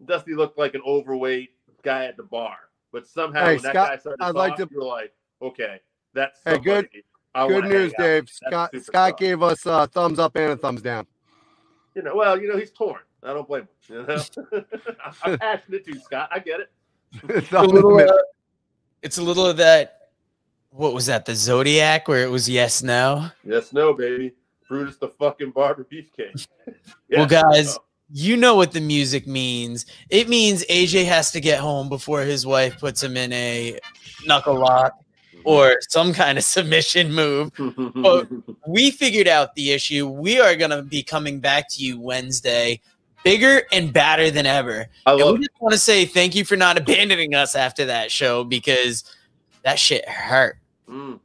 Dusty 0.06 0.34
looked 0.34 0.58
like 0.58 0.74
an 0.74 0.82
overweight 0.86 1.52
guy 1.84 2.06
at 2.06 2.18
the 2.18 2.24
bar. 2.24 2.58
But 2.92 3.08
somehow 3.08 3.46
Hey, 3.46 3.56
when 3.56 3.64
that 3.64 3.74
guy 3.76 3.98
started 3.98 4.18
to 4.18 4.26
I'd 4.26 4.34
talk, 4.34 4.36
like 4.36 4.56
to- 4.58 4.70
you're 4.72 4.84
like, 4.84 5.14
okay, 5.42 5.80
that's 6.14 6.40
Hey, 6.46 6.58
good- 6.58 6.90
I 7.36 7.48
Good 7.48 7.66
news, 7.66 7.94
Dave. 7.98 8.30
Scott 8.30 8.72
Scott 8.82 9.14
superstar. 9.14 9.18
gave 9.18 9.44
us 9.44 9.66
a 9.66 9.88
thumbs 9.88 10.20
up 10.20 10.36
and 10.36 10.52
a 10.52 10.58
thumbs 10.58 10.82
down. 10.82 11.06
You 11.96 12.02
know, 12.02 12.16
well, 12.16 12.40
you 12.40 12.48
know, 12.48 12.58
he's 12.58 12.72
torn. 12.72 13.02
I 13.24 13.34
don't 13.34 13.48
blame 13.48 13.62
him. 13.62 13.68
You 13.88 14.06
know, 14.08 14.64
I'm 15.24 15.38
passionate 15.38 15.86
too, 15.86 16.00
Scott. 16.00 16.30
I 16.32 16.40
get 16.40 16.62
it. 16.62 16.72
it's, 17.30 17.48
a 17.48 17.50
Thumb 17.50 17.70
in 17.70 17.76
the 17.76 17.82
little, 17.82 18.00
uh, 18.00 18.18
it's 19.02 19.18
a 19.18 19.24
little 19.24 19.46
of 19.46 19.58
that. 19.58 20.10
What 20.72 20.94
was 20.94 21.08
that? 21.08 21.26
The 21.26 21.36
Zodiac, 21.36 22.08
where 22.08 22.24
it 22.24 22.30
was 22.30 22.48
yes, 22.48 22.84
no. 22.84 23.30
Yes, 23.44 23.74
no, 23.74 23.94
baby. 23.94 24.34
Brutus 24.68 24.98
the 24.98 25.08
fucking 25.08 25.52
barber 25.52 25.84
beefcake. 25.92 26.48
Well, 27.10 27.26
guys, 27.26 27.76
no. 27.76 27.82
you 28.12 28.38
know 28.38 28.56
what 28.56 28.72
the 28.72 28.80
music 28.80 29.26
means. 29.26 29.88
It 30.12 30.30
means 30.30 30.64
AJ 30.66 31.06
has 31.06 31.32
to 31.32 31.42
get 31.42 31.60
home 31.60 31.90
before 31.90 32.22
his 32.22 32.46
wife 32.46 32.80
puts 32.80 33.02
him 33.02 33.18
in 33.18 33.34
a 33.34 33.80
knuckle 34.28 34.60
lock 34.60 34.94
or 35.44 35.78
some 35.90 36.14
kind 36.14 36.38
of 36.38 36.44
submission 36.56 37.14
move. 37.14 37.52
Oh, 37.58 38.26
we 38.68 38.92
figured 38.92 39.28
out 39.28 39.56
the 39.56 39.72
issue. 39.72 40.08
We 40.08 40.40
are 40.40 40.56
going 40.56 40.72
to 40.72 40.82
be 40.82 41.04
coming 41.04 41.40
back 41.40 41.70
to 41.72 41.84
you 41.84 42.00
Wednesday, 42.00 42.82
bigger 43.24 43.64
and 43.72 43.92
badder 43.94 44.32
than 44.32 44.46
ever. 44.46 44.88
I 45.06 45.14
And 45.14 45.34
we 45.34 45.40
just 45.40 45.62
want 45.62 45.74
to 45.74 45.80
say 45.80 46.06
thank 46.06 46.36
you 46.36 46.46
for 46.46 46.56
not 46.56 46.78
abandoning 46.78 47.36
us 47.36 47.56
after 47.56 47.86
that 47.86 48.12
show 48.12 48.44
because 48.44 49.04
that 49.64 49.80
shit 49.80 50.08
hurt. 50.08 50.58
Mm. 50.88 51.20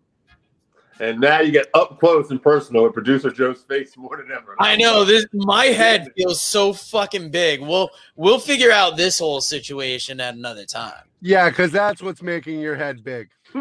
And 1.00 1.20
now 1.20 1.40
you 1.40 1.50
get 1.50 1.66
up 1.74 1.98
close 1.98 2.31
and 2.31 2.40
personal 2.40 2.85
with 2.85 2.92
producer 2.92 3.31
Joe's 3.31 3.62
face 3.62 3.96
more 3.96 4.16
than 4.16 4.31
ever. 4.31 4.55
I 4.61 4.77
know 4.77 5.05
this. 5.05 5.27
My 5.33 5.66
head 5.66 6.09
feels 6.16 6.40
so 6.40 6.72
fucking 6.72 7.31
big. 7.31 7.61
We'll 7.61 7.90
we'll 8.14 8.38
figure 8.38 8.70
out 8.70 8.96
this 8.96 9.18
whole 9.18 9.40
situation 9.40 10.20
at 10.20 10.35
another 10.35 10.64
time. 10.64 11.03
Yeah, 11.20 11.48
because 11.48 11.72
that's 11.72 12.00
what's 12.00 12.22
making 12.22 12.61
your 12.61 12.77
head 12.77 13.03
big. 13.03 13.31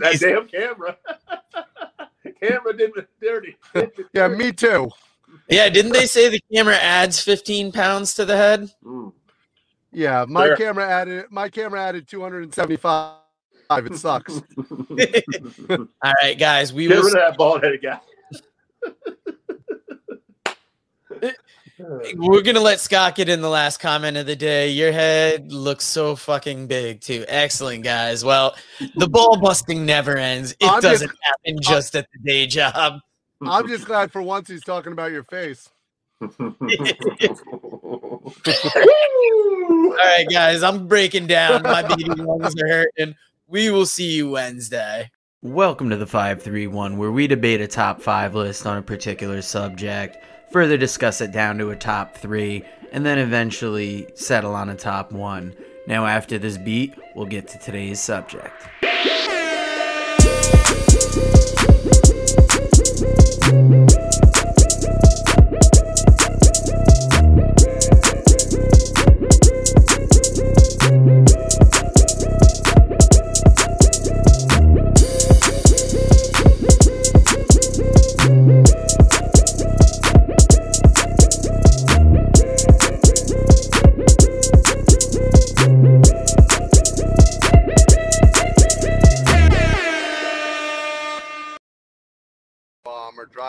that 0.00 0.20
damn 0.20 0.46
camera. 0.48 0.96
camera 2.40 2.76
did 2.76 2.94
me 2.96 3.02
dirty. 3.20 3.56
Yeah, 4.12 4.28
me 4.28 4.52
too. 4.52 4.90
Yeah, 5.48 5.68
didn't 5.68 5.92
they 5.92 6.06
say 6.06 6.28
the 6.28 6.40
camera 6.52 6.76
adds 6.76 7.20
15 7.20 7.72
pounds 7.72 8.14
to 8.14 8.24
the 8.24 8.36
head? 8.36 8.70
Mm. 8.84 9.12
Yeah, 9.92 10.24
my 10.28 10.48
Fair. 10.48 10.56
camera 10.56 10.88
added 10.88 11.26
my 11.30 11.48
camera 11.48 11.80
added 11.80 12.06
275. 12.08 13.16
It 13.72 13.96
sucks. 13.96 14.34
All 15.70 16.12
right, 16.22 16.38
guys, 16.38 16.72
we 16.72 16.86
Get 16.88 16.96
will. 16.96 17.04
rid 17.04 17.14
of 17.14 17.20
that 17.20 17.36
bald 17.36 17.62
headed 17.62 17.82
guy. 17.82 18.00
We're 22.16 22.42
gonna 22.42 22.60
let 22.60 22.80
Scott 22.80 23.14
get 23.14 23.28
in 23.28 23.40
the 23.40 23.48
last 23.48 23.78
comment 23.78 24.16
of 24.16 24.26
the 24.26 24.36
day. 24.36 24.70
Your 24.70 24.92
head 24.92 25.52
looks 25.52 25.84
so 25.84 26.16
fucking 26.16 26.66
big 26.66 27.00
too. 27.00 27.24
Excellent, 27.28 27.84
guys. 27.84 28.24
Well, 28.24 28.54
the 28.96 29.08
ball 29.08 29.38
busting 29.38 29.86
never 29.86 30.16
ends. 30.16 30.52
It 30.60 30.68
I'm 30.68 30.80
doesn't 30.80 31.12
happen 31.22 31.60
just 31.62 31.94
at 31.94 32.06
the 32.12 32.18
day 32.30 32.46
job. 32.46 33.00
I'm 33.42 33.68
just 33.68 33.86
glad 33.86 34.12
for 34.12 34.22
once 34.22 34.48
he's 34.48 34.64
talking 34.64 34.92
about 34.92 35.12
your 35.12 35.24
face. 35.24 35.68
All 36.20 36.56
right, 39.96 40.26
guys, 40.30 40.62
I'm 40.62 40.86
breaking 40.86 41.26
down. 41.26 41.62
My 41.62 41.82
baby 41.82 42.04
lungs 42.22 42.54
are 42.60 42.68
hurting. 42.68 43.14
We 43.46 43.70
will 43.70 43.86
see 43.86 44.12
you 44.12 44.30
Wednesday. 44.30 45.10
Welcome 45.42 45.88
to 45.88 45.96
the 45.96 46.06
531, 46.06 46.98
where 46.98 47.10
we 47.10 47.26
debate 47.26 47.62
a 47.62 47.66
top 47.66 48.02
five 48.02 48.34
list 48.34 48.66
on 48.66 48.76
a 48.76 48.82
particular 48.82 49.40
subject. 49.40 50.18
Further 50.50 50.76
discuss 50.76 51.20
it 51.20 51.32
down 51.32 51.58
to 51.58 51.70
a 51.70 51.76
top 51.76 52.16
three, 52.16 52.64
and 52.92 53.04
then 53.06 53.18
eventually 53.18 54.08
settle 54.14 54.54
on 54.54 54.68
a 54.68 54.76
top 54.76 55.12
one. 55.12 55.54
Now, 55.86 56.06
after 56.06 56.38
this 56.38 56.58
beat, 56.58 56.94
we'll 57.14 57.26
get 57.26 57.48
to 57.48 57.58
today's 57.58 58.00
subject. 58.00 58.54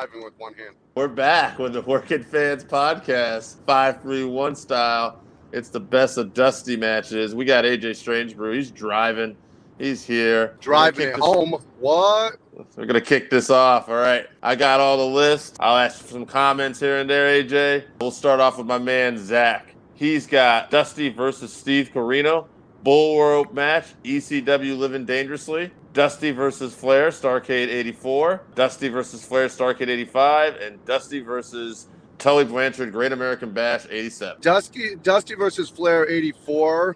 Driving 0.02 0.24
with 0.24 0.34
one 0.40 0.56
hand. 0.56 0.74
We're 0.96 1.08
back 1.08 1.60
with 1.60 1.74
the 1.74 1.82
Working 1.84 2.24
Fans 2.24 2.64
Podcast, 2.64 3.58
531 3.68 4.56
style. 4.56 5.22
It's 5.52 5.70
the 5.70 5.80
best 5.80 6.18
of 6.18 6.34
Dusty 6.34 6.76
matches. 6.76 7.36
We 7.36 7.46
got 7.46 7.66
AJ 7.66 7.92
Strangebrew. 7.92 8.56
He's 8.56 8.72
driving. 8.72 9.38
He's 9.78 10.04
here. 10.04 10.58
Driving 10.60 11.06
We're 11.06 11.10
it 11.10 11.20
gonna 11.20 11.24
home. 11.24 11.64
What? 11.80 12.38
We're 12.76 12.88
going 12.88 12.96
to 12.96 13.02
kick 13.02 13.30
this 13.30 13.52
off. 13.52 13.90
All 13.90 13.96
right. 13.96 14.26
I 14.42 14.56
got 14.56 14.80
all 14.80 14.98
the 14.98 15.06
lists. 15.06 15.56
I'll 15.60 15.78
ask 15.78 16.02
for 16.02 16.08
some 16.08 16.26
comments 16.26 16.80
here 16.80 16.98
and 16.98 17.08
there, 17.08 17.44
AJ. 17.44 17.84
We'll 18.00 18.10
start 18.10 18.40
off 18.40 18.58
with 18.58 18.66
my 18.66 18.80
man, 18.80 19.20
Zach. 19.20 19.76
He's 19.94 20.26
got 20.26 20.72
Dusty 20.72 21.10
versus 21.10 21.54
Steve 21.54 21.92
Corino. 21.94 22.48
Bull 22.82 23.22
rope 23.22 23.54
match, 23.54 23.94
ECW 24.04 24.76
Living 24.76 25.06
Dangerously. 25.06 25.70
Dusty 25.94 26.32
versus 26.32 26.74
Flair, 26.74 27.10
Starcade 27.10 27.68
84. 27.68 28.42
Dusty 28.56 28.88
versus 28.88 29.26
Flair, 29.26 29.48
Starcade 29.48 29.90
85. 29.90 30.56
And 30.56 30.86
Dusty 30.86 31.20
versus 31.20 31.88
Tully 32.18 32.46
Blanchard, 32.46 32.92
Great 32.92 33.12
American 33.12 33.52
Bash 33.52 33.86
87. 33.90 34.42
Dusty 34.42 34.96
Dusty 35.02 35.36
versus 35.36 35.70
Flair 35.70 36.08
84 36.10 36.96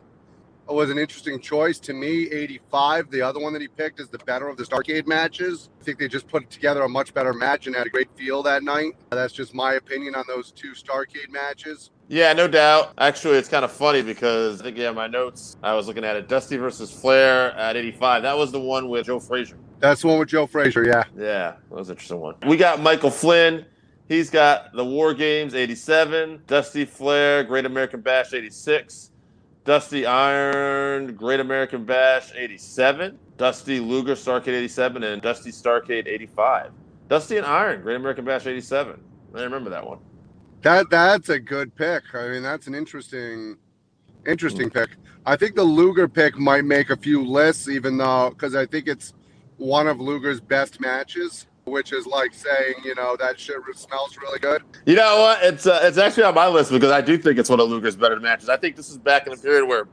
was 0.74 0.90
an 0.90 0.98
interesting 0.98 1.40
choice 1.40 1.80
to 1.80 1.94
me. 1.94 2.30
85, 2.32 3.12
the 3.12 3.22
other 3.22 3.40
one 3.40 3.54
that 3.54 3.62
he 3.62 3.68
picked, 3.68 4.00
is 4.00 4.10
the 4.10 4.18
better 4.20 4.48
of 4.48 4.58
the 4.58 4.64
Starcade 4.64 5.06
matches. 5.06 5.70
I 5.80 5.84
think 5.84 6.00
they 6.00 6.08
just 6.08 6.28
put 6.28 6.50
together 6.50 6.82
a 6.82 6.90
much 6.90 7.14
better 7.14 7.34
match 7.34 7.68
and 7.68 7.76
had 7.76 7.86
a 7.86 7.90
great 7.90 8.10
feel 8.16 8.42
that 8.44 8.64
night. 8.64 8.94
That's 9.12 9.34
just 9.34 9.54
my 9.54 9.74
opinion 9.74 10.16
on 10.16 10.24
those 10.28 10.52
two 10.52 10.72
Starcade 10.72 11.30
matches. 11.30 11.92
Yeah, 12.08 12.34
no 12.34 12.48
doubt. 12.48 12.94
Actually, 12.98 13.38
it's 13.38 13.50
kind 13.50 13.66
of 13.66 13.72
funny 13.72 14.02
because 14.02 14.62
I 14.62 14.66
think, 14.66 14.78
yeah, 14.78 14.92
my 14.92 15.08
notes, 15.08 15.58
I 15.62 15.74
was 15.74 15.88
looking 15.88 16.04
at 16.04 16.16
it. 16.16 16.28
Dusty 16.28 16.58
versus 16.58 16.92
Flair 16.92 17.52
at 17.58 17.76
85. 17.76 18.24
That 18.24 18.38
was 18.38 18.52
the 18.52 18.60
one 18.60 18.90
with 18.90 19.08
Joe 19.08 19.20
Frazier. 19.20 19.58
That's 19.80 20.02
the 20.02 20.08
one 20.08 20.20
with 20.20 20.30
Joe 20.30 20.48
Frazier, 20.48 20.86
yeah. 20.86 21.04
Yeah, 21.16 21.54
that 21.70 21.70
was 21.70 21.90
an 21.90 21.94
interesting 21.94 22.20
one. 22.20 22.36
We 22.48 22.58
got 22.58 22.82
Michael 22.82 23.12
Flynn. 23.12 23.66
He's 24.08 24.30
got 24.30 24.72
the 24.74 24.86
War 24.86 25.16
Games 25.16 25.56
87, 25.56 26.44
Dusty 26.46 26.86
Flair, 26.86 27.44
Great 27.44 27.66
American 27.66 28.02
Bash 28.02 28.34
86, 28.34 29.12
Dusty 29.66 30.06
Iron, 30.06 31.16
Great 31.16 31.40
American 31.40 31.86
Bash 31.86 32.32
87, 32.36 33.18
Dusty 33.36 33.80
Luger, 33.80 34.14
Starcade 34.14 34.50
87, 34.50 35.04
and 35.04 35.22
Dusty 35.24 35.52
Starcade 35.52 36.08
85. 36.08 36.72
Dusty 37.10 37.38
and 37.38 37.48
Iron, 37.48 37.82
Great 37.82 37.96
American 37.96 38.26
Bash 38.26 38.46
87. 38.46 39.04
I 39.34 39.42
remember 39.42 39.72
that 39.72 39.86
one. 39.86 39.98
That 40.62 40.90
that's 40.92 41.30
a 41.30 41.40
good 41.40 41.76
pick. 41.76 42.04
I 42.14 42.28
mean, 42.30 42.44
that's 42.44 42.68
an 42.68 42.76
interesting, 42.76 43.58
interesting 44.28 44.70
pick. 44.70 44.92
I 45.26 45.36
think 45.36 45.56
the 45.56 45.64
Luger 45.64 46.08
pick 46.08 46.38
might 46.38 46.64
make 46.64 46.92
a 46.92 46.98
few 46.98 47.26
lists, 47.26 47.68
even 47.68 47.98
though 47.98 48.30
because 48.30 48.56
I 48.56 48.68
think 48.68 48.88
it's 48.88 49.14
one 49.58 49.88
of 49.88 50.00
Luger's 50.00 50.40
best 50.40 50.80
matches, 50.80 51.48
which 51.66 51.92
is 51.94 52.06
like 52.06 52.34
saying 52.34 52.76
you 52.84 52.96
know 52.96 53.16
that 53.20 53.40
shit 53.40 53.58
smells 53.76 54.18
really 54.18 54.40
good. 54.40 54.62
You 54.86 54.96
know 54.96 55.18
what? 55.22 55.44
It's 55.44 55.66
uh, 55.66 55.80
it's 55.84 55.98
actually 55.98 56.24
on 56.24 56.36
my 56.36 56.48
list 56.48 56.72
because 56.72 56.92
I 56.92 57.02
do 57.02 57.18
think 57.18 57.38
it's 57.40 57.50
one 57.50 57.60
of 57.60 57.70
Luger's 57.70 57.96
better 57.96 58.20
matches. 58.20 58.50
I 58.50 58.58
think 58.58 58.76
this 58.76 58.90
is 58.90 58.98
back 58.98 59.28
in 59.28 59.34
a 59.34 59.38
period 59.38 59.66
where 59.66 59.88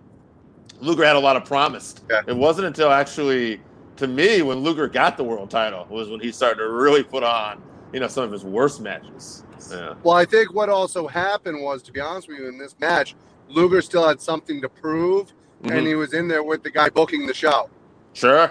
Luger 0.80 1.04
had 1.04 1.16
a 1.16 1.20
lot 1.20 1.36
of 1.36 1.44
promise. 1.44 1.94
Yeah. 2.10 2.22
It 2.26 2.36
wasn't 2.36 2.66
until 2.66 2.90
actually, 2.90 3.60
to 3.96 4.06
me, 4.06 4.42
when 4.42 4.58
Luger 4.58 4.86
got 4.88 5.16
the 5.16 5.24
world 5.24 5.50
title 5.50 5.86
was 5.88 6.08
when 6.10 6.20
he 6.20 6.30
started 6.30 6.56
to 6.58 6.68
really 6.68 7.02
put 7.02 7.22
on, 7.22 7.62
you 7.92 8.00
know, 8.00 8.08
some 8.08 8.24
of 8.24 8.32
his 8.32 8.44
worst 8.44 8.80
matches. 8.80 9.44
Yeah. 9.70 9.94
Well, 10.02 10.16
I 10.16 10.24
think 10.24 10.52
what 10.52 10.68
also 10.68 11.06
happened 11.06 11.62
was, 11.62 11.82
to 11.84 11.92
be 11.92 12.00
honest 12.00 12.28
with 12.28 12.38
you, 12.38 12.48
in 12.48 12.58
this 12.58 12.74
match, 12.80 13.14
Luger 13.48 13.80
still 13.80 14.06
had 14.06 14.20
something 14.20 14.60
to 14.60 14.68
prove, 14.68 15.32
Mhm. 15.62 15.78
and 15.78 15.86
he 15.86 15.94
was 15.94 16.12
in 16.12 16.26
there 16.28 16.42
with 16.42 16.62
the 16.64 16.70
guy 16.70 16.90
booking 16.90 17.26
the 17.26 17.34
show. 17.34 17.70
Sure. 18.12 18.50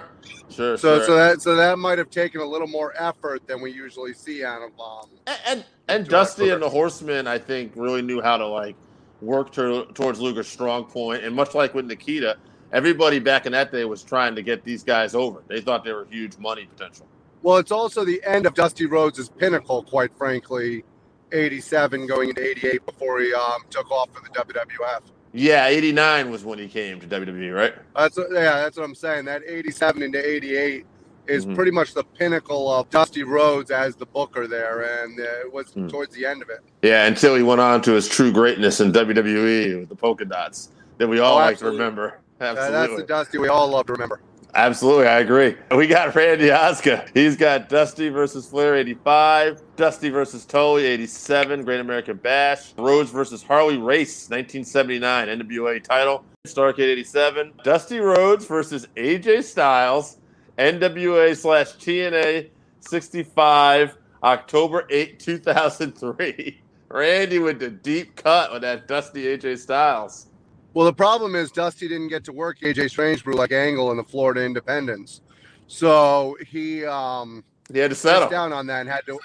Sure. 0.49 0.78
So, 0.78 0.97
sure. 0.97 1.05
so 1.05 1.16
that 1.16 1.41
so 1.41 1.55
that 1.55 1.80
might 1.80 1.97
have 1.97 2.09
taken 2.09 2.41
a 2.41 2.45
little 2.45 2.68
more 2.68 2.93
effort 2.97 3.47
than 3.47 3.62
we 3.62 3.72
usually 3.72 4.14
see 4.14 4.43
out 4.43 4.62
of 4.62 4.72
um. 4.80 5.09
and 5.28 5.39
and, 5.47 5.66
and 5.88 6.07
Dusty 6.07 6.49
and 6.49 6.62
the 6.62 6.70
Horsemen, 6.70 7.26
I 7.28 7.38
think, 7.38 7.74
really 7.76 8.01
knew 8.01 8.22
how 8.22 8.38
to 8.38 8.45
like 8.45 8.76
work 9.22 9.51
to, 9.53 9.86
towards 9.93 10.20
Luger's 10.20 10.47
strong 10.47 10.86
point. 10.86 11.24
And 11.24 11.36
much 11.36 11.53
like 11.53 11.74
with 11.74 11.86
Nikita, 11.86 12.38
everybody 12.74 13.20
back 13.20 13.45
in 13.45 13.51
that 13.53 13.72
day 13.72 13.86
was 13.86 14.03
trying 14.03 14.36
to 14.36 14.41
get 14.41 14.64
these 14.64 14.84
guys 14.84 15.16
over. 15.16 15.43
They 15.47 15.62
thought 15.62 15.84
they 15.84 15.93
were 15.93 16.07
huge 16.09 16.38
money 16.38 16.66
potential. 16.66 17.07
Well, 17.43 17.57
it's 17.57 17.72
also 17.72 18.05
the 18.05 18.22
end 18.24 18.45
of 18.45 18.53
Dusty 18.53 18.86
Rhodes' 18.86 19.30
pinnacle, 19.30 19.84
quite 19.84 20.16
frankly. 20.16 20.84
87 21.32 22.07
going 22.07 22.30
into 22.30 22.45
88 22.45 22.86
before 22.86 23.22
he 23.22 23.34
um, 23.34 23.62
took 23.70 23.89
off 23.89 24.09
for 24.14 24.22
the 24.22 24.30
WWF. 24.30 25.01
Yeah, 25.34 25.68
'89 25.68 26.30
was 26.32 26.44
when 26.44 26.60
he 26.60 26.68
came 26.68 27.00
to 27.00 27.08
WWE, 27.08 27.56
right? 27.56 27.74
That's 27.96 28.18
yeah, 28.18 28.62
that's 28.62 28.78
what 28.78 28.84
I'm 28.84 28.96
saying. 28.96 29.26
That 29.26 29.44
87 29.48 30.04
into 30.04 30.20
88 30.20 30.86
is 31.28 31.46
Mhm. 31.46 31.56
pretty 31.56 31.72
much 31.72 31.94
the 31.94 32.04
pinnacle 32.04 32.70
of 32.74 32.90
Dusty 32.90 33.24
Rhodes 33.24 33.72
as 33.72 33.96
the 33.96 34.06
booker 34.08 34.48
there, 34.48 35.04
and 35.04 35.18
uh, 35.20 35.24
it 35.46 35.54
was 35.54 35.68
Hmm. 35.72 35.88
towards 35.88 36.14
the 36.16 36.26
end 36.26 36.42
of 36.42 36.50
it. 36.50 36.60
Yeah, 36.82 37.06
until 37.06 37.36
he 37.36 37.44
went 37.44 37.62
on 37.62 37.82
to 37.84 37.92
his 37.94 38.10
true 38.10 38.32
greatness 38.32 38.82
in 38.82 38.92
WWE 38.92 39.76
with 39.80 39.90
the 39.90 39.96
polka 39.96 40.26
dots 40.26 40.70
that 40.98 41.08
we 41.08 41.20
all 41.20 41.36
Oh, 41.36 41.38
like 41.38 41.54
absolutely. 41.54 41.78
to 41.78 41.84
remember. 41.84 42.18
Uh, 42.40 42.44
Absolutely. 42.44 42.72
that's 42.88 42.96
the 42.96 43.04
Dusty 43.08 43.38
we 43.38 43.48
all 43.48 43.68
love 43.70 43.86
to 43.86 43.94
remember. 43.94 44.20
Absolutely, 44.54 45.08
I 45.08 45.20
agree. 45.20 45.56
We 45.76 45.88
got 45.88 46.14
Randy 46.14 46.52
Oscar. 46.52 47.06
He's 47.14 47.38
got 47.38 47.70
Dusty 47.70 48.10
versus 48.10 48.47
Flair 48.47 48.76
85, 48.76 49.62
Dusty 49.78 50.10
versus 50.10 50.45
Tully 50.45 50.86
87, 50.86 51.64
Great 51.64 51.80
American 51.80 52.18
Bash, 52.18 52.74
Rhodes 52.78 53.12
versus 53.12 53.41
Harley 53.41 53.78
Race 53.78 54.30
1979, 54.30 55.28
NWA 55.28 55.82
title, 55.82 56.26
Starcade 56.45 56.91
87, 56.91 57.54
Dusty 57.64 57.99
Rhodes 57.99 58.45
versus 58.45 58.88
AJ 58.97 59.43
Styles, 59.43 60.18
NWA 60.58 61.36
slash 61.38 61.74
TNA 61.74 62.49
65, 62.82 63.97
October 64.24 64.86
8, 64.89 65.20
2003. 65.20 66.62
Randy 66.89 67.39
with 67.39 67.60
the 67.60 67.70
deep 67.70 68.18
cut 68.18 68.52
with 68.52 68.64
that 68.64 68.88
Dusty 68.89 69.24
AJ 69.24 69.60
Styles. 69.60 70.28
Well, 70.74 70.86
the 70.86 70.94
problem 70.94 71.36
is 71.36 71.52
Dusty 71.52 71.88
didn't 71.88 72.08
get 72.10 72.24
to 72.26 72.32
work 72.34 72.60
AJ 72.62 72.86
Strangebrew 72.96 73.36
like 73.36 73.52
Angle 73.52 73.92
in 73.92 73.98
the 73.98 74.04
Florida 74.04 74.44
Independence, 74.44 75.22
so 75.68 76.38
he 76.48 76.86
um 76.86 77.44
He 77.72 77.80
had 77.80 77.92
to 77.92 77.96
settle. 77.96 78.30
down 78.30 78.54
on 78.54 78.68
that 78.68 78.82
and 78.82 78.90
had 78.90 79.06
to 79.08 79.20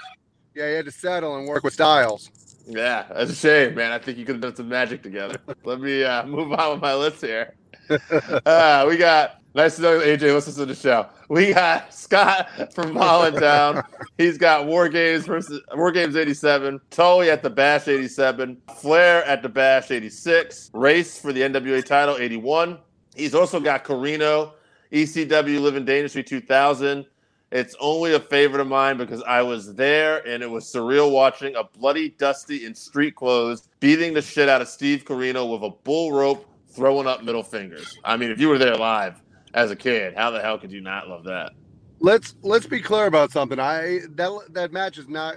yeah 0.55 0.69
he 0.69 0.75
had 0.75 0.85
to 0.87 0.91
settle 0.91 1.37
and 1.37 1.47
work 1.47 1.63
with 1.65 1.75
Styles. 1.75 2.31
Yeah, 2.67 3.05
that's 3.15 3.31
a 3.31 3.35
shame, 3.35 3.77
man. 3.77 3.93
I 3.93 3.99
think 3.99 4.19
you 4.19 4.25
could 4.25 4.37
have 4.37 4.43
done 4.43 4.57
some 4.57 4.69
magic 4.69 5.01
together. 5.03 5.37
Let 5.65 5.81
me 5.81 6.03
uh, 6.03 6.27
move 6.27 6.53
on 6.53 6.73
with 6.73 6.83
my 6.83 6.95
list 6.95 7.21
here. 7.21 7.55
Uh, 8.45 8.85
we 8.89 8.97
got 8.97 9.41
nice 9.57 9.77
to 9.77 9.83
know 9.83 9.99
AJ 9.99 10.35
listens 10.35 10.57
to 10.57 10.67
the 10.67 10.75
show. 10.75 11.07
We 11.29 11.55
got 11.55 11.93
Scott 12.07 12.73
from 12.75 12.93
Voluntown. 12.93 13.83
He's 14.19 14.37
got 14.37 14.67
War 14.67 14.89
Games 14.89 15.25
versus 15.25 15.63
War 15.75 15.91
Games 15.91 16.15
87, 16.15 16.79
Tully 16.91 17.31
at 17.31 17.43
the 17.43 17.51
Bash 17.51 17.89
87, 17.89 18.61
Flair 18.77 19.25
at 19.25 19.43
the 19.43 19.49
Bash 19.49 19.91
86, 19.91 20.71
Race 20.75 21.19
for 21.19 21.33
the 21.33 21.41
NWA 21.41 21.85
title 21.85 22.17
81. 22.17 22.79
He's 23.17 23.35
also 23.35 23.59
got 23.59 23.83
Corino, 23.83 24.53
ECW 24.93 25.59
Living 25.61 25.87
Dangerously 25.87 26.23
2000. 26.23 27.07
It's 27.51 27.75
only 27.81 28.13
a 28.13 28.21
favorite 28.21 28.61
of 28.61 28.67
mine 28.67 28.99
because 28.99 29.23
I 29.23 29.41
was 29.41 29.75
there 29.75 30.27
and 30.27 30.43
it 30.43 30.51
was 30.51 30.71
surreal 30.71 31.11
watching 31.11 31.55
a 31.55 31.65
bloody 31.65 32.11
Dusty 32.11 32.67
in 32.67 32.75
street 32.75 33.15
clothes 33.15 33.69
beating 33.81 34.13
the 34.13 34.21
shit 34.21 34.49
out 34.49 34.61
of 34.61 34.69
Steve 34.69 35.05
Corino 35.05 35.51
with 35.51 35.63
a 35.63 35.71
bull 35.85 36.13
rope 36.13 36.47
throwing 36.69 37.07
up 37.07 37.23
middle 37.23 37.45
fingers. 37.45 37.97
I 38.05 38.19
mean, 38.19 38.31
if 38.31 38.39
you 38.39 38.49
were 38.49 38.59
there 38.59 38.77
live 38.77 39.23
as 39.57 39.71
a 39.71 39.77
kid, 39.77 40.15
how 40.15 40.31
the 40.31 40.41
hell 40.41 40.59
could 40.59 40.71
you 40.71 40.83
not 40.83 41.09
love 41.09 41.25
that? 41.25 41.53
Let's 41.99 42.37
let's 42.43 42.67
be 42.67 42.81
clear 42.81 43.07
about 43.07 43.33
something. 43.33 43.59
I 43.59 44.01
that 44.11 44.31
that 44.51 44.71
match 44.73 44.99
is 44.99 45.09
not. 45.09 45.37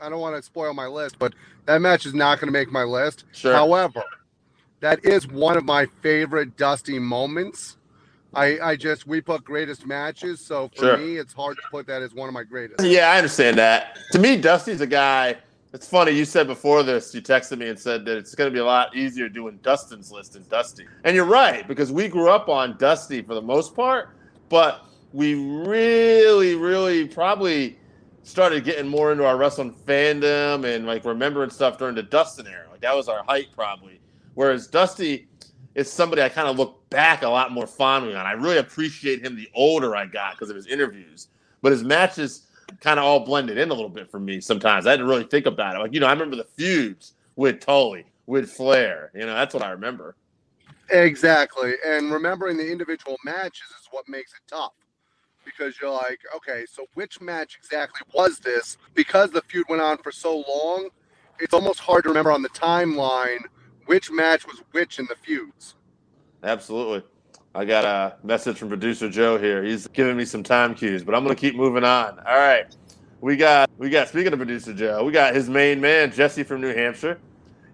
I 0.00 0.08
don't 0.08 0.20
want 0.20 0.34
to 0.34 0.42
spoil 0.42 0.72
my 0.72 0.86
list, 0.86 1.18
but 1.18 1.34
that 1.66 1.82
match 1.82 2.06
is 2.06 2.14
not 2.14 2.40
going 2.40 2.48
to 2.48 2.52
make 2.52 2.72
my 2.72 2.84
list. 2.84 3.26
Sure. 3.32 3.52
However, 3.52 4.02
that 4.80 5.04
is 5.04 5.28
one 5.28 5.58
of 5.58 5.64
my 5.66 5.84
favorite 6.00 6.56
Dusty 6.56 6.98
moments. 6.98 7.76
I 8.32 8.58
I 8.60 8.76
just 8.76 9.06
we 9.06 9.20
put 9.20 9.44
greatest 9.44 9.86
matches, 9.86 10.40
so 10.40 10.70
for 10.74 10.80
Sure. 10.82 10.96
me 10.96 11.16
it's 11.18 11.34
hard 11.34 11.58
to 11.58 11.62
put 11.70 11.86
that 11.88 12.00
as 12.00 12.14
one 12.14 12.28
of 12.28 12.32
my 12.32 12.44
greatest. 12.44 12.82
Yeah, 12.82 13.10
I 13.10 13.18
understand 13.18 13.58
that. 13.58 13.98
To 14.12 14.18
me, 14.18 14.38
Dusty's 14.38 14.80
a 14.80 14.86
guy 14.86 15.36
It's 15.72 15.88
funny. 15.88 16.10
You 16.10 16.24
said 16.24 16.48
before 16.48 16.82
this, 16.82 17.14
you 17.14 17.22
texted 17.22 17.58
me 17.58 17.68
and 17.68 17.78
said 17.78 18.04
that 18.04 18.16
it's 18.16 18.34
going 18.34 18.50
to 18.50 18.54
be 18.54 18.58
a 18.58 18.64
lot 18.64 18.96
easier 18.96 19.28
doing 19.28 19.58
Dustin's 19.62 20.10
list 20.10 20.32
than 20.32 20.44
Dusty. 20.48 20.84
And 21.04 21.14
you're 21.14 21.24
right, 21.24 21.66
because 21.68 21.92
we 21.92 22.08
grew 22.08 22.28
up 22.28 22.48
on 22.48 22.76
Dusty 22.76 23.22
for 23.22 23.34
the 23.34 23.42
most 23.42 23.76
part, 23.76 24.10
but 24.48 24.84
we 25.12 25.34
really, 25.34 26.56
really 26.56 27.06
probably 27.06 27.78
started 28.24 28.64
getting 28.64 28.88
more 28.88 29.12
into 29.12 29.24
our 29.24 29.36
wrestling 29.36 29.72
fandom 29.72 30.64
and 30.64 30.86
like 30.86 31.04
remembering 31.04 31.50
stuff 31.50 31.78
during 31.78 31.94
the 31.94 32.02
Dustin 32.02 32.48
era. 32.48 32.66
Like 32.70 32.80
that 32.80 32.94
was 32.94 33.08
our 33.08 33.22
height, 33.24 33.48
probably. 33.54 34.00
Whereas 34.34 34.66
Dusty 34.66 35.28
is 35.76 35.90
somebody 35.90 36.22
I 36.22 36.28
kind 36.28 36.48
of 36.48 36.58
look 36.58 36.88
back 36.90 37.22
a 37.22 37.28
lot 37.28 37.52
more 37.52 37.66
fondly 37.66 38.14
on. 38.14 38.26
I 38.26 38.32
really 38.32 38.58
appreciate 38.58 39.24
him 39.24 39.36
the 39.36 39.48
older 39.54 39.94
I 39.94 40.06
got 40.06 40.32
because 40.32 40.50
of 40.50 40.56
his 40.56 40.66
interviews, 40.66 41.28
but 41.62 41.70
his 41.70 41.84
matches 41.84 42.46
kind 42.80 42.98
of 42.98 43.04
all 43.04 43.20
blended 43.20 43.58
in 43.58 43.70
a 43.70 43.74
little 43.74 43.90
bit 43.90 44.10
for 44.10 44.20
me 44.20 44.40
sometimes. 44.40 44.86
I 44.86 44.92
didn't 44.92 45.08
really 45.08 45.24
think 45.24 45.46
about 45.46 45.76
it. 45.76 45.78
Like, 45.78 45.94
you 45.94 46.00
know, 46.00 46.06
I 46.06 46.12
remember 46.12 46.36
the 46.36 46.44
feuds 46.44 47.14
with 47.36 47.60
Tully, 47.60 48.06
with 48.26 48.50
Flair. 48.50 49.10
You 49.14 49.26
know, 49.26 49.34
that's 49.34 49.54
what 49.54 49.62
I 49.62 49.70
remember. 49.70 50.16
Exactly. 50.90 51.74
And 51.86 52.12
remembering 52.12 52.56
the 52.56 52.70
individual 52.70 53.16
matches 53.24 53.68
is 53.80 53.88
what 53.90 54.08
makes 54.08 54.32
it 54.32 54.40
tough. 54.48 54.72
Because 55.44 55.80
you're 55.80 55.90
like, 55.90 56.20
okay, 56.36 56.64
so 56.70 56.86
which 56.94 57.20
match 57.20 57.56
exactly 57.58 58.00
was 58.14 58.38
this? 58.38 58.76
Because 58.94 59.30
the 59.30 59.42
feud 59.42 59.64
went 59.68 59.82
on 59.82 59.98
for 59.98 60.12
so 60.12 60.44
long, 60.46 60.88
it's 61.38 61.54
almost 61.54 61.80
hard 61.80 62.02
to 62.04 62.10
remember 62.10 62.30
on 62.30 62.42
the 62.42 62.50
timeline 62.50 63.40
which 63.86 64.10
match 64.10 64.46
was 64.46 64.62
which 64.72 64.98
in 64.98 65.06
the 65.08 65.16
feuds. 65.16 65.74
Absolutely. 66.42 67.02
I 67.54 67.64
got 67.64 67.84
a 67.84 68.16
message 68.24 68.58
from 68.58 68.68
producer 68.68 69.10
Joe 69.10 69.36
here. 69.36 69.64
He's 69.64 69.88
giving 69.88 70.16
me 70.16 70.24
some 70.24 70.42
time 70.42 70.74
cues, 70.74 71.02
but 71.02 71.14
I'm 71.14 71.24
to 71.26 71.34
keep 71.34 71.56
moving 71.56 71.82
on. 71.82 72.18
All 72.20 72.38
right. 72.38 72.64
We 73.20 73.36
got 73.36 73.68
we 73.76 73.90
got 73.90 74.08
speaking 74.08 74.32
of 74.32 74.38
producer 74.38 74.72
Joe, 74.72 75.04
we 75.04 75.12
got 75.12 75.34
his 75.34 75.50
main 75.50 75.80
man 75.80 76.10
Jesse 76.12 76.42
from 76.42 76.60
New 76.60 76.72
Hampshire. 76.72 77.18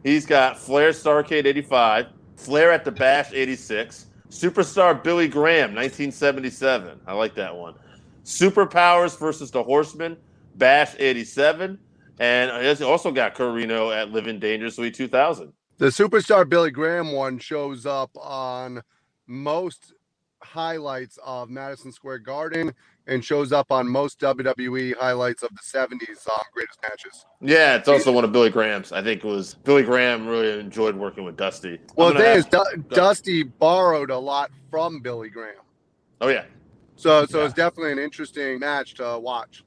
He's 0.03 0.27
got 0.27 0.59
Flair 0.59 0.91
Starcade 0.91 1.47
85, 1.47 2.07
Flair 2.37 2.73
at 2.73 2.85
the 2.85 2.91
Bash 2.91 3.33
86, 3.33 4.07
Superstar 4.29 5.03
Billy 5.03 5.29
Graham 5.29 5.75
1977. 5.75 7.01
I 7.07 7.13
like 7.13 7.35
that 7.35 7.55
one. 7.55 7.75
Superpowers 8.25 9.17
versus 9.19 9.51
the 9.51 9.63
Horsemen 9.63 10.17
Bash 10.57 10.97
87, 10.99 11.79
and 12.19 12.79
he 12.79 12.85
also 12.85 13.13
got 13.13 13.35
Corino 13.35 13.95
at 13.95 14.11
Living 14.11 14.41
Dangerously 14.41 14.91
2000. 14.91 15.53
The 15.79 15.87
superstar 15.87 16.49
Billy 16.49 16.71
Graham 16.71 17.13
one 17.13 17.39
shows 17.39 17.85
up 17.87 18.11
on 18.17 18.83
most 19.27 19.93
highlights 20.43 21.19
of 21.25 21.49
Madison 21.51 21.91
Square 21.91 22.19
Garden 22.21 22.73
and 23.07 23.25
shows 23.25 23.53
up 23.53 23.73
on 23.73 23.89
most 23.89 24.21
WWE 24.21 24.95
highlights 24.97 25.43
of 25.43 25.51
the 25.51 25.61
70s 25.63 26.29
um, 26.29 26.43
greatest 26.53 26.79
matches. 26.83 27.25
Yeah, 27.41 27.77
it's 27.77 27.89
also 27.89 28.13
one 28.13 28.25
of 28.25 28.33
Billy 28.33 28.51
Graham's. 28.51 28.93
I 28.93 29.03
think 29.03 29.25
it 29.25 29.27
was 29.27 29.55
Billy 29.55 29.83
Graham 29.83 30.27
really 30.27 30.59
enjoyed 30.61 30.95
working 30.97 31.25
with 31.25 31.37
Dusty. 31.37 31.79
Well, 31.97 32.13
the 32.13 32.21
thing 32.21 32.39
is, 32.39 32.47
Dusty 32.91 33.45
borrowed 33.45 34.11
a 34.11 34.19
lot 34.19 34.51
from 34.71 35.01
Billy 35.01 35.31
Graham. 35.31 35.63
oh 36.21 36.29
yeah, 36.29 36.45
So, 36.97 37.27
so 37.27 37.41
Yeah. 37.41 37.45
it's 37.47 37.55
definitely 37.55 37.93
an 37.93 37.99
interesting 37.99 38.59
match 38.59 38.95
to 38.95 39.19
watch. 39.19 39.65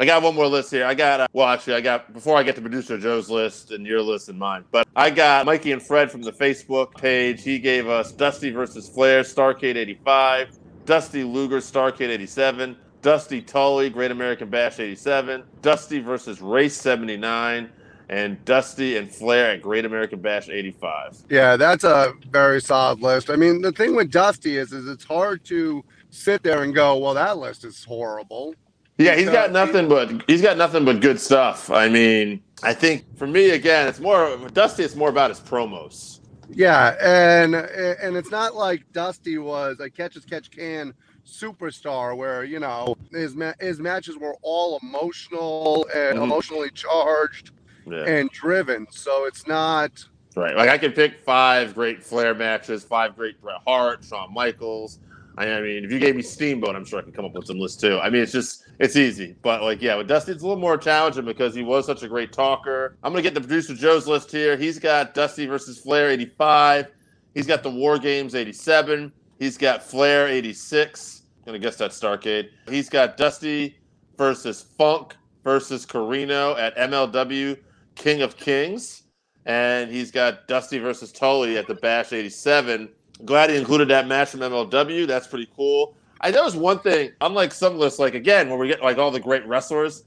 I 0.00 0.04
got 0.04 0.22
one 0.22 0.36
more 0.36 0.46
list 0.46 0.70
here. 0.70 0.84
I 0.84 0.94
got, 0.94 1.20
uh, 1.20 1.26
well, 1.32 1.48
actually, 1.48 1.74
I 1.74 1.80
got, 1.80 2.12
before 2.12 2.36
I 2.36 2.44
get 2.44 2.54
to 2.54 2.60
producer 2.60 2.98
Joe's 2.98 3.28
list 3.28 3.72
and 3.72 3.84
your 3.84 4.00
list 4.00 4.28
and 4.28 4.38
mine, 4.38 4.64
but 4.70 4.86
I 4.94 5.10
got 5.10 5.44
Mikey 5.44 5.72
and 5.72 5.82
Fred 5.82 6.08
from 6.08 6.22
the 6.22 6.30
Facebook 6.30 6.94
page. 6.94 7.42
He 7.42 7.58
gave 7.58 7.88
us 7.88 8.12
Dusty 8.12 8.50
versus 8.50 8.88
Flair, 8.88 9.22
Starcade 9.22 9.74
85, 9.74 10.56
Dusty 10.84 11.24
Luger, 11.24 11.58
Starcade 11.58 12.10
87, 12.10 12.76
Dusty 13.02 13.42
Tully, 13.42 13.90
Great 13.90 14.12
American 14.12 14.48
Bash 14.48 14.78
87, 14.78 15.42
Dusty 15.62 15.98
versus 15.98 16.40
Race 16.40 16.76
79, 16.76 17.68
and 18.08 18.44
Dusty 18.44 18.98
and 18.98 19.12
Flair 19.12 19.50
at 19.50 19.62
Great 19.62 19.84
American 19.84 20.20
Bash 20.20 20.48
85. 20.48 21.24
Yeah, 21.28 21.56
that's 21.56 21.82
a 21.82 22.12
very 22.30 22.60
solid 22.60 23.00
list. 23.00 23.30
I 23.30 23.36
mean, 23.36 23.62
the 23.62 23.72
thing 23.72 23.96
with 23.96 24.12
Dusty 24.12 24.58
is, 24.58 24.72
is 24.72 24.86
it's 24.86 25.04
hard 25.04 25.44
to 25.46 25.84
sit 26.10 26.44
there 26.44 26.62
and 26.62 26.72
go, 26.72 26.96
well, 26.98 27.14
that 27.14 27.38
list 27.38 27.64
is 27.64 27.84
horrible. 27.84 28.54
Yeah, 28.98 29.14
he's 29.14 29.30
got 29.30 29.52
nothing 29.52 29.88
but 29.88 30.24
he's 30.28 30.42
got 30.42 30.56
nothing 30.56 30.84
but 30.84 31.00
good 31.00 31.20
stuff. 31.20 31.70
I 31.70 31.88
mean, 31.88 32.42
I 32.64 32.74
think 32.74 33.04
for 33.16 33.26
me 33.28 33.50
again, 33.50 33.86
it's 33.86 34.00
more 34.00 34.36
Dusty. 34.52 34.82
It's 34.82 34.96
more 34.96 35.08
about 35.08 35.30
his 35.30 35.40
promos. 35.40 36.18
Yeah, 36.50 36.96
and 37.00 37.54
and 37.54 38.16
it's 38.16 38.30
not 38.32 38.56
like 38.56 38.84
Dusty 38.92 39.38
was 39.38 39.78
a 39.80 39.88
catch 39.88 40.16
as 40.16 40.24
catch 40.24 40.50
can 40.50 40.94
superstar 41.26 42.16
where 42.16 42.42
you 42.42 42.58
know 42.58 42.96
his 43.12 43.36
ma- 43.36 43.52
his 43.60 43.78
matches 43.78 44.16
were 44.16 44.34
all 44.42 44.80
emotional 44.82 45.86
and 45.94 46.18
Mhm. 46.18 46.22
emotionally 46.24 46.70
charged 46.70 47.52
Yeah, 47.86 48.04
and 48.04 48.30
driven. 48.30 48.86
So 48.90 49.26
it's 49.26 49.46
not. 49.46 50.04
right. 50.36 50.56
Like 50.56 50.70
I 50.70 50.78
could 50.78 50.94
pick 50.96 51.20
five 51.24 51.74
great 51.74 52.02
Flair 52.02 52.34
matches, 52.34 52.82
five 52.82 53.14
great 53.16 53.40
Bret 53.40 53.60
Hart, 53.66 54.04
Shawn 54.04 54.32
Michaels. 54.34 54.98
I 55.46 55.60
mean, 55.60 55.84
if 55.84 55.92
you 55.92 55.98
gave 55.98 56.16
me 56.16 56.22
Steamboat, 56.22 56.74
I'm 56.74 56.84
sure 56.84 56.98
I 56.98 57.02
could 57.02 57.14
come 57.14 57.24
up 57.24 57.32
with 57.34 57.46
some 57.46 57.58
lists 57.58 57.80
too. 57.80 57.98
I 57.98 58.10
mean, 58.10 58.22
it's 58.22 58.32
just 58.32 58.64
it's 58.78 58.96
easy. 58.96 59.36
But 59.42 59.62
like, 59.62 59.80
yeah, 59.80 59.96
with 59.96 60.08
Dusty, 60.08 60.32
it's 60.32 60.42
a 60.42 60.46
little 60.46 60.60
more 60.60 60.76
challenging 60.76 61.24
because 61.24 61.54
he 61.54 61.62
was 61.62 61.86
such 61.86 62.02
a 62.02 62.08
great 62.08 62.32
talker. 62.32 62.96
I'm 63.02 63.12
gonna 63.12 63.22
get 63.22 63.34
the 63.34 63.40
producer 63.40 63.74
Joe's 63.74 64.06
list 64.06 64.30
here. 64.30 64.56
He's 64.56 64.78
got 64.78 65.14
Dusty 65.14 65.46
versus 65.46 65.78
Flair 65.78 66.10
85. 66.10 66.88
He's 67.34 67.46
got 67.46 67.62
the 67.62 67.70
War 67.70 67.98
Games 67.98 68.34
87. 68.34 69.12
He's 69.38 69.56
got 69.56 69.82
Flair 69.82 70.26
86. 70.26 71.22
gonna 71.46 71.58
guess 71.58 71.76
that's 71.76 71.98
Starcade. 71.98 72.48
He's 72.68 72.88
got 72.88 73.16
Dusty 73.16 73.78
versus 74.16 74.62
Funk 74.76 75.14
versus 75.44 75.86
Corino 75.86 76.58
at 76.58 76.76
MLW 76.76 77.56
King 77.94 78.22
of 78.22 78.36
Kings. 78.36 79.04
And 79.46 79.90
he's 79.90 80.10
got 80.10 80.46
Dusty 80.46 80.78
versus 80.78 81.10
Tully 81.10 81.56
at 81.56 81.66
the 81.66 81.74
Bash 81.76 82.12
87. 82.12 82.88
Glad 83.24 83.50
he 83.50 83.56
included 83.56 83.88
that 83.88 84.06
match 84.06 84.30
from 84.30 84.40
MLW. 84.40 85.06
That's 85.06 85.26
pretty 85.26 85.48
cool. 85.56 85.94
I 86.20 86.30
noticed 86.30 86.56
one 86.56 86.80
thing, 86.80 87.12
unlike 87.20 87.52
some 87.52 87.78
lists, 87.78 87.98
like 87.98 88.14
again, 88.14 88.48
when 88.48 88.58
we 88.58 88.68
get 88.68 88.82
like 88.82 88.98
all 88.98 89.10
the 89.10 89.20
great 89.20 89.46
wrestlers, 89.46 90.04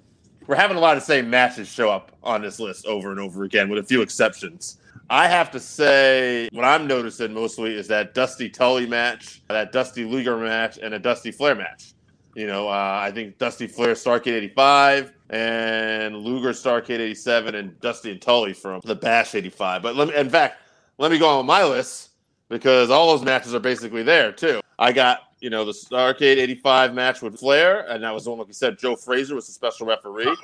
we're 0.47 0.55
having 0.55 0.77
a 0.77 0.79
lot 0.79 0.97
of 0.97 1.03
same 1.03 1.29
matches 1.29 1.67
show 1.67 1.89
up 1.89 2.11
on 2.23 2.41
this 2.41 2.59
list 2.59 2.85
over 2.85 3.11
and 3.11 3.19
over 3.19 3.43
again, 3.43 3.69
with 3.69 3.79
a 3.79 3.87
few 3.87 4.01
exceptions. 4.01 4.77
I 5.09 5.27
have 5.27 5.51
to 5.51 5.59
say, 5.59 6.47
what 6.53 6.63
I'm 6.63 6.87
noticing 6.87 7.33
mostly 7.33 7.75
is 7.75 7.87
that 7.89 8.13
Dusty 8.13 8.49
Tully 8.49 8.85
match, 8.85 9.41
that 9.49 9.71
Dusty 9.71 10.05
Luger 10.05 10.37
match, 10.37 10.79
and 10.81 10.93
a 10.93 10.99
Dusty 10.99 11.31
Flair 11.31 11.53
match. 11.53 11.93
You 12.33 12.47
know, 12.47 12.69
uh, 12.69 12.99
I 13.03 13.11
think 13.11 13.37
Dusty 13.37 13.67
Flair 13.67 13.93
Starcade 13.93 14.33
85 14.33 15.11
and 15.31 16.15
Luger 16.15 16.51
Starcade 16.51 16.99
87 16.99 17.55
and 17.55 17.79
Dusty 17.81 18.11
and 18.11 18.21
Tully 18.21 18.53
from 18.53 18.79
the 18.85 18.95
Bash 18.95 19.35
85. 19.35 19.81
But 19.81 19.97
let 19.97 20.07
me, 20.07 20.15
in 20.15 20.29
fact, 20.29 20.61
let 20.97 21.11
me 21.11 21.17
go 21.17 21.27
on 21.27 21.45
my 21.45 21.65
list 21.65 22.10
because 22.51 22.89
all 22.89 23.07
those 23.07 23.25
matches 23.25 23.55
are 23.55 23.59
basically 23.59 24.03
there 24.03 24.31
too. 24.31 24.59
I 24.77 24.91
got, 24.91 25.31
you 25.39 25.49
know, 25.49 25.63
the 25.63 25.71
Starcade 25.71 26.37
85 26.37 26.93
match 26.93 27.21
with 27.21 27.39
Flair, 27.39 27.89
and 27.89 28.03
that 28.03 28.13
was 28.13 28.25
the 28.25 28.29
one, 28.29 28.39
like 28.39 28.47
we 28.47 28.53
said, 28.53 28.77
Joe 28.77 28.95
Frazier 28.95 29.35
was 29.35 29.47
the 29.47 29.53
special 29.53 29.87
referee. 29.87 30.35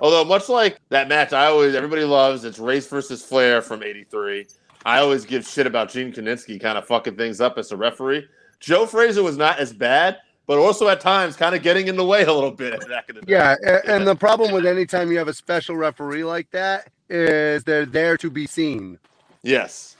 Although, 0.00 0.24
much 0.24 0.48
like 0.48 0.80
that 0.88 1.08
match, 1.08 1.34
I 1.34 1.46
always, 1.46 1.74
everybody 1.74 2.04
loves 2.04 2.44
it's 2.44 2.58
Race 2.58 2.86
versus 2.86 3.22
Flair 3.22 3.60
from 3.60 3.82
83. 3.82 4.46
I 4.86 4.98
always 5.00 5.26
give 5.26 5.46
shit 5.46 5.66
about 5.66 5.90
Gene 5.90 6.10
Kiniski 6.10 6.58
kind 6.58 6.78
of 6.78 6.86
fucking 6.86 7.16
things 7.16 7.42
up 7.42 7.58
as 7.58 7.70
a 7.70 7.76
referee. 7.76 8.26
Joe 8.58 8.86
Frazier 8.86 9.22
was 9.22 9.36
not 9.36 9.58
as 9.58 9.74
bad, 9.74 10.18
but 10.46 10.58
also 10.58 10.88
at 10.88 11.00
times 11.00 11.36
kind 11.36 11.54
of 11.54 11.62
getting 11.62 11.88
in 11.88 11.96
the 11.96 12.04
way 12.04 12.24
a 12.24 12.32
little 12.32 12.50
bit 12.50 12.80
back 12.88 13.10
in 13.10 13.16
the 13.16 13.20
day. 13.20 13.32
Yeah, 13.32 13.56
and, 13.62 13.82
and 13.88 14.06
the 14.06 14.16
problem 14.16 14.52
with 14.52 14.64
any 14.64 14.86
time 14.86 15.12
you 15.12 15.18
have 15.18 15.28
a 15.28 15.34
special 15.34 15.76
referee 15.76 16.24
like 16.24 16.50
that 16.52 16.88
is 17.10 17.62
they're 17.64 17.84
there 17.84 18.16
to 18.16 18.30
be 18.30 18.46
seen. 18.46 18.98
Yes. 19.42 19.91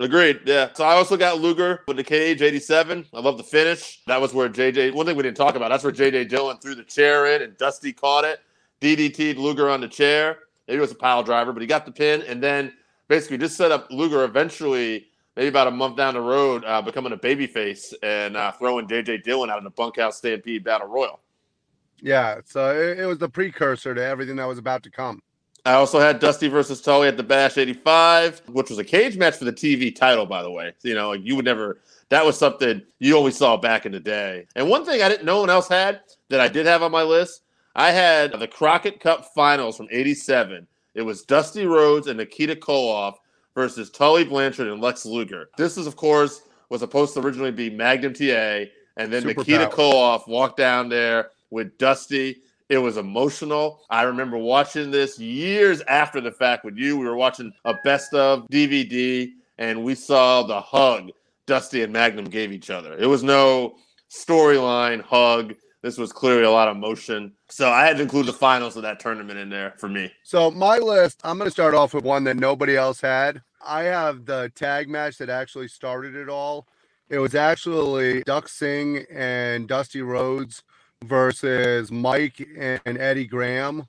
Agreed. 0.00 0.40
Yeah. 0.46 0.70
So 0.72 0.84
I 0.84 0.94
also 0.94 1.14
got 1.18 1.40
Luger 1.40 1.84
with 1.86 1.98
the 1.98 2.04
cage 2.04 2.40
87. 2.40 3.06
I 3.12 3.20
love 3.20 3.36
the 3.36 3.44
finish. 3.44 4.00
That 4.06 4.18
was 4.18 4.32
where 4.32 4.48
JJ, 4.48 4.94
one 4.94 5.04
thing 5.04 5.14
we 5.14 5.22
didn't 5.22 5.36
talk 5.36 5.56
about, 5.56 5.68
that's 5.68 5.84
where 5.84 5.92
JJ 5.92 6.30
Dillon 6.30 6.56
threw 6.56 6.74
the 6.74 6.84
chair 6.84 7.34
in 7.34 7.42
and 7.42 7.56
Dusty 7.58 7.92
caught 7.92 8.24
it. 8.24 8.40
DDT'd 8.80 9.36
Luger 9.36 9.68
on 9.68 9.82
the 9.82 9.88
chair. 9.88 10.38
Maybe 10.66 10.78
it 10.78 10.80
was 10.80 10.92
a 10.92 10.96
pile 10.96 11.22
driver, 11.22 11.52
but 11.52 11.60
he 11.60 11.66
got 11.66 11.84
the 11.84 11.92
pin 11.92 12.22
and 12.22 12.42
then 12.42 12.72
basically 13.08 13.36
just 13.36 13.58
set 13.58 13.72
up 13.72 13.88
Luger 13.90 14.24
eventually, 14.24 15.08
maybe 15.36 15.48
about 15.48 15.66
a 15.66 15.70
month 15.70 15.98
down 15.98 16.14
the 16.14 16.20
road, 16.22 16.64
uh, 16.64 16.80
becoming 16.80 17.12
a 17.12 17.18
babyface 17.18 17.92
and 18.02 18.38
uh, 18.38 18.52
throwing 18.52 18.88
JJ 18.88 19.22
Dillon 19.22 19.50
out 19.50 19.58
in 19.58 19.64
the 19.64 19.70
bunkhouse 19.70 20.16
stampede 20.16 20.64
battle 20.64 20.88
royal. 20.88 21.20
Yeah, 22.00 22.40
so 22.46 22.74
it, 22.74 23.00
it 23.00 23.04
was 23.04 23.18
the 23.18 23.28
precursor 23.28 23.94
to 23.94 24.02
everything 24.02 24.36
that 24.36 24.48
was 24.48 24.56
about 24.56 24.82
to 24.84 24.90
come. 24.90 25.20
I 25.64 25.74
also 25.74 26.00
had 26.00 26.20
Dusty 26.20 26.48
versus 26.48 26.80
Tully 26.80 27.08
at 27.08 27.16
the 27.16 27.22
Bash 27.22 27.58
85, 27.58 28.42
which 28.48 28.70
was 28.70 28.78
a 28.78 28.84
cage 28.84 29.16
match 29.16 29.36
for 29.36 29.44
the 29.44 29.52
TV 29.52 29.94
title, 29.94 30.26
by 30.26 30.42
the 30.42 30.50
way. 30.50 30.72
You 30.82 30.94
know, 30.94 31.10
like 31.10 31.20
you 31.22 31.36
would 31.36 31.44
never, 31.44 31.78
that 32.08 32.24
was 32.24 32.38
something 32.38 32.82
you 32.98 33.16
always 33.16 33.36
saw 33.36 33.56
back 33.56 33.86
in 33.86 33.92
the 33.92 34.00
day. 34.00 34.46
And 34.56 34.68
one 34.68 34.84
thing 34.84 35.02
I 35.02 35.08
didn't, 35.08 35.24
no 35.24 35.40
one 35.40 35.50
else 35.50 35.68
had 35.68 36.00
that 36.28 36.40
I 36.40 36.48
did 36.48 36.66
have 36.66 36.82
on 36.82 36.90
my 36.90 37.02
list, 37.02 37.42
I 37.76 37.90
had 37.90 38.32
the 38.32 38.48
Crockett 38.48 39.00
Cup 39.00 39.26
finals 39.34 39.76
from 39.76 39.88
87. 39.90 40.66
It 40.94 41.02
was 41.02 41.22
Dusty 41.22 41.66
Rhodes 41.66 42.06
and 42.08 42.18
Nikita 42.18 42.56
Koloff 42.56 43.16
versus 43.54 43.90
Tully 43.90 44.24
Blanchard 44.24 44.68
and 44.68 44.80
Lex 44.80 45.04
Luger. 45.04 45.50
This 45.56 45.76
is, 45.76 45.86
of 45.86 45.96
course, 45.96 46.42
was 46.68 46.80
supposed 46.80 47.14
to 47.14 47.20
originally 47.20 47.50
be 47.50 47.70
Magnum 47.70 48.14
TA, 48.14 48.64
and 48.96 49.12
then 49.12 49.22
Super 49.22 49.40
Nikita 49.40 49.66
power. 49.66 49.74
Koloff 49.74 50.28
walked 50.28 50.56
down 50.56 50.88
there 50.88 51.30
with 51.50 51.76
Dusty 51.78 52.38
It 52.70 52.78
was 52.78 52.98
emotional. 52.98 53.80
I 53.90 54.02
remember 54.02 54.38
watching 54.38 54.92
this 54.92 55.18
years 55.18 55.82
after 55.82 56.20
the 56.20 56.30
fact 56.30 56.64
with 56.64 56.76
you. 56.76 56.96
We 56.96 57.04
were 57.04 57.16
watching 57.16 57.52
a 57.64 57.74
best 57.82 58.14
of 58.14 58.46
DVD 58.46 59.32
and 59.58 59.82
we 59.82 59.96
saw 59.96 60.44
the 60.44 60.60
hug 60.60 61.10
Dusty 61.46 61.82
and 61.82 61.92
Magnum 61.92 62.26
gave 62.26 62.52
each 62.52 62.70
other. 62.70 62.96
It 62.96 63.06
was 63.06 63.24
no 63.24 63.74
storyline 64.08 65.02
hug. 65.02 65.56
This 65.82 65.98
was 65.98 66.12
clearly 66.12 66.44
a 66.44 66.50
lot 66.50 66.68
of 66.68 66.76
emotion. 66.76 67.32
So 67.48 67.68
I 67.68 67.84
had 67.84 67.96
to 67.96 68.04
include 68.04 68.26
the 68.26 68.32
finals 68.32 68.76
of 68.76 68.82
that 68.82 69.00
tournament 69.00 69.40
in 69.40 69.50
there 69.50 69.74
for 69.76 69.88
me. 69.88 70.12
So 70.22 70.52
my 70.52 70.78
list, 70.78 71.20
I'm 71.24 71.38
going 71.38 71.48
to 71.48 71.50
start 71.50 71.74
off 71.74 71.92
with 71.92 72.04
one 72.04 72.22
that 72.24 72.36
nobody 72.36 72.76
else 72.76 73.00
had. 73.00 73.42
I 73.66 73.82
have 73.84 74.26
the 74.26 74.52
tag 74.54 74.88
match 74.88 75.18
that 75.18 75.28
actually 75.28 75.66
started 75.66 76.14
it 76.14 76.28
all. 76.28 76.68
It 77.08 77.18
was 77.18 77.34
actually 77.34 78.22
Pak 78.22 78.48
Song 78.48 78.98
and 79.10 79.66
Dusty 79.66 80.02
Rhodes 80.02 80.62
versus 81.10 81.90
Mike 81.90 82.46
and 82.56 82.80
Eddie 82.84 83.26
Graham. 83.26 83.86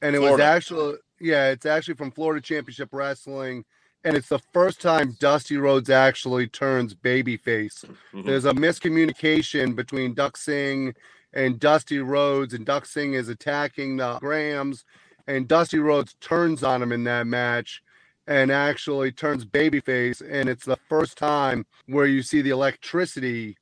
And 0.00 0.14
it 0.14 0.18
was 0.18 0.40
actually, 0.40 0.96
yeah, 1.20 1.50
it's 1.50 1.66
actually 1.66 1.94
from 1.94 2.10
Florida 2.10 2.40
Championship 2.40 2.90
Wrestling. 2.92 3.64
And 4.04 4.16
it's 4.16 4.28
the 4.28 4.40
first 4.52 4.80
time 4.80 5.16
Dusty 5.20 5.56
Rhodes 5.56 5.88
actually 5.88 6.48
turns 6.48 6.92
babyface. 6.92 7.84
Mhm. 8.12 8.26
There's 8.26 8.44
a 8.44 8.52
miscommunication 8.52 9.76
between 9.76 10.14
Pak 10.14 10.36
Song 10.36 10.94
and 11.32 11.58
Dusty 11.60 12.00
Rhodes, 12.00 12.52
and 12.52 12.66
Pak 12.66 12.84
Song 12.84 13.14
is 13.14 13.28
attacking 13.28 13.98
the 13.98 14.18
Grahams, 14.18 14.84
and 15.28 15.46
Dusty 15.46 15.78
Rhodes 15.78 16.14
turns 16.20 16.64
on 16.64 16.82
him 16.82 16.90
in 16.90 17.04
that 17.04 17.28
match 17.28 17.80
and 18.26 18.50
actually 18.50 19.12
turns 19.12 19.44
babyface. 19.44 20.20
And 20.20 20.48
it's 20.48 20.64
the 20.64 20.78
first 20.88 21.16
time 21.16 21.64
where 21.86 22.06
you 22.06 22.22
see 22.22 22.42
the 22.42 22.50
electricity 22.50 23.56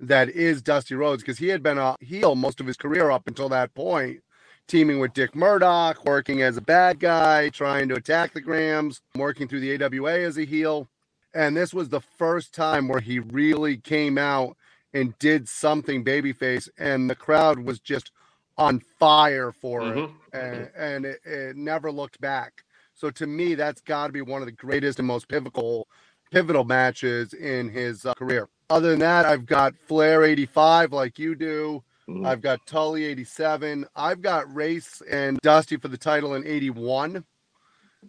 that 0.00 0.28
is 0.30 0.62
Dusty 0.62 0.94
Rhodes 0.94 1.22
because 1.22 1.38
he 1.38 1.48
had 1.48 1.62
been 1.62 1.78
a 1.78 1.94
heel 2.00 2.34
most 2.34 2.60
of 2.60 2.66
his 2.66 2.76
career 2.76 3.10
up 3.10 3.28
until 3.28 3.48
that 3.50 3.74
point, 3.74 4.20
teaming 4.66 4.98
with 4.98 5.12
Dick 5.12 5.34
Murdoch, 5.34 6.04
working 6.04 6.42
as 6.42 6.56
a 6.56 6.60
bad 6.62 6.98
guy, 7.00 7.50
trying 7.50 7.88
to 7.90 7.94
attack 7.96 8.32
the 8.32 8.40
Grahams, 8.40 9.02
working 9.14 9.46
through 9.46 9.60
the 9.60 9.82
AWA 9.82 10.20
as 10.20 10.38
a 10.38 10.44
heel. 10.44 10.88
And 11.34 11.56
this 11.56 11.72
was 11.74 11.90
the 11.90 12.00
first 12.00 12.54
time 12.54 12.88
where 12.88 13.00
he 13.00 13.18
really 13.18 13.76
came 13.76 14.18
out 14.18 14.56
and 14.92 15.16
did 15.18 15.48
something 15.48 16.04
babyface, 16.04 16.68
and 16.78 17.08
the 17.08 17.14
crowd 17.14 17.60
was 17.60 17.78
just 17.78 18.10
on 18.58 18.80
fire 18.80 19.52
for 19.52 19.82
it 19.92 19.96
Mhm. 19.96 20.12
and, 20.32 20.70
and 20.76 21.04
it, 21.06 21.20
it 21.24 21.56
never 21.56 21.92
looked 21.92 22.20
back. 22.20 22.64
So 22.94 23.10
to 23.12 23.26
me, 23.26 23.54
that's 23.54 23.80
got 23.80 24.08
to 24.08 24.12
be 24.12 24.20
one 24.22 24.42
of 24.42 24.46
the 24.46 24.52
greatest 24.52 24.98
and 24.98 25.06
most 25.08 25.28
pivotal 25.28 25.86
pivotal 26.30 26.64
matches 26.64 27.32
in 27.32 27.68
his 27.70 28.04
uh, 28.06 28.14
career. 28.14 28.48
Other 28.70 28.90
than 28.90 29.00
that, 29.00 29.26
I've 29.26 29.46
got 29.46 29.74
Flair 29.88 30.22
85 30.22 30.92
like 30.92 31.18
you 31.18 31.34
do. 31.34 31.82
Mhm. 32.08 32.26
I've 32.26 32.40
got 32.40 32.64
Tully 32.66 33.04
87. 33.04 33.86
I've 33.96 34.22
got 34.22 34.52
Race 34.54 35.02
and 35.10 35.38
Dusty 35.40 35.76
for 35.76 35.88
the 35.88 35.98
title 35.98 36.34
in 36.34 36.46
81. 36.46 37.24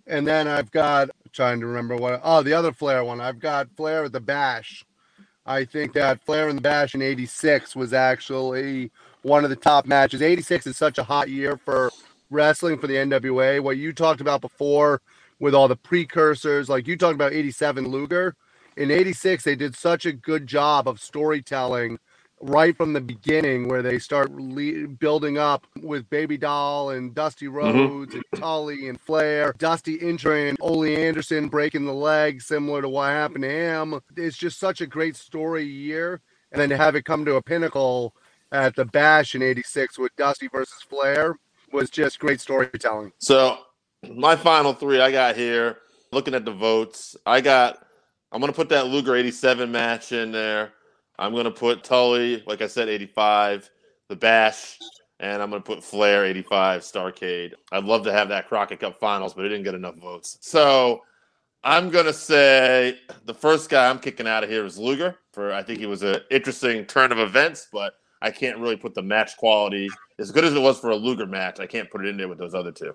And 0.07 0.25
then 0.25 0.47
I've 0.47 0.71
got 0.71 1.09
trying 1.33 1.59
to 1.59 1.65
remember 1.65 1.95
what 1.95 2.21
oh 2.23 2.41
the 2.43 2.53
other 2.53 2.71
Flair 2.71 3.03
one. 3.03 3.19
I've 3.19 3.39
got 3.39 3.69
Flair 3.75 4.05
at 4.05 4.11
the 4.11 4.19
Bash. 4.19 4.85
I 5.45 5.65
think 5.65 5.93
that 5.93 6.23
Flair 6.23 6.47
and 6.47 6.57
the 6.57 6.61
Bash 6.61 6.93
in 6.95 7.01
86 7.01 7.75
was 7.75 7.93
actually 7.93 8.91
one 9.23 9.43
of 9.43 9.49
the 9.49 9.55
top 9.55 9.85
matches. 9.85 10.21
86 10.21 10.67
is 10.67 10.77
such 10.77 10.97
a 10.97 11.03
hot 11.03 11.29
year 11.29 11.57
for 11.57 11.91
wrestling 12.29 12.77
for 12.77 12.87
the 12.87 12.95
NWA. 12.95 13.59
What 13.59 13.77
you 13.77 13.91
talked 13.93 14.21
about 14.21 14.41
before 14.41 15.01
with 15.39 15.55
all 15.55 15.67
the 15.67 15.75
precursors, 15.75 16.69
like 16.69 16.87
you 16.87 16.95
talked 16.95 17.15
about 17.15 17.33
87 17.33 17.87
Luger. 17.87 18.35
In 18.81 18.89
86, 18.89 19.43
they 19.43 19.55
did 19.55 19.75
such 19.75 20.07
a 20.07 20.11
good 20.11 20.47
job 20.47 20.87
of 20.87 20.99
storytelling 20.99 21.99
right 22.41 22.75
from 22.75 22.93
the 22.93 22.99
beginning 22.99 23.67
where 23.67 23.83
they 23.83 23.99
start 23.99 24.31
le- 24.31 24.87
building 24.87 25.37
up 25.37 25.67
with 25.83 26.09
Baby 26.09 26.35
Doll 26.35 26.89
and 26.89 27.13
Dusty 27.13 27.45
mm-hmm. 27.45 27.57
Rhodes 27.57 28.15
and 28.15 28.23
Tully 28.33 28.89
and 28.89 28.99
Flair, 28.99 29.53
Dusty 29.59 29.97
injuring 29.97 30.57
Ole 30.59 30.97
Anderson 30.97 31.47
breaking 31.47 31.85
the 31.85 31.93
leg, 31.93 32.41
similar 32.41 32.81
to 32.81 32.89
what 32.89 33.11
happened 33.11 33.43
to 33.43 33.51
him. 33.51 34.01
It's 34.17 34.35
just 34.35 34.59
such 34.59 34.81
a 34.81 34.87
great 34.87 35.15
story 35.15 35.63
year. 35.63 36.19
And 36.51 36.59
then 36.59 36.69
to 36.69 36.77
have 36.77 36.95
it 36.95 37.05
come 37.05 37.23
to 37.25 37.35
a 37.35 37.41
pinnacle 37.43 38.15
at 38.51 38.75
the 38.75 38.85
Bash 38.85 39.35
in 39.35 39.43
86 39.43 39.99
with 39.99 40.15
Dusty 40.15 40.47
versus 40.47 40.81
Flair 40.89 41.37
was 41.71 41.91
just 41.91 42.17
great 42.17 42.41
storytelling. 42.41 43.11
So 43.19 43.59
my 44.11 44.35
final 44.35 44.73
three 44.73 44.99
I 44.99 45.11
got 45.11 45.37
here, 45.37 45.77
looking 46.11 46.33
at 46.33 46.45
the 46.45 46.51
votes, 46.51 47.15
I 47.27 47.41
got 47.41 47.85
I'm 48.31 48.39
gonna 48.39 48.53
put 48.53 48.69
that 48.69 48.87
Luger 48.87 49.15
87 49.15 49.71
match 49.71 50.11
in 50.11 50.31
there. 50.31 50.73
I'm 51.19 51.35
gonna 51.35 51.51
put 51.51 51.83
Tully, 51.83 52.43
like 52.47 52.61
I 52.61 52.67
said, 52.67 52.87
85, 52.89 53.69
the 54.07 54.15
Bash, 54.15 54.79
and 55.19 55.41
I'm 55.41 55.49
gonna 55.49 55.61
put 55.61 55.83
Flair 55.83 56.25
85, 56.25 56.81
Starcade. 56.81 57.53
I'd 57.71 57.83
love 57.83 58.03
to 58.05 58.13
have 58.13 58.29
that 58.29 58.47
Crockett 58.47 58.79
Cup 58.79 58.99
finals, 58.99 59.33
but 59.33 59.45
it 59.45 59.49
didn't 59.49 59.65
get 59.65 59.75
enough 59.75 59.95
votes. 59.95 60.37
So 60.41 61.01
I'm 61.63 61.89
gonna 61.89 62.13
say 62.13 62.99
the 63.25 63.33
first 63.33 63.69
guy 63.69 63.89
I'm 63.89 63.99
kicking 63.99 64.27
out 64.27 64.43
of 64.43 64.49
here 64.49 64.65
is 64.65 64.77
Luger. 64.77 65.17
For 65.33 65.53
I 65.53 65.61
think 65.61 65.79
he 65.79 65.85
was 65.85 66.01
an 66.01 66.21
interesting 66.31 66.85
turn 66.85 67.11
of 67.11 67.19
events, 67.19 67.67
but 67.71 67.93
I 68.21 68.31
can't 68.31 68.57
really 68.57 68.77
put 68.77 68.93
the 68.93 69.01
match 69.01 69.37
quality 69.37 69.89
as 70.19 70.31
good 70.31 70.43
as 70.45 70.53
it 70.53 70.61
was 70.61 70.79
for 70.79 70.91
a 70.91 70.95
Luger 70.95 71.25
match. 71.25 71.59
I 71.59 71.67
can't 71.67 71.89
put 71.89 72.05
it 72.05 72.09
in 72.09 72.17
there 72.17 72.27
with 72.27 72.37
those 72.37 72.53
other 72.53 72.71
two. 72.71 72.93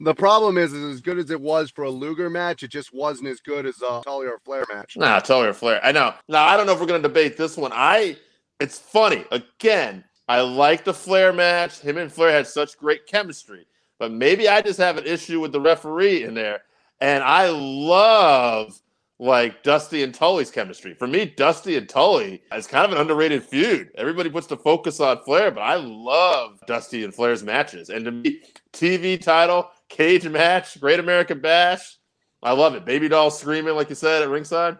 The 0.00 0.14
problem 0.14 0.58
is, 0.58 0.72
is 0.72 0.94
as 0.94 1.00
good 1.00 1.18
as 1.18 1.30
it 1.30 1.40
was 1.40 1.70
for 1.70 1.84
a 1.84 1.90
Luger 1.90 2.28
match, 2.28 2.62
it 2.62 2.68
just 2.68 2.92
wasn't 2.92 3.28
as 3.28 3.40
good 3.40 3.64
as 3.64 3.80
a 3.80 4.02
Tully 4.04 4.26
or 4.26 4.38
Flair 4.44 4.64
match. 4.72 4.96
Nah, 4.96 5.20
Tully 5.20 5.48
or 5.48 5.52
Flair. 5.52 5.80
I 5.84 5.92
know. 5.92 6.14
Now 6.28 6.46
I 6.46 6.56
don't 6.56 6.66
know 6.66 6.72
if 6.72 6.80
we're 6.80 6.86
gonna 6.86 7.00
debate 7.00 7.36
this 7.36 7.56
one. 7.56 7.72
I 7.72 8.16
it's 8.60 8.78
funny. 8.78 9.24
Again, 9.30 10.04
I 10.28 10.40
like 10.40 10.84
the 10.84 10.94
Flair 10.94 11.32
match. 11.32 11.80
Him 11.80 11.98
and 11.98 12.10
Flair 12.10 12.32
had 12.32 12.46
such 12.46 12.78
great 12.78 13.06
chemistry. 13.06 13.66
But 13.98 14.10
maybe 14.10 14.48
I 14.48 14.62
just 14.62 14.78
have 14.78 14.96
an 14.96 15.06
issue 15.06 15.40
with 15.40 15.52
the 15.52 15.60
referee 15.60 16.24
in 16.24 16.34
there. 16.34 16.62
And 17.00 17.22
I 17.22 17.48
love 17.48 18.80
like 19.18 19.62
Dusty 19.62 20.02
and 20.02 20.14
Tully's 20.14 20.50
chemistry. 20.50 20.94
For 20.94 21.06
me, 21.06 21.26
Dusty 21.26 21.76
and 21.76 21.88
Tully 21.88 22.42
is 22.52 22.66
kind 22.66 22.84
of 22.84 22.92
an 22.92 22.98
underrated 22.98 23.44
feud. 23.44 23.90
Everybody 23.96 24.28
puts 24.28 24.46
the 24.46 24.56
focus 24.56 24.98
on 25.00 25.22
Flair, 25.24 25.50
but 25.50 25.60
I 25.60 25.76
love 25.76 26.60
Dusty 26.66 27.04
and 27.04 27.14
Flair's 27.14 27.42
matches. 27.42 27.90
And 27.90 28.04
to 28.04 28.10
me, 28.10 28.42
TV 28.72 29.20
title, 29.20 29.70
cage 29.94 30.28
match, 30.28 30.80
Great 30.80 31.00
American 31.00 31.40
Bash. 31.40 31.98
I 32.42 32.52
love 32.52 32.74
it. 32.74 32.84
Baby 32.84 33.08
doll 33.08 33.30
screaming, 33.30 33.74
like 33.74 33.88
you 33.88 33.94
said, 33.94 34.22
at 34.22 34.28
ringside. 34.28 34.76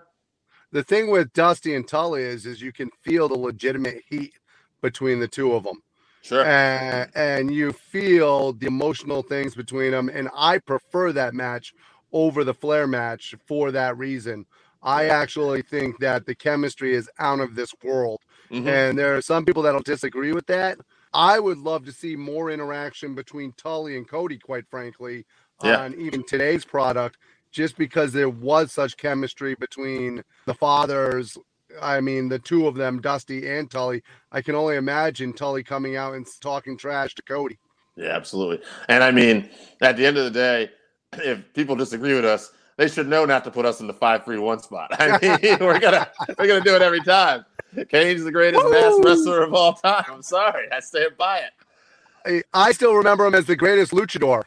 The 0.73 0.83
thing 0.83 1.11
with 1.11 1.33
Dusty 1.33 1.75
and 1.75 1.87
Tully 1.87 2.23
is, 2.23 2.47
is 2.47 2.61
you 2.61 2.73
can 2.73 2.91
feel 3.03 3.29
the 3.29 3.39
legitimate 3.39 4.03
heat 4.09 4.35
between 4.83 5.21
the 5.21 5.29
two 5.29 5.53
of 5.55 5.63
them. 5.65 5.83
Sure. 6.21 6.45
and, 6.45 7.11
and 7.15 7.55
you 7.55 7.73
feel 7.73 8.55
the 8.55 8.67
emotional 8.67 9.23
things 9.23 9.55
between 9.55 9.91
them. 9.91 10.09
And 10.09 10.31
I 10.35 10.57
prefer 10.59 11.13
that 11.13 11.35
match 11.35 11.75
over 12.13 12.45
the 12.45 12.55
Flair 12.55 12.87
match 12.87 13.35
for 13.47 13.71
that 13.73 13.99
reason. 13.99 14.47
I 14.83 15.07
actually 15.09 15.61
think 15.63 15.99
that 15.99 16.25
the 16.25 16.35
chemistry 16.35 16.95
is 16.95 17.11
out 17.19 17.41
of 17.41 17.55
this 17.55 17.75
world. 17.83 18.21
Mhm. 18.51 18.67
And 18.67 18.99
there 18.99 19.15
are 19.17 19.23
some 19.23 19.45
people 19.45 19.63
that'll 19.63 19.83
disagree 19.83 20.33
with 20.33 20.47
that. 20.47 20.79
I 21.15 21.39
would 21.39 21.59
love 21.59 21.85
to 21.87 21.93
see 21.93 22.17
more 22.17 22.51
interaction 22.51 23.15
between 23.15 23.53
Tully 23.53 23.97
and 23.97 24.09
Cody, 24.09 24.39
quite 24.39 24.69
frankly, 24.69 25.25
Yeah. 25.63 25.79
on 25.83 25.95
even 25.95 26.25
today's 26.25 26.65
product, 26.65 27.19
just 27.53 27.79
because 27.79 28.13
there 28.13 28.29
was 28.29 28.73
such 28.73 28.97
chemistry 28.97 29.55
between 29.55 30.23
the 30.47 30.55
fathers. 30.55 31.39
I 31.81 32.01
mean, 32.01 32.29
the 32.29 32.39
two 32.39 32.67
of 32.67 32.75
them, 32.75 33.01
Dusty 33.01 33.49
and 33.49 33.71
Tully. 33.71 34.03
I 34.33 34.43
can 34.43 34.55
only 34.55 34.77
imagine 34.77 35.33
Tully 35.33 35.63
coming 35.63 35.97
out 35.97 36.15
and 36.15 36.27
talking 36.41 36.77
trash 36.77 37.15
to 37.15 37.23
Cody. 37.23 37.59
Yeah, 37.97 38.09
absolutely. 38.11 38.61
And 38.89 39.03
I 39.05 39.11
mean, 39.13 39.49
at 39.81 39.97
the 39.97 40.05
end 40.05 40.19
of 40.19 40.25
the 40.25 40.31
day, 40.31 40.71
if 41.15 41.53
people 41.55 41.77
disagree 41.77 42.15
with 42.15 42.25
us, 42.25 42.51
they 42.77 42.89
should 42.89 43.07
know 43.09 43.25
not 43.25 43.45
to 43.45 43.53
put 43.53 43.65
us 43.65 43.81
in 43.81 43.87
the 43.87 43.95
five 43.95 44.25
three 44.25 44.39
one 44.39 44.59
spot. 44.59 44.91
I 45.01 45.19
mean, 45.41 45.59
we're 45.61 45.79
gonna 45.79 46.09
we're 46.39 46.49
gonna 46.49 46.61
do 46.61 46.75
it 46.75 46.83
every 46.83 47.01
time. 47.03 47.45
Kane's 47.89 48.25
the 48.25 48.33
greatest 48.33 48.65
mass 48.71 48.99
wrestler 49.03 49.43
of 49.43 49.55
all 49.55 49.75
time. 49.75 50.05
I'm 50.09 50.23
sorry, 50.23 50.67
I 50.71 50.81
stand 50.81 51.17
by 51.17 51.39
it. 51.39 52.43
I, 52.55 52.69
I 52.69 52.73
still 52.73 52.95
remember 52.95 53.27
him 53.27 53.35
as 53.35 53.47
the 53.47 53.57
greatest 53.57 53.93
luchador. 53.93 54.45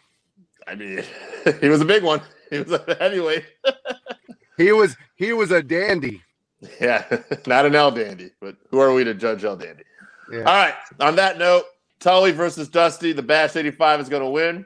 I 0.68 0.76
mean, 0.76 1.04
he 1.62 1.70
was 1.70 1.82
a 1.82 1.86
big 1.86 2.04
one. 2.04 2.22
He 2.50 2.60
was 2.60 2.72
a 2.72 2.98
heavyweight. 3.00 3.46
He 4.58 4.72
was 4.72 4.96
he 5.16 5.34
was 5.34 5.52
a 5.52 5.62
dandy. 5.62 6.22
Yeah, 6.82 7.06
not 7.48 7.66
an 7.66 7.76
El 7.76 7.92
Dandy, 7.92 8.32
but 8.42 8.56
who 8.72 8.80
are 8.80 8.94
we 8.94 9.04
to 9.04 9.14
judge 9.14 9.44
El 9.44 9.58
Dandy? 9.58 9.84
Yeah. 10.32 10.40
All 10.40 10.46
right. 10.46 10.74
On 11.00 11.16
that 11.16 11.38
note, 11.38 11.66
Tully 12.00 12.32
versus 12.32 12.68
Dusty. 12.68 13.14
The 13.14 13.22
Bash 13.22 13.56
85 13.56 14.02
is 14.02 14.10
going 14.10 14.24
to 14.24 14.30
win. 14.30 14.66